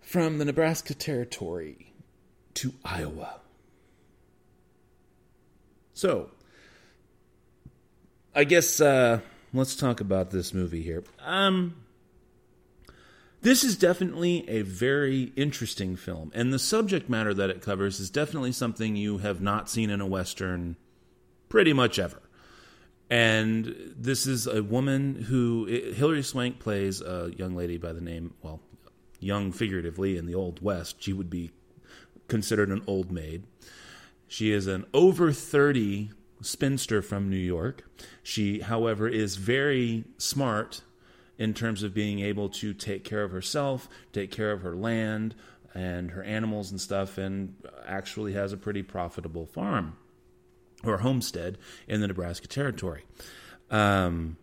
from 0.00 0.38
the 0.38 0.44
Nebraska 0.44 0.94
Territory 0.94 1.94
to 2.54 2.74
Iowa. 2.84 3.40
So, 5.94 6.30
I 8.34 8.44
guess 8.44 8.80
uh, 8.80 9.20
let's 9.52 9.76
talk 9.76 10.00
about 10.00 10.30
this 10.30 10.52
movie 10.52 10.82
here. 10.82 11.04
Um, 11.24 11.83
this 13.44 13.62
is 13.62 13.76
definitely 13.76 14.48
a 14.48 14.62
very 14.62 15.32
interesting 15.36 15.96
film, 15.96 16.32
and 16.34 16.50
the 16.50 16.58
subject 16.58 17.10
matter 17.10 17.34
that 17.34 17.50
it 17.50 17.60
covers 17.60 18.00
is 18.00 18.08
definitely 18.08 18.52
something 18.52 18.96
you 18.96 19.18
have 19.18 19.42
not 19.42 19.68
seen 19.68 19.90
in 19.90 20.00
a 20.00 20.06
Western 20.06 20.76
pretty 21.50 21.74
much 21.74 21.98
ever. 21.98 22.22
And 23.10 23.94
this 23.94 24.26
is 24.26 24.46
a 24.46 24.62
woman 24.62 25.26
who 25.28 25.66
Hilary 25.66 26.22
Swank 26.22 26.58
plays 26.58 27.02
a 27.02 27.32
young 27.36 27.54
lady 27.54 27.76
by 27.76 27.92
the 27.92 28.00
name, 28.00 28.32
well, 28.40 28.60
young 29.20 29.52
figuratively 29.52 30.16
in 30.16 30.24
the 30.24 30.34
Old 30.34 30.62
West. 30.62 31.02
She 31.02 31.12
would 31.12 31.28
be 31.28 31.50
considered 32.28 32.70
an 32.70 32.82
old 32.86 33.12
maid. 33.12 33.44
She 34.26 34.52
is 34.52 34.66
an 34.66 34.86
over 34.94 35.32
30 35.32 36.12
spinster 36.40 37.02
from 37.02 37.28
New 37.28 37.36
York. 37.36 37.84
She, 38.22 38.60
however, 38.60 39.06
is 39.06 39.36
very 39.36 40.04
smart 40.16 40.80
in 41.38 41.54
terms 41.54 41.82
of 41.82 41.94
being 41.94 42.20
able 42.20 42.48
to 42.48 42.72
take 42.72 43.04
care 43.04 43.24
of 43.24 43.32
herself, 43.32 43.88
take 44.12 44.30
care 44.30 44.52
of 44.52 44.62
her 44.62 44.76
land 44.76 45.34
and 45.74 46.12
her 46.12 46.22
animals 46.22 46.70
and 46.70 46.80
stuff, 46.80 47.18
and 47.18 47.54
actually 47.86 48.32
has 48.32 48.52
a 48.52 48.56
pretty 48.56 48.82
profitable 48.82 49.44
farm 49.44 49.96
or 50.84 50.98
homestead 50.98 51.58
in 51.88 52.00
the 52.00 52.06
Nebraska 52.06 52.46
Territory. 52.46 53.04
Um, 53.70 54.36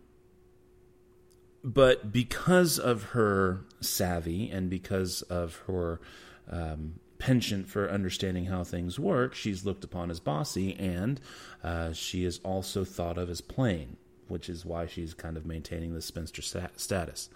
but 1.63 2.11
because 2.11 2.79
of 2.79 3.03
her 3.03 3.61
savvy 3.79 4.49
and 4.49 4.69
because 4.69 5.21
of 5.23 5.57
her 5.67 6.01
um, 6.49 6.95
penchant 7.19 7.69
for 7.69 7.89
understanding 7.89 8.45
how 8.45 8.63
things 8.63 8.99
work, 8.99 9.35
she's 9.35 9.63
looked 9.63 9.83
upon 9.83 10.09
as 10.09 10.19
bossy, 10.19 10.75
and 10.75 11.21
uh, 11.63 11.93
she 11.93 12.25
is 12.25 12.39
also 12.39 12.83
thought 12.83 13.17
of 13.17 13.29
as 13.29 13.41
plain, 13.41 13.97
which 14.31 14.49
is 14.49 14.65
why 14.65 14.87
she's 14.87 15.13
kind 15.13 15.37
of 15.37 15.45
maintaining 15.45 15.93
the 15.93 16.01
spinster 16.01 16.41
status. 16.41 17.29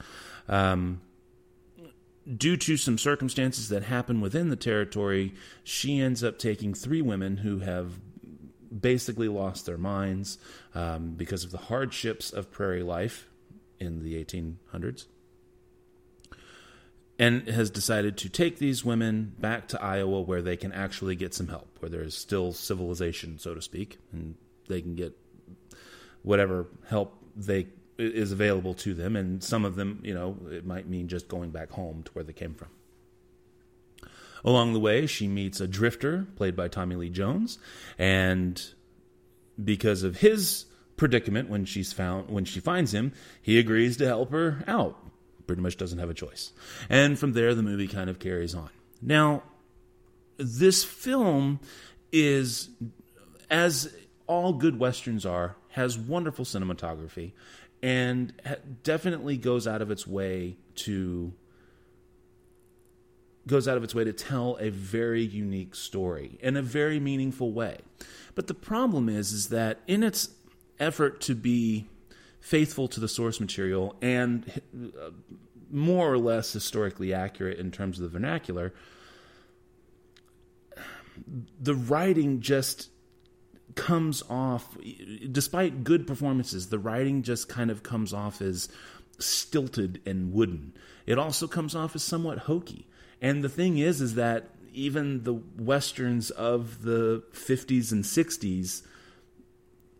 Um, 0.50 1.02
due 2.38 2.58
to 2.58 2.78
some 2.78 2.98
circumstances 2.98 3.70
that 3.70 3.84
happen 3.84 4.22
within 4.22 4.50
the 4.50 4.56
territory, 4.56 5.34
she 5.64 6.00
ends 6.00 6.24
up 6.24 6.39
taking 6.39 6.74
three 6.74 7.02
women 7.02 7.38
who 7.38 7.60
have 7.60 8.00
basically 8.82 9.28
lost 9.28 9.66
their 9.66 9.78
minds 9.78 10.39
um, 10.74 11.12
because 11.12 11.43
of 11.43 11.52
the 11.52 11.58
hardships 11.58 12.32
of 12.32 12.52
prairie 12.52 12.84
life 12.84 13.30
in 13.80 14.04
the 14.04 14.24
1800s 14.24 15.06
and 17.18 17.48
has 17.48 17.70
decided 17.70 18.18
to 18.18 18.30
take 18.30 18.60
these 18.60 18.84
women 18.84 19.34
back 19.39 19.68
to 19.70 19.82
Iowa 19.82 20.22
where 20.22 20.41
they 20.41 20.58
can 20.58 20.72
actually 20.72 21.16
get 21.16 21.34
some 21.34 21.48
help, 21.48 21.68
where 21.80 21.89
there's 21.89 22.16
still 22.16 22.52
civilization, 22.52 23.39
so 23.39 23.54
to 23.54 23.62
speak, 23.62 23.98
and 24.12 24.36
they 24.68 24.82
can 24.82 24.96
get 24.96 25.18
whatever 26.26 26.67
help 26.89 27.15
they 27.36 27.67
is 27.97 28.32
available 28.32 28.73
to 28.73 28.93
them. 28.93 29.15
And 29.15 29.41
some 29.41 29.63
of 29.63 29.76
them, 29.76 30.01
you 30.03 30.13
know, 30.13 30.38
it 30.51 30.65
might 30.65 30.89
mean 30.89 31.07
just 31.07 31.28
going 31.28 31.51
back 31.51 31.71
home 31.71 32.03
to 32.03 32.11
where 32.11 32.23
they 32.23 32.34
came 32.34 32.53
from. 32.53 32.67
Along 34.43 34.73
the 34.73 34.80
way, 34.80 35.07
she 35.07 35.28
meets 35.28 35.59
a 35.59 35.67
drifter 35.67 36.28
played 36.36 36.55
by 36.55 36.67
Tommy 36.67 36.95
Lee 36.95 37.09
Jones, 37.09 37.57
and 37.97 38.63
because 39.63 40.03
of 40.03 40.17
his 40.17 40.65
predicament 40.97 41.49
when 41.49 41.65
she's 41.65 41.93
found 41.93 42.30
when 42.30 42.45
she 42.45 42.59
finds 42.59 42.93
him, 42.93 43.11
he 43.41 43.57
agrees 43.57 43.97
to 43.97 44.05
help 44.05 44.32
her 44.32 44.63
out. 44.67 44.97
Pretty 45.47 45.61
much 45.61 45.78
doesn't 45.78 45.99
have 45.99 46.09
a 46.09 46.13
choice. 46.13 46.51
And 46.89 47.17
from 47.17 47.34
there 47.34 47.55
the 47.55 47.63
movie 47.63 47.88
kind 47.88 48.09
of 48.09 48.19
carries 48.19 48.53
on. 48.53 48.69
Now, 49.01 49.43
this 50.38 50.84
film 50.84 51.59
is 52.11 52.69
as 53.49 53.93
all 54.28 54.53
good 54.53 54.80
westerns 54.80 55.26
are, 55.26 55.55
has 55.76 55.97
wonderful 55.97 56.45
cinematography 56.45 57.34
and 57.84 58.32
definitely 58.84 59.36
goes 59.36 59.67
out 59.67 59.82
of 59.82 59.91
its 59.91 60.07
way 60.07 60.55
to 60.73 61.34
goes 63.45 63.67
out 63.67 63.76
of 63.76 63.84
its 63.84 63.93
way 63.93 64.05
to 64.05 64.13
tell 64.13 64.55
a 64.61 64.69
very 64.69 65.21
unique 65.21 65.76
story 65.76 66.39
in 66.39 66.55
a 66.55 66.61
very 66.61 66.97
meaningful 66.97 67.51
way. 67.51 67.80
But 68.36 68.47
the 68.47 68.53
problem 68.53 69.09
is 69.09 69.34
is 69.34 69.49
that 69.49 69.82
in 69.86 70.01
its 70.01 70.30
effort 70.80 71.19
to 71.21 71.36
be 71.36 71.89
faithful 72.39 72.88
to 72.88 73.01
the 73.01 73.09
source 73.09 73.41
material 73.41 73.97
and 74.01 74.61
uh, 74.73 75.09
more 75.69 76.09
or 76.09 76.17
less 76.17 76.53
historically 76.53 77.13
accurate 77.13 77.59
in 77.59 77.69
terms 77.69 77.99
of 77.99 78.03
the 78.03 78.09
vernacular, 78.09 78.73
the 81.59 81.76
writing 81.76 82.39
just 82.39 82.89
comes 83.76 84.23
off 84.30 84.78
despite 85.32 85.84
good 85.84 86.07
performances 86.07 86.69
the 86.69 86.80
writing 86.80 87.21
just 87.21 87.49
kind 87.49 87.69
of 87.69 87.84
comes 87.84 88.13
off 88.13 88.41
as 88.41 88.69
stilted 89.19 90.01
and 90.05 90.34
wooden 90.34 90.73
it 91.05 91.19
also 91.19 91.47
comes 91.47 91.76
off 91.76 91.93
as 91.95 92.03
somewhat 92.03 92.39
hokey 92.39 92.88
and 93.21 93.43
the 93.43 93.49
thing 93.49 93.78
is, 93.78 94.01
is 94.01 94.15
that 94.15 94.49
even 94.73 95.23
the 95.23 95.34
westerns 95.57 96.30
of 96.32 96.84
the 96.84 97.23
50s 97.34 97.91
and 97.91 98.03
60s 98.03 98.84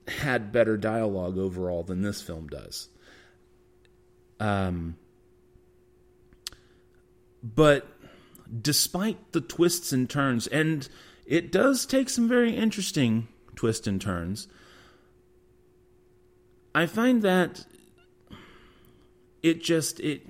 had 0.08 0.52
better 0.52 0.78
dialogue 0.78 1.38
overall 1.38 1.84
than 1.84 2.02
this 2.02 2.22
film 2.22 2.48
does. 2.48 2.90
Um, 4.40 4.98
but 7.42 7.88
despite 8.62 9.32
the 9.32 9.42
twists 9.42 9.94
and 9.94 10.10
turns, 10.10 10.46
and 10.48 10.88
it 11.26 11.52
does 11.52 11.86
take 11.86 12.10
some 12.10 12.28
very 12.28 12.56
interesting 12.56 13.28
twists 13.56 13.88
and 13.88 14.00
turns, 14.02 14.48
I 16.74 16.86
find 16.86 17.22
that 17.22 17.66
it 19.42 19.62
just 19.62 20.00
it 20.00 20.28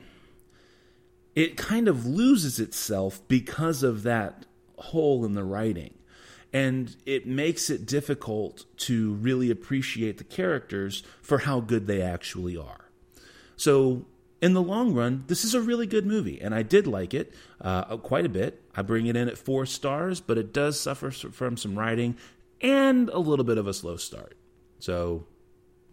it 1.35 1.57
kind 1.57 1.87
of 1.87 2.05
loses 2.05 2.59
itself 2.59 3.21
because 3.27 3.83
of 3.83 4.03
that 4.03 4.45
hole 4.77 5.25
in 5.25 5.33
the 5.33 5.43
writing. 5.43 5.93
and 6.53 6.95
it 7.05 7.27
makes 7.27 7.69
it 7.69 7.85
difficult 7.85 8.63
to 8.77 9.13
really 9.15 9.51
appreciate 9.51 10.17
the 10.17 10.23
characters 10.23 11.03
for 11.21 11.39
how 11.39 11.59
good 11.59 11.85
they 11.85 12.01
actually 12.01 12.55
are. 12.55 12.85
So, 13.57 14.05
in 14.41 14.53
the 14.53 14.61
long 14.61 14.93
run, 14.93 15.25
this 15.27 15.43
is 15.43 15.53
a 15.53 15.59
really 15.59 15.85
good 15.87 16.05
movie, 16.05 16.39
and 16.39 16.55
I 16.55 16.61
did 16.61 16.87
like 16.87 17.13
it 17.13 17.33
uh, 17.59 17.97
quite 17.97 18.25
a 18.25 18.29
bit. 18.29 18.61
I 18.73 18.83
bring 18.83 19.07
it 19.07 19.17
in 19.17 19.27
at 19.27 19.37
four 19.37 19.65
stars, 19.65 20.21
but 20.21 20.37
it 20.37 20.53
does 20.53 20.79
suffer 20.79 21.11
from 21.11 21.57
some 21.57 21.77
writing 21.77 22.15
and 22.65 23.09
a 23.09 23.19
little 23.19 23.45
bit 23.45 23.57
of 23.57 23.67
a 23.67 23.73
slow 23.73 23.95
start. 23.95 24.37
So, 24.79 25.27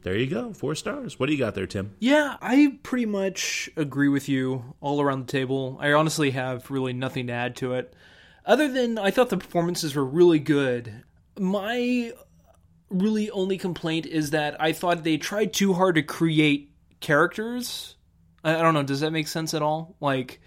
there 0.03 0.16
you 0.16 0.27
go, 0.27 0.53
four 0.53 0.75
stars. 0.75 1.18
What 1.18 1.27
do 1.27 1.33
you 1.33 1.39
got 1.39 1.55
there, 1.55 1.66
Tim? 1.66 1.95
Yeah, 2.01 2.37
I 2.41 2.79
pretty 2.83 3.07
much 3.07 3.70
agree 3.77 4.09
with 4.09 4.29
you 4.29 4.75
all 4.81 5.01
around 5.01 5.27
the 5.27 5.33
table. 5.33 5.79
I 5.81 5.93
honestly 5.93 6.31
have 6.31 6.70
really 6.70 6.93
nothing 6.93 7.27
to 7.29 7.33
add 7.33 7.57
to 7.57 7.75
it. 7.75 7.95
Other 8.45 8.68
than 8.68 8.99
I 8.99 9.11
thought 9.11 9.29
the 9.29 9.37
performances 9.37 9.95
were 9.95 10.05
really 10.05 10.41
good. 10.41 11.05
My 11.39 12.12
really 12.91 13.31
only 13.31 13.59
complaint 13.59 14.07
is 14.07 14.31
that 14.31 14.61
I 14.61 14.73
thought 14.73 15.05
they 15.05 15.16
tried 15.16 15.53
too 15.53 15.75
hard 15.75 15.95
to 15.95 16.03
create 16.03 16.73
characters. 17.01 17.97
I, 18.45 18.55
don't 18.55 18.75
know, 18.75 18.83
does 18.83 19.01
that 19.01 19.12
make 19.12 19.29
sense 19.29 19.55
at 19.55 19.62
all? 19.62 19.97
Like 20.01 20.41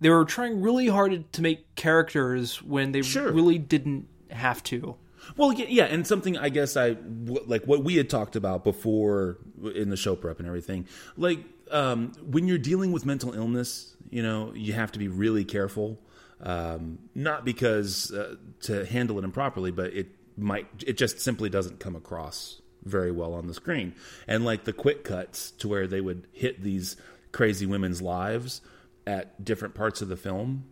they 0.00 0.08
were 0.10 0.24
trying 0.24 0.60
really 0.60 0.88
hard 0.88 1.32
to 1.32 1.42
make 1.42 1.74
characters 1.76 2.62
when 2.62 2.92
they 2.92 3.02
sure. 3.02 3.30
really 3.30 3.58
didn't 3.58 4.08
have 4.30 4.62
to. 4.64 4.96
Well, 5.36 5.52
yeah, 5.52 5.84
and 5.84 6.06
something 6.06 6.36
I 6.36 6.48
guess 6.48 6.76
I 6.76 6.96
like 7.26 7.64
what 7.64 7.84
we 7.84 7.96
had 7.96 8.10
talked 8.10 8.36
about 8.36 8.64
before 8.64 9.38
in 9.74 9.90
the 9.90 9.96
show 9.96 10.16
prep 10.16 10.38
and 10.38 10.48
everything. 10.48 10.86
Like 11.16 11.40
um, 11.70 12.12
when 12.22 12.48
you're 12.48 12.58
dealing 12.58 12.92
with 12.92 13.06
mental 13.06 13.34
illness, 13.34 13.96
you 14.10 14.22
know, 14.22 14.52
you 14.54 14.72
have 14.72 14.92
to 14.92 14.98
be 14.98 15.08
really 15.08 15.44
careful. 15.44 15.98
Um, 16.42 16.98
not 17.14 17.44
because 17.44 18.10
uh, 18.12 18.36
to 18.62 18.86
handle 18.86 19.18
it 19.18 19.24
improperly, 19.24 19.70
but 19.70 19.92
it 19.92 20.08
might 20.36 20.66
it 20.86 20.96
just 20.96 21.20
simply 21.20 21.50
doesn't 21.50 21.80
come 21.80 21.94
across 21.94 22.62
very 22.84 23.10
well 23.10 23.34
on 23.34 23.46
the 23.46 23.54
screen. 23.54 23.94
And 24.26 24.44
like 24.44 24.64
the 24.64 24.72
quick 24.72 25.04
cuts 25.04 25.50
to 25.52 25.68
where 25.68 25.86
they 25.86 26.00
would 26.00 26.26
hit 26.32 26.62
these 26.62 26.96
crazy 27.32 27.66
women's 27.66 28.00
lives 28.00 28.62
at 29.06 29.44
different 29.44 29.74
parts 29.74 30.02
of 30.02 30.08
the 30.08 30.16
film. 30.16 30.64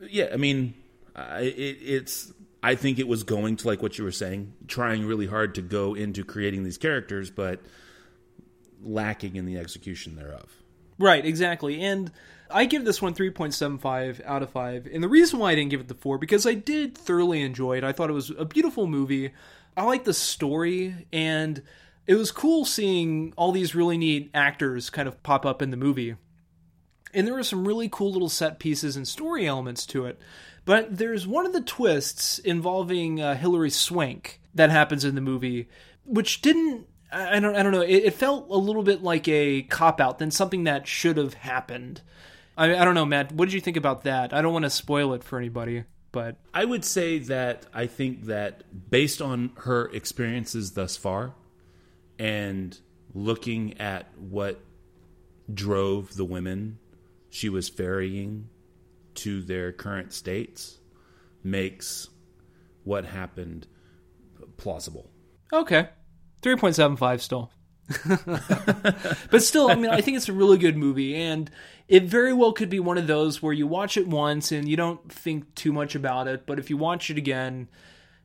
Yeah, 0.00 0.30
I 0.32 0.36
mean, 0.36 0.74
I, 1.14 1.40
it, 1.42 1.78
it's 1.82 2.32
I 2.62 2.74
think 2.74 2.98
it 2.98 3.08
was 3.08 3.22
going 3.22 3.56
to 3.56 3.68
like 3.68 3.82
what 3.82 3.98
you 3.98 4.04
were 4.04 4.12
saying, 4.12 4.52
trying 4.68 5.06
really 5.06 5.26
hard 5.26 5.54
to 5.54 5.62
go 5.62 5.94
into 5.94 6.24
creating 6.24 6.64
these 6.64 6.78
characters, 6.78 7.30
but 7.30 7.60
lacking 8.82 9.36
in 9.36 9.46
the 9.46 9.58
execution 9.58 10.16
thereof. 10.16 10.60
Right, 10.98 11.24
exactly. 11.24 11.80
And 11.80 12.12
I 12.50 12.66
give 12.66 12.84
this 12.84 13.00
one 13.00 13.14
3.75 13.14 14.20
out 14.26 14.42
of 14.42 14.50
5. 14.50 14.86
And 14.92 15.02
the 15.02 15.08
reason 15.08 15.38
why 15.38 15.52
I 15.52 15.54
didn't 15.54 15.70
give 15.70 15.80
it 15.80 15.88
the 15.88 15.94
4 15.94 16.18
because 16.18 16.46
I 16.46 16.54
did 16.54 16.96
thoroughly 16.96 17.42
enjoy 17.42 17.78
it. 17.78 17.84
I 17.84 17.92
thought 17.92 18.10
it 18.10 18.14
was 18.14 18.30
a 18.30 18.44
beautiful 18.44 18.86
movie. 18.86 19.32
I 19.76 19.84
like 19.84 20.04
the 20.04 20.12
story 20.12 21.06
and 21.12 21.62
it 22.06 22.16
was 22.16 22.30
cool 22.32 22.64
seeing 22.64 23.32
all 23.36 23.52
these 23.52 23.74
really 23.74 23.96
neat 23.96 24.30
actors 24.34 24.90
kind 24.90 25.08
of 25.08 25.22
pop 25.22 25.46
up 25.46 25.62
in 25.62 25.70
the 25.70 25.76
movie. 25.76 26.16
And 27.12 27.26
there 27.26 27.36
are 27.36 27.42
some 27.42 27.66
really 27.66 27.88
cool 27.88 28.12
little 28.12 28.28
set 28.28 28.58
pieces 28.58 28.96
and 28.96 29.06
story 29.06 29.46
elements 29.46 29.84
to 29.86 30.06
it. 30.06 30.18
But 30.64 30.98
there's 30.98 31.26
one 31.26 31.46
of 31.46 31.52
the 31.52 31.60
twists 31.60 32.38
involving 32.38 33.20
uh, 33.20 33.34
Hilary 33.34 33.70
Swank 33.70 34.40
that 34.54 34.70
happens 34.70 35.04
in 35.04 35.14
the 35.14 35.20
movie, 35.20 35.68
which 36.04 36.42
didn't. 36.42 36.86
I 37.12 37.40
don't. 37.40 37.56
I 37.56 37.62
don't 37.62 37.72
know. 37.72 37.80
It, 37.80 38.04
it 38.04 38.14
felt 38.14 38.48
a 38.50 38.56
little 38.56 38.82
bit 38.82 39.02
like 39.02 39.26
a 39.26 39.62
cop 39.62 40.00
out 40.00 40.18
than 40.18 40.30
something 40.30 40.64
that 40.64 40.86
should 40.86 41.16
have 41.16 41.34
happened. 41.34 42.02
I, 42.56 42.76
I 42.76 42.84
don't 42.84 42.94
know, 42.94 43.06
Matt. 43.06 43.32
What 43.32 43.46
did 43.46 43.54
you 43.54 43.60
think 43.60 43.76
about 43.76 44.04
that? 44.04 44.32
I 44.32 44.42
don't 44.42 44.52
want 44.52 44.64
to 44.64 44.70
spoil 44.70 45.14
it 45.14 45.24
for 45.24 45.38
anybody, 45.38 45.84
but 46.12 46.36
I 46.54 46.64
would 46.64 46.84
say 46.84 47.18
that 47.18 47.66
I 47.72 47.86
think 47.86 48.26
that 48.26 48.90
based 48.90 49.20
on 49.20 49.52
her 49.56 49.86
experiences 49.86 50.72
thus 50.72 50.96
far, 50.96 51.34
and 52.18 52.78
looking 53.14 53.80
at 53.80 54.06
what 54.18 54.60
drove 55.52 56.14
the 56.14 56.24
women 56.24 56.78
she 57.30 57.48
was 57.48 57.68
ferrying 57.68 58.48
to 59.14 59.42
their 59.42 59.72
current 59.72 60.12
states 60.12 60.78
makes 61.42 62.08
what 62.84 63.04
happened 63.04 63.66
plausible. 64.56 65.10
Okay. 65.52 65.88
3.75 66.42 67.20
still. 67.20 67.50
but 69.30 69.42
still, 69.42 69.70
I 69.70 69.74
mean, 69.74 69.90
I 69.90 70.00
think 70.00 70.16
it's 70.16 70.28
a 70.28 70.32
really 70.32 70.58
good 70.58 70.76
movie, 70.76 71.16
and 71.16 71.50
it 71.88 72.04
very 72.04 72.32
well 72.32 72.52
could 72.52 72.70
be 72.70 72.78
one 72.78 72.98
of 72.98 73.06
those 73.06 73.42
where 73.42 73.52
you 73.52 73.66
watch 73.66 73.96
it 73.96 74.06
once 74.06 74.52
and 74.52 74.68
you 74.68 74.76
don't 74.76 75.10
think 75.10 75.54
too 75.54 75.72
much 75.72 75.94
about 75.94 76.28
it, 76.28 76.46
but 76.46 76.58
if 76.58 76.70
you 76.70 76.76
watch 76.76 77.10
it 77.10 77.18
again, 77.18 77.68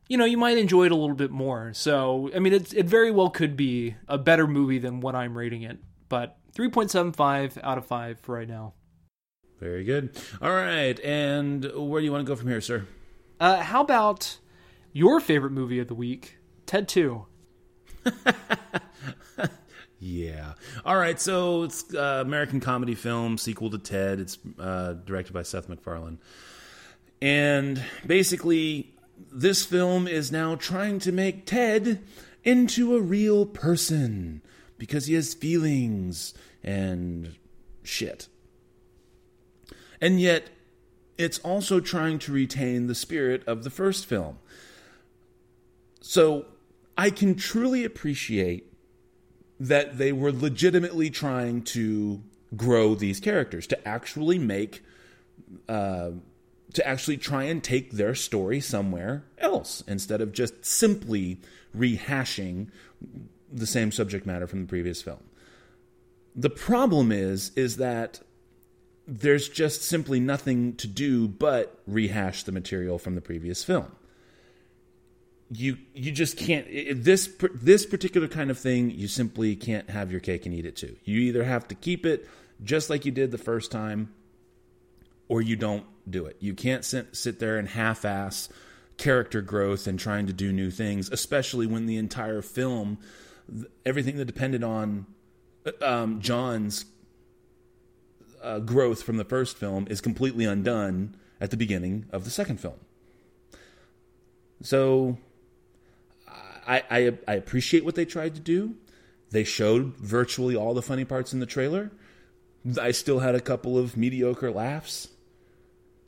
you 0.07 0.17
know, 0.17 0.25
you 0.25 0.37
might 0.37 0.57
enjoy 0.57 0.85
it 0.85 0.91
a 0.91 0.95
little 0.95 1.15
bit 1.15 1.31
more. 1.31 1.73
So, 1.73 2.29
I 2.35 2.39
mean, 2.39 2.53
it, 2.53 2.73
it 2.73 2.85
very 2.85 3.09
well 3.09 3.29
could 3.29 3.57
be 3.57 3.95
a 4.07 4.19
better 4.19 4.45
movie 4.45 4.77
than 4.77 4.99
what 4.99 5.15
I'm 5.15 5.35
rating 5.35 5.63
it, 5.63 5.79
but 6.09 6.37
3.75 6.55 7.57
out 7.63 7.79
of 7.79 7.85
5 7.87 8.19
for 8.19 8.35
right 8.35 8.47
now. 8.47 8.73
Very 9.59 9.83
good. 9.83 10.11
All 10.41 10.51
right, 10.51 10.99
and 10.99 11.63
where 11.75 12.01
do 12.01 12.05
you 12.05 12.11
want 12.11 12.25
to 12.25 12.29
go 12.29 12.35
from 12.35 12.49
here, 12.49 12.61
sir? 12.61 12.85
Uh, 13.39 13.61
how 13.61 13.81
about 13.81 14.37
your 14.91 15.19
favorite 15.19 15.51
movie 15.51 15.79
of 15.79 15.87
the 15.87 15.95
week, 15.95 16.37
Ted 16.65 16.87
Two? 16.87 17.25
yeah. 19.99 20.53
All 20.85 20.97
right. 20.97 21.19
So 21.19 21.63
it's 21.63 21.93
uh, 21.93 22.21
American 22.25 22.59
comedy 22.59 22.95
film 22.95 23.37
sequel 23.37 23.69
to 23.69 23.77
Ted. 23.77 24.19
It's 24.19 24.37
uh, 24.59 24.93
directed 25.05 25.31
by 25.33 25.43
Seth 25.43 25.69
MacFarlane, 25.69 26.19
and 27.21 27.81
basically, 28.05 28.93
this 29.31 29.65
film 29.65 30.05
is 30.07 30.33
now 30.33 30.55
trying 30.55 30.99
to 30.99 31.13
make 31.13 31.45
Ted 31.45 32.03
into 32.43 32.95
a 32.95 33.01
real 33.01 33.45
person 33.45 34.41
because 34.77 35.05
he 35.05 35.13
has 35.13 35.33
feelings 35.33 36.33
and 36.61 37.35
shit 37.83 38.27
and 40.01 40.19
yet 40.19 40.49
it's 41.17 41.39
also 41.39 41.79
trying 41.79 42.19
to 42.19 42.31
retain 42.31 42.87
the 42.87 42.95
spirit 42.95 43.43
of 43.47 43.63
the 43.63 43.69
first 43.69 44.05
film. 44.05 44.37
So 46.01 46.45
I 46.97 47.09
can 47.09 47.35
truly 47.35 47.83
appreciate 47.83 48.71
that 49.59 49.97
they 49.97 50.11
were 50.11 50.31
legitimately 50.31 51.09
trying 51.09 51.61
to 51.63 52.21
grow 52.55 52.95
these 52.95 53.19
characters, 53.19 53.67
to 53.67 53.87
actually 53.87 54.37
make, 54.37 54.83
uh, 55.67 56.11
to 56.73 56.87
actually 56.87 57.17
try 57.17 57.43
and 57.43 57.63
take 57.63 57.91
their 57.91 58.15
story 58.15 58.59
somewhere 58.59 59.23
else 59.37 59.83
instead 59.87 60.21
of 60.21 60.31
just 60.31 60.65
simply 60.65 61.39
rehashing 61.75 62.67
the 63.51 63.67
same 63.67 63.91
subject 63.91 64.25
matter 64.25 64.47
from 64.47 64.61
the 64.61 64.67
previous 64.67 65.01
film. 65.01 65.23
The 66.35 66.49
problem 66.49 67.11
is, 67.11 67.51
is 67.55 67.77
that 67.77 68.19
there's 69.07 69.49
just 69.49 69.83
simply 69.83 70.19
nothing 70.19 70.75
to 70.75 70.87
do 70.87 71.27
but 71.27 71.79
rehash 71.87 72.43
the 72.43 72.51
material 72.51 72.97
from 72.97 73.15
the 73.15 73.21
previous 73.21 73.63
film. 73.63 73.91
You 75.51 75.77
you 75.93 76.11
just 76.11 76.37
can't 76.37 76.65
this 77.03 77.29
this 77.53 77.85
particular 77.85 78.27
kind 78.27 78.49
of 78.49 78.57
thing 78.57 78.89
you 78.89 79.07
simply 79.07 79.55
can't 79.55 79.89
have 79.91 80.11
your 80.11 80.19
cake 80.19 80.45
and 80.45 80.55
eat 80.55 80.65
it 80.65 80.75
too. 80.75 80.95
You 81.03 81.19
either 81.19 81.43
have 81.43 81.67
to 81.67 81.75
keep 81.75 82.05
it 82.05 82.27
just 82.63 82.89
like 82.89 83.05
you 83.05 83.11
did 83.11 83.31
the 83.31 83.37
first 83.37 83.71
time 83.71 84.11
or 85.27 85.41
you 85.41 85.55
don't 85.55 85.85
do 86.09 86.25
it. 86.25 86.37
You 86.39 86.53
can't 86.53 86.85
sit, 86.85 87.15
sit 87.15 87.39
there 87.39 87.57
and 87.57 87.67
half-ass 87.67 88.49
character 88.97 89.41
growth 89.41 89.87
and 89.87 89.99
trying 89.99 90.27
to 90.27 90.33
do 90.33 90.51
new 90.51 90.71
things, 90.71 91.09
especially 91.11 91.67
when 91.67 91.85
the 91.85 91.97
entire 91.97 92.41
film 92.41 92.97
everything 93.85 94.17
that 94.17 94.25
depended 94.25 94.63
on 94.63 95.05
um, 95.81 96.21
John's 96.21 96.85
uh, 98.45 98.59
growth 98.59 99.03
from 99.03 99.17
the 99.17 99.25
first 99.25 99.57
film 99.57 99.87
is 99.89 99.99
completely 100.01 100.45
undone 100.45 101.15
at 101.41 101.51
the 101.51 101.57
beginning 101.57 102.05
of 102.11 102.23
the 102.23 102.29
second 102.29 102.59
film. 102.59 102.79
So 104.61 105.17
I, 106.65 106.83
I, 106.89 107.17
I 107.27 107.33
appreciate 107.33 107.83
what 107.83 107.95
they 107.95 108.05
tried 108.05 108.35
to 108.35 108.41
do. 108.41 108.75
They 109.31 109.43
showed 109.43 109.97
virtually 109.97 110.55
all 110.55 110.73
the 110.73 110.81
funny 110.81 111.05
parts 111.05 111.33
in 111.33 111.39
the 111.39 111.45
trailer. 111.45 111.91
I 112.79 112.91
still 112.91 113.19
had 113.19 113.35
a 113.35 113.41
couple 113.41 113.77
of 113.77 113.97
mediocre 113.97 114.51
laughs, 114.51 115.09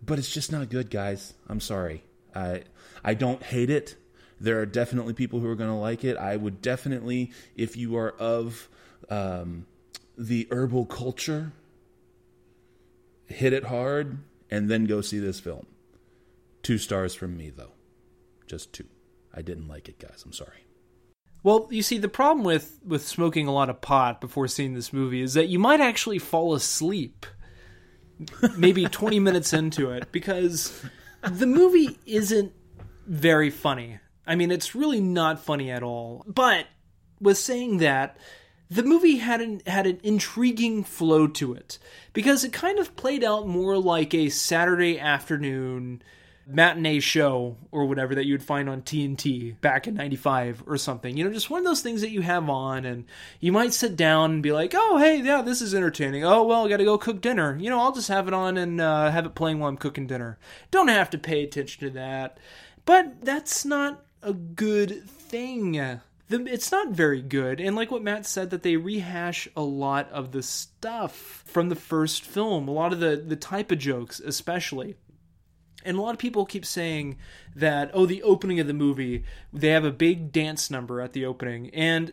but 0.04 0.18
it's 0.18 0.32
just 0.32 0.52
not 0.52 0.70
good, 0.70 0.90
guys. 0.90 1.34
I'm 1.48 1.60
sorry. 1.60 2.04
I 2.34 2.64
I 3.04 3.14
don't 3.14 3.44
hate 3.44 3.70
it. 3.70 3.96
There 4.40 4.60
are 4.60 4.66
definitely 4.66 5.14
people 5.14 5.40
who 5.40 5.50
are 5.50 5.56
going 5.56 5.70
to 5.70 5.76
like 5.76 6.04
it. 6.04 6.18
I 6.18 6.36
would 6.38 6.62
definitely, 6.62 7.32
if 7.56 7.76
you 7.76 7.98
are 7.98 8.12
of 8.12 8.70
um, 9.10 9.66
the 10.18 10.48
herbal 10.52 10.86
culture, 10.86 11.52
hit 13.28 13.54
it 13.54 13.66
hard, 13.66 14.20
and 14.50 14.70
then 14.70 14.86
go 14.86 15.02
see 15.02 15.20
this 15.20 15.40
film. 15.40 15.68
Two 16.64 16.78
stars 16.78 17.14
from 17.14 17.38
me, 17.38 17.50
though. 17.50 17.74
Just 18.48 18.74
two. 18.74 18.86
I 19.34 19.42
didn't 19.42 19.68
like 19.68 19.88
it, 19.88 20.00
guys. 20.00 20.24
I'm 20.26 20.34
sorry. 20.34 20.66
Well, 21.44 21.68
you 21.70 21.82
see, 21.82 21.98
the 21.98 22.10
problem 22.10 22.44
with, 22.44 22.80
with 22.86 23.06
smoking 23.06 23.48
a 23.48 23.54
lot 23.54 23.70
of 23.70 23.80
pot 23.82 24.20
before 24.20 24.48
seeing 24.48 24.74
this 24.74 24.92
movie 24.92 25.22
is 25.22 25.36
that 25.36 25.48
you 25.48 25.60
might 25.60 25.80
actually 25.80 26.20
fall 26.20 26.54
asleep 26.54 27.26
maybe 28.58 28.86
20 28.92 29.20
minutes 29.20 29.54
into 29.54 29.92
it 29.92 30.12
because 30.12 30.84
the 31.22 31.46
movie 31.46 31.98
isn't 32.06 32.52
very 33.06 33.50
funny. 33.50 34.00
I 34.26 34.36
mean, 34.36 34.52
it's 34.52 34.76
really 34.76 35.00
not 35.00 35.40
funny 35.40 35.72
at 35.72 35.84
all. 35.84 36.26
But 36.28 36.66
with 37.20 37.38
saying 37.38 37.78
that, 37.78 38.18
the 38.70 38.84
movie 38.84 39.18
had 39.18 39.42
an 39.42 39.62
had 39.66 39.88
an 39.88 40.00
intriguing 40.04 40.84
flow 40.84 41.28
to 41.28 41.54
it 41.54 41.80
because 42.14 42.44
it 42.44 42.54
kind 42.54 42.80
of 42.80 42.96
played 42.96 43.24
out 43.24 43.48
more 43.48 43.78
like 43.78 44.14
a 44.14 44.30
Saturday 44.30 45.00
afternoon 45.00 46.02
matinee 46.50 47.00
show 47.00 47.58
or 47.72 47.86
whatever 47.86 48.16
that 48.16 48.26
you'd 48.26 48.42
find 48.42 48.70
on 48.70 48.82
TNT 48.82 49.60
back 49.60 49.86
in 49.86 49.96
95 49.96 50.64
or 50.66 50.78
something. 50.78 51.18
You 51.18 51.26
know, 51.26 51.34
just 51.34 51.50
one 51.50 51.60
of 51.60 51.66
those 51.66 51.82
things 51.82 52.00
that 52.02 52.12
you 52.12 52.22
have 52.22 52.50
on 52.50 52.86
and 52.86 53.04
you 53.42 53.52
might 53.52 53.74
sit 53.74 53.98
down 53.98 54.32
and 54.32 54.44
be 54.44 54.54
like, 54.54 54.74
"Oh, 54.76 54.98
hey, 54.98 55.22
yeah, 55.22 55.42
this 55.42 55.62
is 55.62 55.76
entertaining. 55.76 56.24
Oh, 56.24 56.44
well, 56.44 56.66
I 56.66 56.70
got 56.70 56.78
to 56.78 56.86
go 56.86 56.98
cook 56.98 57.22
dinner. 57.22 57.58
You 57.60 57.70
know, 57.70 57.80
I'll 57.80 57.92
just 57.92 58.08
have 58.08 58.28
it 58.28 58.34
on 58.34 58.58
and 58.58 58.80
uh, 58.80 59.12
have 59.12 59.26
it 59.26 59.36
playing 59.36 59.60
while 59.60 59.70
I'm 59.70 59.78
cooking 59.78 60.08
dinner." 60.08 60.38
Don't 60.72 60.88
have 60.88 61.10
to 61.12 61.18
pay 61.18 61.44
attention 61.44 61.88
to 61.88 61.94
that. 61.94 62.38
But 62.86 63.26
that's 63.26 63.66
not 63.66 64.06
a 64.24 64.34
good 64.34 65.06
thing. 65.06 66.00
The, 66.30 66.46
it's 66.46 66.72
not 66.72 66.90
very 66.90 67.22
good. 67.22 67.62
And 67.62 67.76
like 67.76 67.90
what 67.90 68.04
Matt 68.04 68.26
said, 68.26 68.50
that 68.50 68.64
they 68.64 68.76
rehash 68.76 69.48
a 69.56 69.62
lot 69.62 70.10
of 70.12 70.32
the 70.32 70.44
stuff 70.44 71.44
from 71.46 71.70
the 71.70 71.76
first 71.76 72.24
film, 72.24 72.68
a 72.68 72.72
lot 72.72 72.92
of 72.92 73.00
the, 73.00 73.16
the 73.16 73.38
type 73.38 73.72
of 73.72 73.80
jokes, 73.80 74.20
especially. 74.20 74.96
And 75.86 75.98
a 75.98 76.02
lot 76.02 76.14
of 76.14 76.20
people 76.20 76.46
keep 76.46 76.66
saying 76.66 77.18
that, 77.56 77.92
oh, 77.94 78.06
the 78.06 78.24
opening 78.24 78.60
of 78.60 78.68
the 78.68 78.74
movie, 78.74 79.24
they 79.54 79.70
have 79.70 79.86
a 79.86 79.92
big 79.92 80.34
dance 80.34 80.70
number 80.70 81.00
at 81.00 81.14
the 81.14 81.26
opening. 81.26 81.70
And 81.70 82.12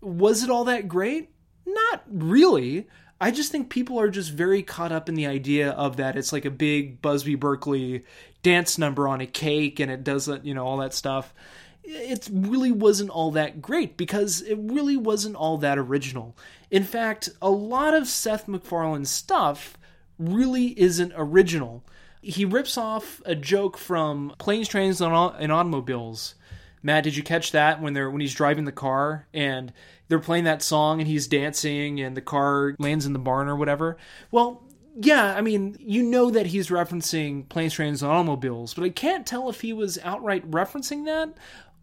was 0.00 0.44
it 0.44 0.50
all 0.50 0.64
that 0.64 0.86
great? 0.86 1.30
Not 1.66 2.04
really. 2.08 2.86
I 3.20 3.30
just 3.30 3.52
think 3.52 3.68
people 3.68 4.00
are 4.00 4.08
just 4.08 4.32
very 4.32 4.62
caught 4.62 4.92
up 4.92 5.08
in 5.08 5.14
the 5.14 5.26
idea 5.26 5.70
of 5.72 5.98
that 5.98 6.16
it's 6.16 6.32
like 6.32 6.46
a 6.46 6.50
big 6.50 7.02
Busby 7.02 7.34
Berkeley 7.34 8.04
dance 8.42 8.78
number 8.78 9.06
on 9.06 9.20
a 9.20 9.26
cake 9.26 9.78
and 9.78 9.90
it 9.90 10.04
does 10.04 10.28
you 10.42 10.54
know 10.54 10.66
all 10.66 10.78
that 10.78 10.94
stuff. 10.94 11.34
It 11.82 12.28
really 12.32 12.70
wasn't 12.70 13.10
all 13.10 13.30
that 13.32 13.60
great 13.60 13.96
because 13.96 14.42
it 14.42 14.58
really 14.60 14.96
wasn't 14.96 15.36
all 15.36 15.58
that 15.58 15.78
original. 15.78 16.36
In 16.70 16.84
fact, 16.84 17.30
a 17.42 17.50
lot 17.50 17.94
of 17.94 18.06
Seth 18.06 18.46
MacFarlane's 18.46 19.10
stuff 19.10 19.76
really 20.18 20.78
isn't 20.78 21.12
original. 21.16 21.82
He 22.22 22.44
rips 22.44 22.76
off 22.76 23.22
a 23.24 23.34
joke 23.34 23.78
from 23.78 24.34
Planes, 24.38 24.68
Trains, 24.68 25.00
and 25.00 25.12
Automobiles. 25.14 26.34
Matt, 26.82 27.04
did 27.04 27.16
you 27.16 27.22
catch 27.22 27.52
that 27.52 27.80
when 27.82 27.92
they're 27.92 28.10
when 28.10 28.20
he's 28.20 28.34
driving 28.34 28.64
the 28.66 28.72
car 28.72 29.26
and 29.34 29.72
they're 30.08 30.18
playing 30.18 30.44
that 30.44 30.62
song 30.62 31.00
and 31.00 31.08
he's 31.08 31.26
dancing 31.26 32.00
and 32.00 32.16
the 32.16 32.20
car 32.22 32.74
lands 32.78 33.06
in 33.06 33.12
the 33.12 33.18
barn 33.18 33.48
or 33.48 33.56
whatever? 33.56 33.96
Well, 34.30 34.62
yeah, 34.96 35.34
I 35.34 35.40
mean, 35.40 35.76
you 35.78 36.02
know 36.02 36.30
that 36.30 36.46
he's 36.46 36.68
referencing 36.68 37.48
Planes, 37.48 37.74
Trains, 37.74 38.02
and 38.02 38.10
Automobiles, 38.10 38.74
but 38.74 38.84
I 38.84 38.90
can't 38.90 39.26
tell 39.26 39.48
if 39.48 39.60
he 39.60 39.72
was 39.72 39.98
outright 40.02 40.50
referencing 40.50 41.06
that 41.06 41.34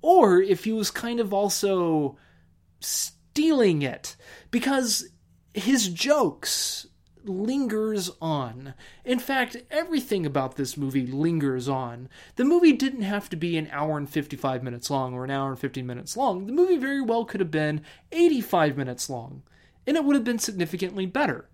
or 0.01 0.41
if 0.41 0.63
he 0.63 0.73
was 0.73 0.91
kind 0.91 1.19
of 1.19 1.33
also 1.33 2.17
stealing 2.79 3.81
it 3.81 4.15
because 4.51 5.09
his 5.53 5.89
jokes 5.89 6.87
lingers 7.29 8.09
on. 8.21 8.73
In 9.03 9.19
fact, 9.19 9.57
everything 9.69 10.25
about 10.25 10.55
this 10.55 10.77
movie 10.77 11.05
lingers 11.05 11.67
on. 11.67 12.09
The 12.35 12.45
movie 12.45 12.73
didn't 12.73 13.01
have 13.01 13.29
to 13.29 13.35
be 13.35 13.57
an 13.57 13.67
hour 13.71 13.97
and 13.97 14.09
55 14.09 14.63
minutes 14.63 14.89
long 14.89 15.13
or 15.13 15.23
an 15.23 15.31
hour 15.31 15.49
and 15.49 15.59
15 15.59 15.85
minutes 15.85 16.15
long. 16.15 16.45
The 16.45 16.53
movie 16.53 16.77
very 16.77 17.01
well 17.01 17.25
could 17.25 17.39
have 17.39 17.51
been 17.51 17.81
85 18.11 18.77
minutes 18.77 19.09
long, 19.09 19.43
and 19.85 19.97
it 19.97 20.03
would 20.03 20.15
have 20.15 20.23
been 20.23 20.39
significantly 20.39 21.05
better. 21.05 21.49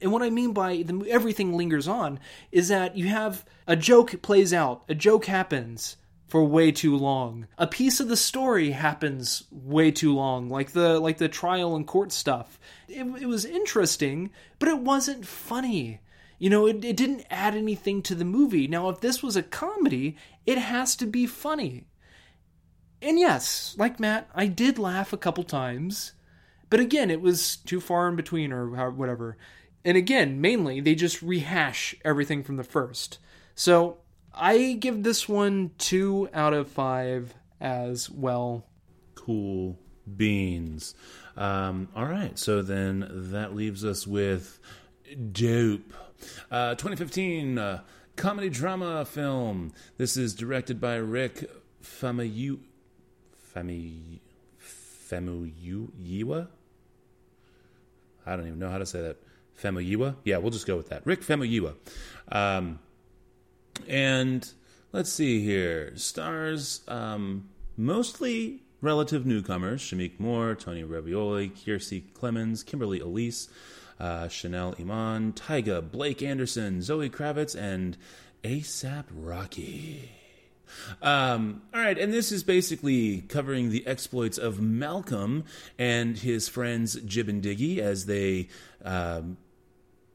And 0.00 0.12
what 0.12 0.22
I 0.22 0.30
mean 0.30 0.52
by 0.52 0.82
the, 0.82 1.06
everything 1.08 1.56
lingers 1.56 1.88
on 1.88 2.20
is 2.52 2.68
that 2.68 2.96
you 2.96 3.08
have 3.08 3.44
a 3.66 3.76
joke 3.76 4.20
plays 4.22 4.52
out, 4.52 4.84
a 4.88 4.94
joke 4.94 5.24
happens 5.24 5.96
for 6.28 6.44
way 6.44 6.70
too 6.70 6.94
long. 6.96 7.48
A 7.56 7.66
piece 7.66 8.00
of 8.00 8.08
the 8.08 8.16
story 8.16 8.70
happens 8.70 9.44
way 9.50 9.90
too 9.90 10.14
long, 10.14 10.48
like 10.48 10.72
the 10.72 11.00
like 11.00 11.18
the 11.18 11.28
trial 11.28 11.74
and 11.74 11.86
court 11.86 12.12
stuff. 12.12 12.60
It, 12.86 13.04
it 13.22 13.26
was 13.26 13.44
interesting, 13.44 14.30
but 14.58 14.68
it 14.68 14.78
wasn't 14.78 15.26
funny. 15.26 16.00
You 16.38 16.50
know, 16.50 16.66
it, 16.66 16.84
it 16.84 16.96
didn't 16.96 17.26
add 17.30 17.56
anything 17.56 18.02
to 18.02 18.14
the 18.14 18.24
movie. 18.24 18.68
Now, 18.68 18.90
if 18.90 19.00
this 19.00 19.22
was 19.22 19.36
a 19.36 19.42
comedy, 19.42 20.16
it 20.46 20.58
has 20.58 20.94
to 20.96 21.06
be 21.06 21.26
funny. 21.26 21.86
And 23.00 23.18
yes, 23.18 23.74
like 23.78 23.98
Matt, 23.98 24.28
I 24.34 24.46
did 24.46 24.78
laugh 24.78 25.12
a 25.12 25.18
couple 25.18 25.44
times, 25.44 26.12
but 26.68 26.80
again, 26.80 27.10
it 27.10 27.20
was 27.20 27.56
too 27.56 27.80
far 27.80 28.08
in 28.08 28.16
between 28.16 28.52
or 28.52 28.90
whatever. 28.90 29.36
And 29.84 29.96
again, 29.96 30.40
mainly 30.40 30.80
they 30.80 30.94
just 30.94 31.22
rehash 31.22 31.94
everything 32.04 32.42
from 32.42 32.56
the 32.56 32.64
first. 32.64 33.18
So 33.54 33.98
I 34.38 34.74
give 34.74 35.02
this 35.02 35.28
one 35.28 35.72
two 35.78 36.28
out 36.32 36.54
of 36.54 36.68
five 36.68 37.34
as 37.60 38.08
well. 38.08 38.64
Cool 39.14 39.78
beans. 40.16 40.94
Um, 41.36 41.88
all 41.94 42.06
right, 42.06 42.38
so 42.38 42.62
then 42.62 43.08
that 43.30 43.54
leaves 43.54 43.84
us 43.84 44.06
with 44.06 44.58
Dope, 45.32 45.92
uh, 46.50 46.74
2015 46.74 47.58
uh, 47.58 47.80
comedy 48.16 48.48
drama 48.48 49.04
film. 49.04 49.72
This 49.96 50.16
is 50.16 50.34
directed 50.34 50.80
by 50.80 50.96
Rick 50.96 51.50
Famuyiwa. 51.82 52.58
Famu 53.54 54.18
Famuyiwa. 55.10 56.48
I 58.26 58.36
don't 58.36 58.46
even 58.46 58.58
know 58.58 58.70
how 58.70 58.78
to 58.78 58.86
say 58.86 59.00
that. 59.02 59.16
Famuyiwa. 59.62 60.16
Yeah, 60.24 60.38
we'll 60.38 60.50
just 60.50 60.66
go 60.66 60.76
with 60.76 60.90
that. 60.90 61.04
Rick 61.04 61.22
Famuyiwa. 61.22 61.74
Um, 62.30 62.78
and 63.86 64.50
let's 64.92 65.12
see 65.12 65.44
here. 65.44 65.92
Stars 65.96 66.80
um, 66.88 67.48
mostly 67.76 68.62
relative 68.80 69.26
newcomers 69.26 69.82
Shameik 69.82 70.18
Moore, 70.18 70.54
Tony 70.54 70.82
Revolori, 70.82 71.50
Kiersey 71.50 72.02
Clemons, 72.12 72.64
Kimberly 72.64 73.00
Elise, 73.00 73.48
uh, 74.00 74.28
Chanel 74.28 74.74
Iman, 74.78 75.32
Tyga, 75.32 75.88
Blake 75.88 76.22
Anderson, 76.22 76.82
Zoe 76.82 77.10
Kravitz, 77.10 77.56
and 77.58 77.96
ASAP 78.44 79.04
Rocky. 79.12 80.10
Um, 81.02 81.62
all 81.72 81.80
right, 81.80 81.98
and 81.98 82.12
this 82.12 82.30
is 82.30 82.42
basically 82.42 83.22
covering 83.22 83.70
the 83.70 83.86
exploits 83.86 84.38
of 84.38 84.60
Malcolm 84.60 85.44
and 85.78 86.18
his 86.18 86.48
friends 86.48 86.94
Jib 87.00 87.28
and 87.28 87.42
Diggy 87.42 87.78
as 87.78 88.06
they 88.06 88.48
um, 88.84 89.38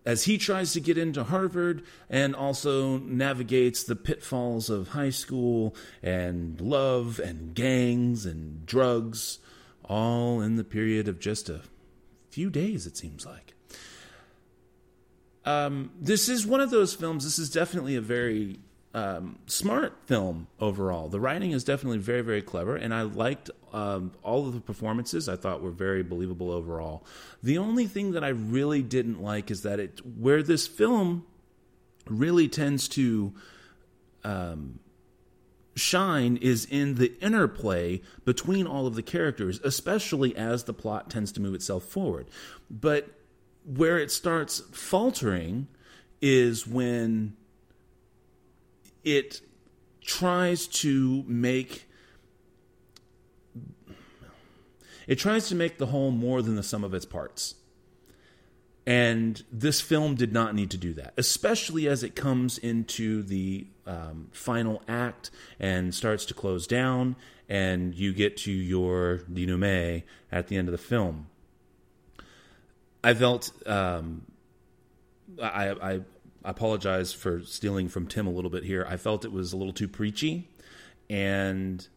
as 0.05 0.25
he 0.25 0.37
tries 0.37 0.73
to 0.73 0.79
get 0.79 0.97
into 0.97 1.23
Harvard 1.23 1.83
and 2.09 2.35
also 2.35 2.97
navigates 2.97 3.83
the 3.83 3.95
pitfalls 3.95 4.69
of 4.69 4.89
high 4.89 5.09
school 5.09 5.75
and 6.01 6.59
love 6.59 7.19
and 7.19 7.55
gangs 7.55 8.25
and 8.25 8.65
drugs, 8.65 9.39
all 9.83 10.41
in 10.41 10.55
the 10.55 10.63
period 10.63 11.07
of 11.07 11.19
just 11.19 11.49
a 11.49 11.61
few 12.29 12.49
days, 12.49 12.85
it 12.85 12.97
seems 12.97 13.25
like. 13.25 13.53
Um, 15.45 15.91
this 15.99 16.29
is 16.29 16.45
one 16.45 16.61
of 16.61 16.71
those 16.71 16.93
films, 16.93 17.23
this 17.23 17.37
is 17.37 17.49
definitely 17.49 17.95
a 17.95 18.01
very 18.01 18.59
um, 18.93 19.39
smart 19.47 19.97
film 20.05 20.47
overall. 20.59 21.09
The 21.09 21.19
writing 21.19 21.51
is 21.51 21.63
definitely 21.63 21.97
very, 21.97 22.21
very 22.21 22.41
clever, 22.41 22.75
and 22.75 22.93
I 22.93 23.01
liked 23.01 23.49
um, 23.71 24.11
all 24.21 24.47
of 24.47 24.53
the 24.53 24.59
performances. 24.59 25.27
I 25.27 25.35
thought 25.35 25.61
were 25.61 25.71
very 25.71 26.03
believable 26.03 26.51
overall. 26.51 27.03
The 27.41 27.57
only 27.57 27.87
thing 27.87 28.11
that 28.11 28.23
I 28.23 28.29
really 28.29 28.83
didn't 28.83 29.21
like 29.21 29.49
is 29.49 29.63
that 29.63 29.79
it 29.79 30.01
where 30.05 30.43
this 30.43 30.67
film 30.67 31.25
really 32.07 32.47
tends 32.47 32.87
to 32.89 33.33
um, 34.23 34.79
shine 35.75 36.37
is 36.37 36.65
in 36.65 36.95
the 36.95 37.17
interplay 37.19 38.01
between 38.25 38.67
all 38.67 38.85
of 38.85 38.93
the 38.95 39.01
characters, 39.01 39.59
especially 39.63 40.35
as 40.35 40.65
the 40.65 40.73
plot 40.73 41.09
tends 41.09 41.31
to 41.31 41.41
move 41.41 41.55
itself 41.55 41.83
forward. 41.83 42.27
But 42.69 43.09
where 43.65 43.97
it 43.97 44.11
starts 44.11 44.59
faltering 44.71 45.67
is 46.21 46.67
when 46.67 47.35
it 49.03 49.41
tries 50.01 50.67
to 50.67 51.23
make 51.27 51.87
it 55.07 55.15
tries 55.15 55.49
to 55.49 55.55
make 55.55 55.77
the 55.77 55.87
whole 55.87 56.11
more 56.11 56.41
than 56.41 56.55
the 56.55 56.63
sum 56.63 56.83
of 56.83 56.93
its 56.93 57.05
parts. 57.05 57.55
And 58.85 59.41
this 59.51 59.79
film 59.79 60.15
did 60.15 60.33
not 60.33 60.55
need 60.55 60.69
to 60.71 60.77
do 60.77 60.93
that, 60.93 61.13
especially 61.15 61.87
as 61.87 62.03
it 62.03 62.15
comes 62.15 62.57
into 62.57 63.23
the 63.23 63.67
um, 63.87 64.27
final 64.31 64.81
act 64.87 65.31
and 65.59 65.95
starts 65.95 66.25
to 66.25 66.33
close 66.33 66.67
down, 66.67 67.15
and 67.47 67.95
you 67.95 68.13
get 68.13 68.35
to 68.37 68.51
your 68.51 69.21
denouement 69.31 70.03
at 70.31 70.47
the 70.47 70.57
end 70.57 70.67
of 70.67 70.73
the 70.73 70.77
film. 70.77 71.27
I 73.03 73.13
felt 73.13 73.51
um, 73.65 74.23
I, 75.41 75.69
I 75.71 76.01
I 76.43 76.51
apologize 76.51 77.13
for 77.13 77.41
stealing 77.41 77.87
from 77.87 78.07
Tim 78.07 78.27
a 78.27 78.31
little 78.31 78.51
bit 78.51 78.63
here. 78.63 78.85
I 78.89 78.97
felt 78.97 79.23
it 79.23 79.31
was 79.31 79.53
a 79.53 79.57
little 79.57 79.73
too 79.73 79.87
preachy, 79.87 80.49
and 81.09 81.87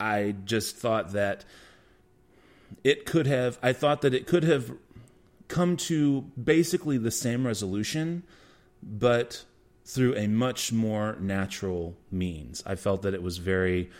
I 0.00 0.34
just 0.44 0.76
thought 0.76 1.12
that 1.12 1.44
it 2.82 3.06
could 3.06 3.26
have. 3.26 3.58
I 3.62 3.72
thought 3.72 4.02
that 4.02 4.14
it 4.14 4.26
could 4.26 4.44
have 4.44 4.72
come 5.48 5.76
to 5.76 6.22
basically 6.42 6.98
the 6.98 7.10
same 7.10 7.46
resolution, 7.46 8.24
but 8.82 9.44
through 9.84 10.16
a 10.16 10.26
much 10.26 10.72
more 10.72 11.16
natural 11.20 11.96
means. 12.10 12.62
I 12.64 12.74
felt 12.74 13.02
that 13.02 13.14
it 13.14 13.22
was 13.22 13.38
very 13.38 13.90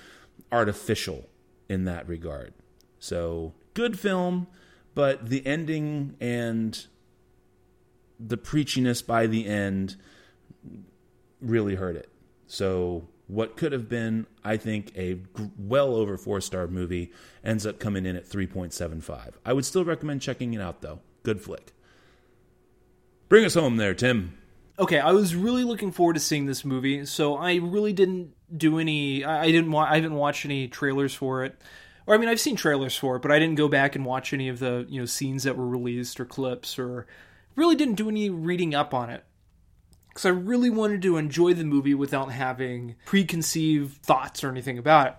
artificial 0.50 1.28
in 1.68 1.84
that 1.84 2.08
regard. 2.08 2.52
So, 2.98 3.52
good 3.74 3.98
film, 3.98 4.46
but 4.94 5.28
the 5.28 5.44
ending 5.46 6.16
and 6.20 6.86
the 8.24 8.36
preachiness 8.36 9.04
by 9.04 9.26
the 9.26 9.46
end 9.46 9.96
really 11.40 11.74
hurt 11.74 11.96
it. 11.96 12.08
So, 12.46 13.08
what 13.26 13.56
could 13.56 13.72
have 13.72 13.88
been, 13.88 14.26
I 14.44 14.56
think, 14.56 14.96
a 14.96 15.18
well 15.58 15.94
over 15.94 16.16
four 16.16 16.40
star 16.40 16.66
movie 16.66 17.12
ends 17.44 17.66
up 17.66 17.78
coming 17.78 18.04
in 18.04 18.16
at 18.16 18.28
3.75. 18.28 19.32
I 19.44 19.52
would 19.52 19.64
still 19.64 19.84
recommend 19.84 20.20
checking 20.20 20.52
it 20.54 20.60
out, 20.60 20.82
though. 20.82 21.00
Good 21.22 21.40
flick. 21.40 21.72
Bring 23.28 23.44
us 23.44 23.54
home 23.54 23.78
there, 23.78 23.94
Tim. 23.94 24.36
Okay, 24.78 24.98
I 24.98 25.12
was 25.12 25.34
really 25.34 25.64
looking 25.64 25.92
forward 25.92 26.14
to 26.14 26.20
seeing 26.20 26.46
this 26.46 26.64
movie, 26.64 27.06
so 27.06 27.36
I 27.36 27.56
really 27.56 27.92
didn't 27.92 28.34
do 28.54 28.78
any. 28.78 29.24
I 29.24 29.46
didn't. 29.46 29.70
Wa- 29.70 29.86
I 29.88 29.96
haven't 29.96 30.14
watched 30.14 30.44
any 30.44 30.68
trailers 30.68 31.14
for 31.14 31.44
it, 31.44 31.58
or 32.06 32.14
I 32.14 32.18
mean, 32.18 32.28
I've 32.28 32.40
seen 32.40 32.56
trailers 32.56 32.96
for 32.96 33.16
it, 33.16 33.22
but 33.22 33.30
I 33.30 33.38
didn't 33.38 33.56
go 33.56 33.68
back 33.68 33.96
and 33.96 34.04
watch 34.04 34.32
any 34.32 34.48
of 34.48 34.58
the 34.58 34.86
you 34.88 35.00
know 35.00 35.06
scenes 35.06 35.44
that 35.44 35.56
were 35.56 35.66
released 35.66 36.20
or 36.20 36.24
clips, 36.24 36.78
or 36.78 37.06
really 37.56 37.76
didn't 37.76 37.94
do 37.94 38.08
any 38.08 38.30
reading 38.30 38.74
up 38.74 38.94
on 38.94 39.10
it 39.10 39.24
because 40.08 40.26
I 40.26 40.30
really 40.30 40.70
wanted 40.70 41.02
to 41.02 41.16
enjoy 41.16 41.54
the 41.54 41.64
movie 41.64 41.94
without 41.94 42.32
having 42.32 42.96
preconceived 43.06 44.02
thoughts 44.02 44.44
or 44.44 44.50
anything 44.50 44.78
about 44.78 45.06
it. 45.06 45.14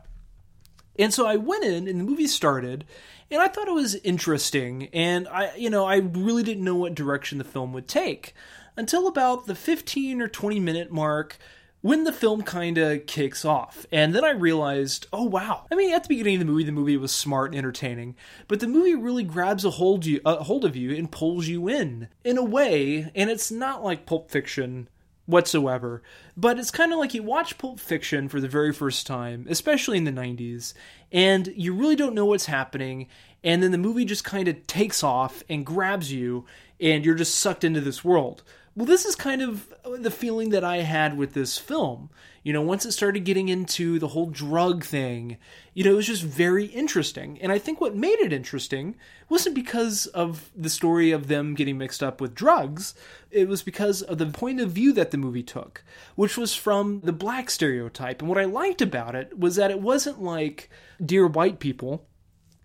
And 0.99 1.13
so 1.13 1.25
I 1.25 1.37
went 1.37 1.63
in, 1.63 1.87
and 1.87 1.99
the 1.99 2.03
movie 2.03 2.27
started, 2.27 2.85
and 3.31 3.41
I 3.41 3.47
thought 3.47 3.67
it 3.67 3.73
was 3.73 3.95
interesting, 3.95 4.89
and 4.93 5.27
I, 5.27 5.55
you 5.55 5.71
know, 5.71 5.85
I 5.85 5.95
really 5.97 6.43
didn't 6.43 6.63
know 6.63 6.75
what 6.75 6.93
direction 6.93 7.39
the 7.39 7.43
film 7.43 7.73
would 7.73 7.87
take 7.87 8.35
until 8.77 9.07
about 9.07 9.47
the 9.47 9.55
15 9.55 10.21
or 10.21 10.27
20 10.27 10.59
minute 10.59 10.91
mark 10.91 11.37
when 11.83 12.05
the 12.05 12.13
film 12.13 12.41
kind 12.41 12.77
of 12.77 13.05
kicks 13.05 13.43
off. 13.43 13.85
And 13.91 14.15
then 14.15 14.23
I 14.23 14.31
realized, 14.31 15.05
oh 15.11 15.25
wow. 15.25 15.67
I 15.69 15.75
mean, 15.75 15.93
at 15.93 16.03
the 16.03 16.07
beginning 16.07 16.35
of 16.35 16.39
the 16.39 16.45
movie, 16.51 16.63
the 16.63 16.71
movie 16.71 16.95
was 16.95 17.11
smart 17.11 17.51
and 17.51 17.57
entertaining, 17.57 18.15
but 18.47 18.61
the 18.61 18.67
movie 18.67 18.95
really 18.95 19.23
grabs 19.23 19.65
a 19.65 19.69
hold 19.69 20.05
you 20.05 20.21
a 20.25 20.45
hold 20.45 20.63
of 20.63 20.77
you 20.77 20.95
and 20.95 21.11
pulls 21.11 21.47
you 21.47 21.67
in 21.67 22.07
in 22.23 22.37
a 22.37 22.43
way, 22.43 23.11
and 23.13 23.29
it's 23.29 23.51
not 23.51 23.83
like 23.83 24.05
Pulp 24.05 24.31
Fiction 24.31 24.87
whatsoever. 25.25 26.01
But 26.37 26.57
it's 26.57 26.71
kind 26.71 26.93
of 26.93 26.99
like 26.99 27.13
you 27.13 27.21
watch 27.21 27.57
Pulp 27.57 27.81
Fiction 27.81 28.29
for 28.29 28.39
the 28.39 28.47
very 28.47 28.71
first 28.71 29.05
time, 29.05 29.45
especially 29.49 29.97
in 29.97 30.05
the 30.05 30.11
90s, 30.11 30.73
and 31.11 31.47
you 31.53 31.75
really 31.75 31.97
don't 31.97 32.15
know 32.15 32.25
what's 32.25 32.45
happening, 32.45 33.07
and 33.43 33.61
then 33.61 33.71
the 33.71 33.77
movie 33.77 34.05
just 34.05 34.23
kind 34.23 34.47
of 34.47 34.65
takes 34.67 35.03
off 35.03 35.43
and 35.49 35.65
grabs 35.65 36.13
you, 36.13 36.45
and 36.79 37.03
you're 37.03 37.13
just 37.13 37.35
sucked 37.35 37.65
into 37.65 37.81
this 37.81 38.05
world. 38.05 38.41
Well, 38.75 38.87
this 38.87 39.05
is 39.05 39.15
kind 39.15 39.43
of 39.43 39.71
the 39.85 40.09
feeling 40.09 40.49
that 40.49 40.63
I 40.63 40.77
had 40.77 41.15
with 41.15 41.33
this 41.33 41.59
film. 41.59 42.09
You 42.41 42.53
know, 42.53 42.61
once 42.63 42.85
it 42.85 42.91
started 42.91 43.23
getting 43.23 43.47
into 43.47 43.99
the 43.99 44.09
whole 44.09 44.25
drug 44.25 44.83
thing, 44.83 45.37
you 45.75 45.83
know, 45.83 45.91
it 45.91 45.95
was 45.95 46.07
just 46.07 46.23
very 46.23 46.65
interesting. 46.65 47.39
And 47.39 47.51
I 47.51 47.59
think 47.59 47.79
what 47.79 47.95
made 47.95 48.17
it 48.19 48.33
interesting 48.33 48.95
wasn't 49.29 49.53
because 49.53 50.07
of 50.07 50.49
the 50.55 50.71
story 50.71 51.11
of 51.11 51.27
them 51.27 51.53
getting 51.53 51.77
mixed 51.77 52.01
up 52.01 52.19
with 52.19 52.33
drugs, 52.33 52.95
it 53.29 53.47
was 53.47 53.61
because 53.61 54.01
of 54.01 54.17
the 54.17 54.25
point 54.25 54.59
of 54.59 54.71
view 54.71 54.91
that 54.93 55.11
the 55.11 55.17
movie 55.19 55.43
took, 55.43 55.83
which 56.15 56.35
was 56.35 56.55
from 56.55 57.01
the 57.01 57.13
black 57.13 57.51
stereotype. 57.51 58.21
And 58.21 58.29
what 58.29 58.39
I 58.39 58.45
liked 58.45 58.81
about 58.81 59.13
it 59.13 59.37
was 59.37 59.55
that 59.55 59.71
it 59.71 59.81
wasn't 59.81 60.21
like 60.21 60.71
Dear 61.03 61.27
White 61.27 61.59
People 61.59 62.07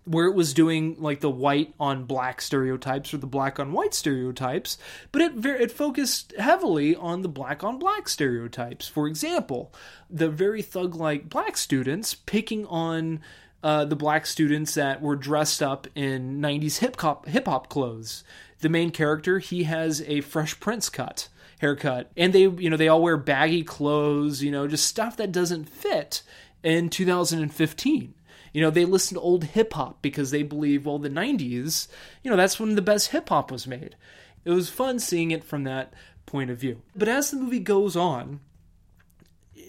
where 0.09 0.25
it 0.25 0.33
was 0.33 0.55
doing 0.55 0.95
like 0.97 1.19
the 1.19 1.29
white 1.29 1.71
on 1.79 2.05
black 2.05 2.41
stereotypes 2.41 3.13
or 3.13 3.17
the 3.17 3.27
black 3.27 3.59
on 3.59 3.71
white 3.71 3.93
stereotypes, 3.93 4.79
but 5.11 5.21
it 5.21 5.45
it 5.45 5.71
focused 5.71 6.33
heavily 6.39 6.95
on 6.95 7.21
the 7.21 7.29
black 7.29 7.63
on 7.63 7.77
black 7.77 8.09
stereotypes. 8.09 8.87
For 8.87 9.05
example, 9.07 9.71
the 10.09 10.27
very 10.27 10.63
thug 10.63 10.95
like 10.95 11.29
black 11.29 11.57
students 11.57 12.15
picking 12.15 12.65
on 12.65 13.19
uh, 13.61 13.85
the 13.85 13.95
black 13.95 14.25
students 14.25 14.73
that 14.73 14.99
were 14.99 15.15
dressed 15.15 15.61
up 15.61 15.85
in 15.93 16.41
90s 16.41 16.79
hip 16.79 16.99
hop 16.99 17.27
hip 17.27 17.45
hop 17.45 17.69
clothes. 17.69 18.23
The 18.61 18.69
main 18.69 18.89
character, 18.89 19.37
he 19.37 19.63
has 19.63 20.01
a 20.01 20.21
Fresh 20.21 20.59
Prince 20.59 20.89
cut 20.89 21.29
haircut, 21.59 22.09
and 22.17 22.33
they 22.33 22.47
you 22.47 22.71
know 22.71 22.77
they 22.77 22.87
all 22.87 23.03
wear 23.03 23.15
baggy 23.15 23.63
clothes, 23.63 24.41
you 24.41 24.49
know, 24.49 24.67
just 24.67 24.87
stuff 24.87 25.17
that 25.17 25.31
doesn't 25.31 25.69
fit 25.69 26.23
in 26.63 26.89
2015 26.89 28.15
you 28.59 28.65
know, 28.65 28.71
they 28.71 28.83
listen 28.83 29.15
to 29.15 29.21
old 29.21 29.45
hip 29.45 29.71
hop 29.71 30.01
because 30.01 30.31
they 30.31 30.43
believe, 30.43 30.85
well, 30.85 30.99
the 30.99 31.09
90s, 31.09 31.87
you 32.21 32.29
know, 32.29 32.35
that's 32.35 32.59
when 32.59 32.75
the 32.75 32.81
best 32.81 33.11
hip 33.11 33.29
hop 33.29 33.51
was 33.51 33.65
made. 33.65 33.95
It 34.43 34.51
was 34.51 34.69
fun 34.69 34.99
seeing 34.99 35.31
it 35.31 35.45
from 35.45 35.63
that 35.63 35.93
point 36.25 36.49
of 36.49 36.57
view. 36.57 36.81
But 36.93 37.07
as 37.07 37.31
the 37.31 37.37
movie 37.37 37.61
goes 37.61 37.95
on, 37.95 38.41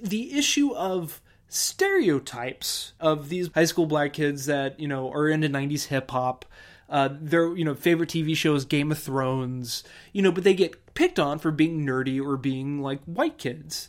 the 0.03 0.37
issue 0.37 0.75
of 0.75 1.21
stereotypes 1.49 2.95
of 2.99 3.29
these 3.29 3.49
high 3.55 3.65
school 3.65 3.87
black 3.87 4.13
kids 4.13 4.47
that, 4.47 4.81
you 4.81 4.89
know, 4.89 5.09
are 5.13 5.29
into 5.29 5.49
90s 5.49 5.87
hip 5.87 6.11
hop, 6.11 6.45
uh, 6.89 7.11
their 7.13 7.57
you 7.57 7.65
know 7.65 7.77
favorite 7.77 8.09
TV 8.09 8.37
shows 8.37 8.65
Game 8.65 8.91
of 8.91 8.99
Thrones, 8.99 9.85
you 10.13 10.21
know, 10.21 10.33
but 10.33 10.43
they 10.43 10.55
get 10.55 10.95
picked 10.95 11.21
on 11.21 11.39
for 11.39 11.53
being 11.53 11.87
nerdy 11.87 12.21
or 12.21 12.37
being 12.37 12.83
like 12.83 13.05
white 13.05 13.39
kids 13.39 13.89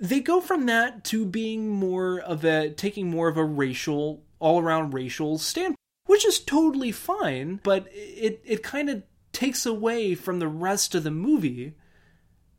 they 0.00 0.20
go 0.20 0.40
from 0.40 0.66
that 0.66 1.04
to 1.04 1.24
being 1.24 1.68
more 1.68 2.18
of 2.18 2.44
a 2.44 2.70
taking 2.70 3.10
more 3.10 3.28
of 3.28 3.36
a 3.36 3.44
racial 3.44 4.22
all 4.38 4.60
around 4.60 4.92
racial 4.94 5.38
standpoint 5.38 5.76
which 6.06 6.24
is 6.24 6.40
totally 6.40 6.90
fine 6.90 7.60
but 7.62 7.86
it 7.92 8.42
it 8.44 8.62
kind 8.62 8.90
of 8.90 9.02
takes 9.32 9.64
away 9.64 10.14
from 10.14 10.38
the 10.38 10.48
rest 10.48 10.94
of 10.94 11.04
the 11.04 11.10
movie 11.10 11.74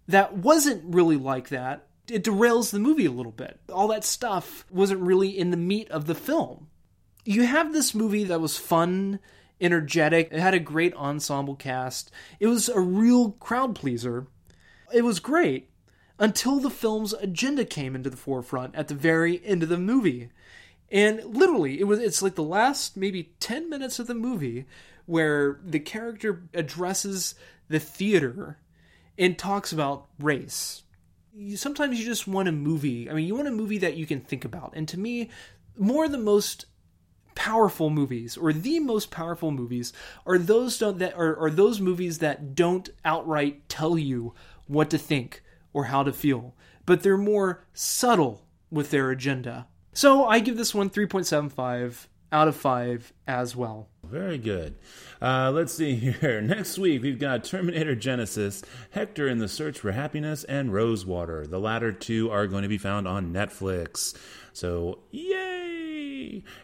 that 0.07 0.33
wasn't 0.33 0.83
really 0.93 1.17
like 1.17 1.49
that. 1.49 1.87
It 2.09 2.23
derails 2.23 2.71
the 2.71 2.79
movie 2.79 3.05
a 3.05 3.11
little 3.11 3.31
bit. 3.31 3.59
All 3.71 3.87
that 3.89 4.03
stuff 4.03 4.65
wasn't 4.69 5.01
really 5.01 5.37
in 5.37 5.51
the 5.51 5.57
meat 5.57 5.89
of 5.91 6.05
the 6.05 6.15
film. 6.15 6.67
You 7.23 7.45
have 7.45 7.71
this 7.71 7.95
movie 7.95 8.25
that 8.25 8.41
was 8.41 8.57
fun 8.57 9.19
energetic 9.59 10.29
it 10.31 10.39
had 10.39 10.55
a 10.55 10.59
great 10.59 10.91
ensemble 10.95 11.55
cast 11.55 12.09
it 12.39 12.47
was 12.47 12.67
a 12.67 12.79
real 12.79 13.33
crowd 13.33 13.75
pleaser 13.75 14.25
it 14.91 15.03
was 15.03 15.19
great 15.19 15.69
until 16.21 16.59
the 16.59 16.69
film's 16.69 17.13
agenda 17.13 17.65
came 17.65 17.95
into 17.95 18.09
the 18.09 18.15
forefront 18.15 18.75
at 18.75 18.87
the 18.87 18.93
very 18.93 19.43
end 19.43 19.63
of 19.63 19.69
the 19.69 19.77
movie. 19.77 20.29
And 20.91 21.23
literally, 21.25 21.79
it 21.79 21.85
was 21.85 21.99
it's 21.99 22.21
like 22.21 22.35
the 22.35 22.43
last 22.43 22.95
maybe 22.95 23.33
10 23.39 23.69
minutes 23.69 23.97
of 23.97 24.05
the 24.05 24.13
movie 24.13 24.65
where 25.07 25.59
the 25.65 25.79
character 25.79 26.43
addresses 26.53 27.33
the 27.69 27.79
theater 27.79 28.59
and 29.17 29.37
talks 29.37 29.73
about 29.73 30.05
race. 30.19 30.83
Sometimes 31.55 31.99
you 31.99 32.05
just 32.05 32.27
want 32.27 32.47
a 32.47 32.51
movie. 32.51 33.09
I 33.09 33.13
mean, 33.13 33.25
you 33.25 33.33
want 33.33 33.47
a 33.47 33.51
movie 33.51 33.79
that 33.79 33.97
you 33.97 34.05
can 34.05 34.21
think 34.21 34.45
about. 34.45 34.73
And 34.75 34.87
to 34.89 34.99
me, 34.99 35.31
more 35.75 36.07
the 36.07 36.19
most 36.19 36.65
powerful 37.33 37.89
movies 37.89 38.37
or 38.37 38.53
the 38.53 38.79
most 38.79 39.09
powerful 39.09 39.49
movies 39.49 39.91
are 40.27 40.37
those 40.37 40.77
don't 40.77 40.99
that 40.99 41.15
are, 41.15 41.35
are 41.37 41.49
those 41.49 41.81
movies 41.81 42.19
that 42.19 42.53
don't 42.53 42.89
outright 43.03 43.67
tell 43.69 43.97
you 43.97 44.35
what 44.67 44.91
to 44.91 44.99
think 44.99 45.41
or 45.73 45.85
how 45.85 46.03
to 46.03 46.13
feel, 46.13 46.53
but 46.85 47.03
they're 47.03 47.17
more 47.17 47.65
subtle 47.73 48.45
with 48.69 48.91
their 48.91 49.11
agenda. 49.11 49.67
So 49.93 50.25
I 50.25 50.39
give 50.39 50.57
this 50.57 50.73
one 50.73 50.89
3.75 50.89 52.07
out 52.31 52.47
of 52.47 52.55
5 52.55 53.13
as 53.27 53.55
well. 53.55 53.89
Very 54.03 54.37
good. 54.37 54.75
Uh, 55.21 55.51
let's 55.53 55.73
see 55.73 55.95
here. 55.95 56.41
Next 56.41 56.77
week, 56.77 57.01
we've 57.01 57.19
got 57.19 57.43
Terminator 57.43 57.95
Genisys, 57.95 58.63
Hector 58.91 59.27
in 59.27 59.39
the 59.39 59.47
Search 59.47 59.79
for 59.79 59.91
Happiness, 59.91 60.43
and 60.45 60.73
Rosewater. 60.73 61.45
The 61.45 61.59
latter 61.59 61.91
two 61.91 62.31
are 62.31 62.47
going 62.47 62.63
to 62.63 62.69
be 62.69 62.77
found 62.77 63.07
on 63.07 63.33
Netflix. 63.33 64.15
So, 64.53 64.99
yay! 65.11 65.50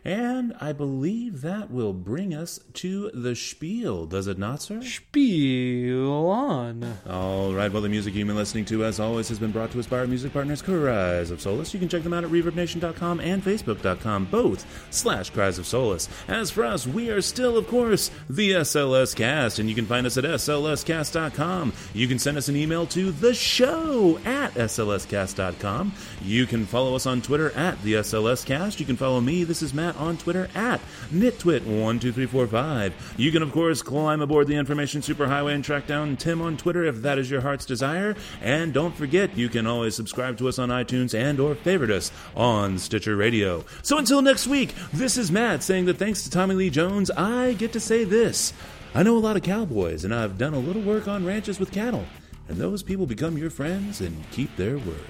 And 0.04 0.56
I 0.60 0.74
believe 0.74 1.42
that 1.42 1.72
will 1.72 1.94
bring 1.94 2.34
us 2.34 2.60
to 2.76 3.12
the 3.14 3.36
spiel, 3.36 4.06
does 4.06 4.28
it 4.28 4.38
not, 4.38 4.62
sir? 4.62 4.82
Spiel 4.82 6.30
on. 6.30 6.98
All 7.10 7.54
right, 7.54 7.72
well, 7.72 7.82
the 7.82 7.90
music 7.90 8.14
you've 8.14 8.28
been 8.28 8.36
listening 8.36 8.66
to, 8.66 8.86
as 8.86 9.00
always, 9.00 9.30
has 9.30 9.40
been 9.40 9.52
brought 9.52 9.72
to 9.72 9.80
us 9.80 9.88
by 9.88 10.00
our 10.00 10.08
music 10.08 10.34
partners, 10.34 10.62
Cries 10.62 11.32
of 11.32 11.42
Solace. 11.42 11.74
You 11.74 11.80
can 11.80 11.90
check 11.90 12.04
them 12.04 12.14
out 12.14 12.24
at 12.24 12.30
ReverbNation.com 12.32 13.20
and 13.20 13.44
Facebook.com, 13.44 14.26
both 14.26 14.66
slash 14.90 15.30
Cries 15.30 15.58
of 15.58 15.66
Solace. 15.66 16.10
As 16.28 16.52
for 16.52 16.64
us, 16.64 16.86
we 16.88 17.10
are 17.10 17.22
still, 17.22 17.58
of 17.58 17.68
course, 17.68 18.12
the 18.30 18.52
SLS 18.52 19.16
Cast, 19.16 19.60
and 19.60 19.70
you 19.70 19.76
can 19.76 19.86
find 19.86 20.06
us 20.06 20.18
at 20.18 20.24
SLScast.com. 20.24 21.74
You 21.94 22.08
can 22.08 22.20
send 22.20 22.38
us 22.38 22.50
an 22.50 22.56
email 22.56 22.86
to 22.88 23.12
the 23.12 23.34
show 23.34 24.20
at 24.26 24.54
SLScast.com. 24.54 25.94
You 26.22 26.46
can 26.46 26.66
follow 26.66 26.96
us 26.96 27.06
on 27.06 27.22
Twitter 27.22 27.52
at 27.52 27.82
the 27.84 27.94
SLS 27.96 28.46
Cast. 28.46 28.80
You 28.80 28.86
can 28.86 28.98
follow 28.98 29.22
me, 29.22 29.44
this 29.48 29.62
is 29.62 29.74
Matt, 29.74 29.96
on 29.96 30.18
Twitter 30.18 30.50
at 30.54 30.80
NitTwit12345. 31.12 32.92
You 33.18 33.32
can, 33.32 33.42
of 33.42 33.52
course, 33.52 33.82
climb 33.82 34.22
aboard 34.22 34.48
the 34.48 34.56
information 34.56 35.02
superhighway 35.02 35.56
and 35.56 35.64
track 35.64 35.88
down 35.88 36.18
Tim 36.18 36.42
on 36.42 36.58
Twitter 36.58 36.84
if 36.86 37.02
that 37.02 37.18
is 37.18 37.32
your 37.32 37.42
heart's 37.42 37.66
desire. 37.66 38.16
And 38.42 38.74
don't 38.74 38.96
forget, 38.96 39.38
you 39.38 39.50
can 39.50 39.66
always 39.66 39.96
subscribe 39.96 40.38
to 40.38 40.48
us 40.48 40.60
on 40.60 40.70
iTunes 40.70 41.18
and 41.18 41.40
or 41.40 41.56
favorite 41.56 41.92
us 41.92 42.12
on 42.36 42.78
Stitcher 42.78 43.16
Radio. 43.16 43.64
So 43.82 43.98
until 43.98 44.22
next 44.22 44.48
week, 44.48 44.76
this 44.94 45.18
is 45.18 45.32
Matt 45.32 45.64
saying 45.64 45.86
that 45.86 45.98
thanks 45.98 46.24
to 46.24 46.30
Tommy 46.30 46.56
Lee 46.56 46.70
Jones, 46.70 47.10
I 47.12 47.54
get 47.54 47.74
to 47.74 47.80
say 47.80 48.04
this. 48.04 48.54
I 48.94 49.04
know 49.04 49.18
a 49.18 49.20
lot 49.20 49.36
of 49.38 49.44
cowboys, 49.44 50.06
and 50.06 50.14
I've 50.14 50.38
done 50.38 50.54
a 50.54 50.60
little 50.60 50.82
work 50.82 51.08
on 51.08 51.26
ranches 51.26 51.60
with 51.60 51.72
cattle. 51.72 52.06
and 52.50 52.58
those 52.58 52.82
people 52.84 53.06
become 53.06 53.38
your 53.38 53.50
friends 53.50 54.02
and 54.02 54.16
keep 54.32 54.56
their 54.56 54.78
word. 54.78 55.04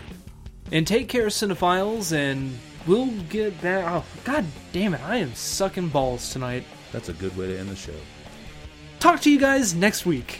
And 0.71 0.85
take 0.85 1.07
care, 1.07 1.27
cinephiles, 1.27 2.11
and 2.11 2.57
we'll 2.87 3.11
get 3.29 3.61
back. 3.61 3.85
Oh, 3.87 4.05
God 4.23 4.45
damn 4.71 4.93
it, 4.93 5.01
I 5.01 5.17
am 5.17 5.33
sucking 5.35 5.89
balls 5.89 6.31
tonight. 6.31 6.63
That's 6.91 7.09
a 7.09 7.13
good 7.13 7.35
way 7.37 7.47
to 7.47 7.59
end 7.59 7.69
the 7.69 7.75
show. 7.75 7.93
Talk 8.99 9.21
to 9.21 9.31
you 9.31 9.37
guys 9.37 9.75
next 9.75 10.05
week. 10.05 10.39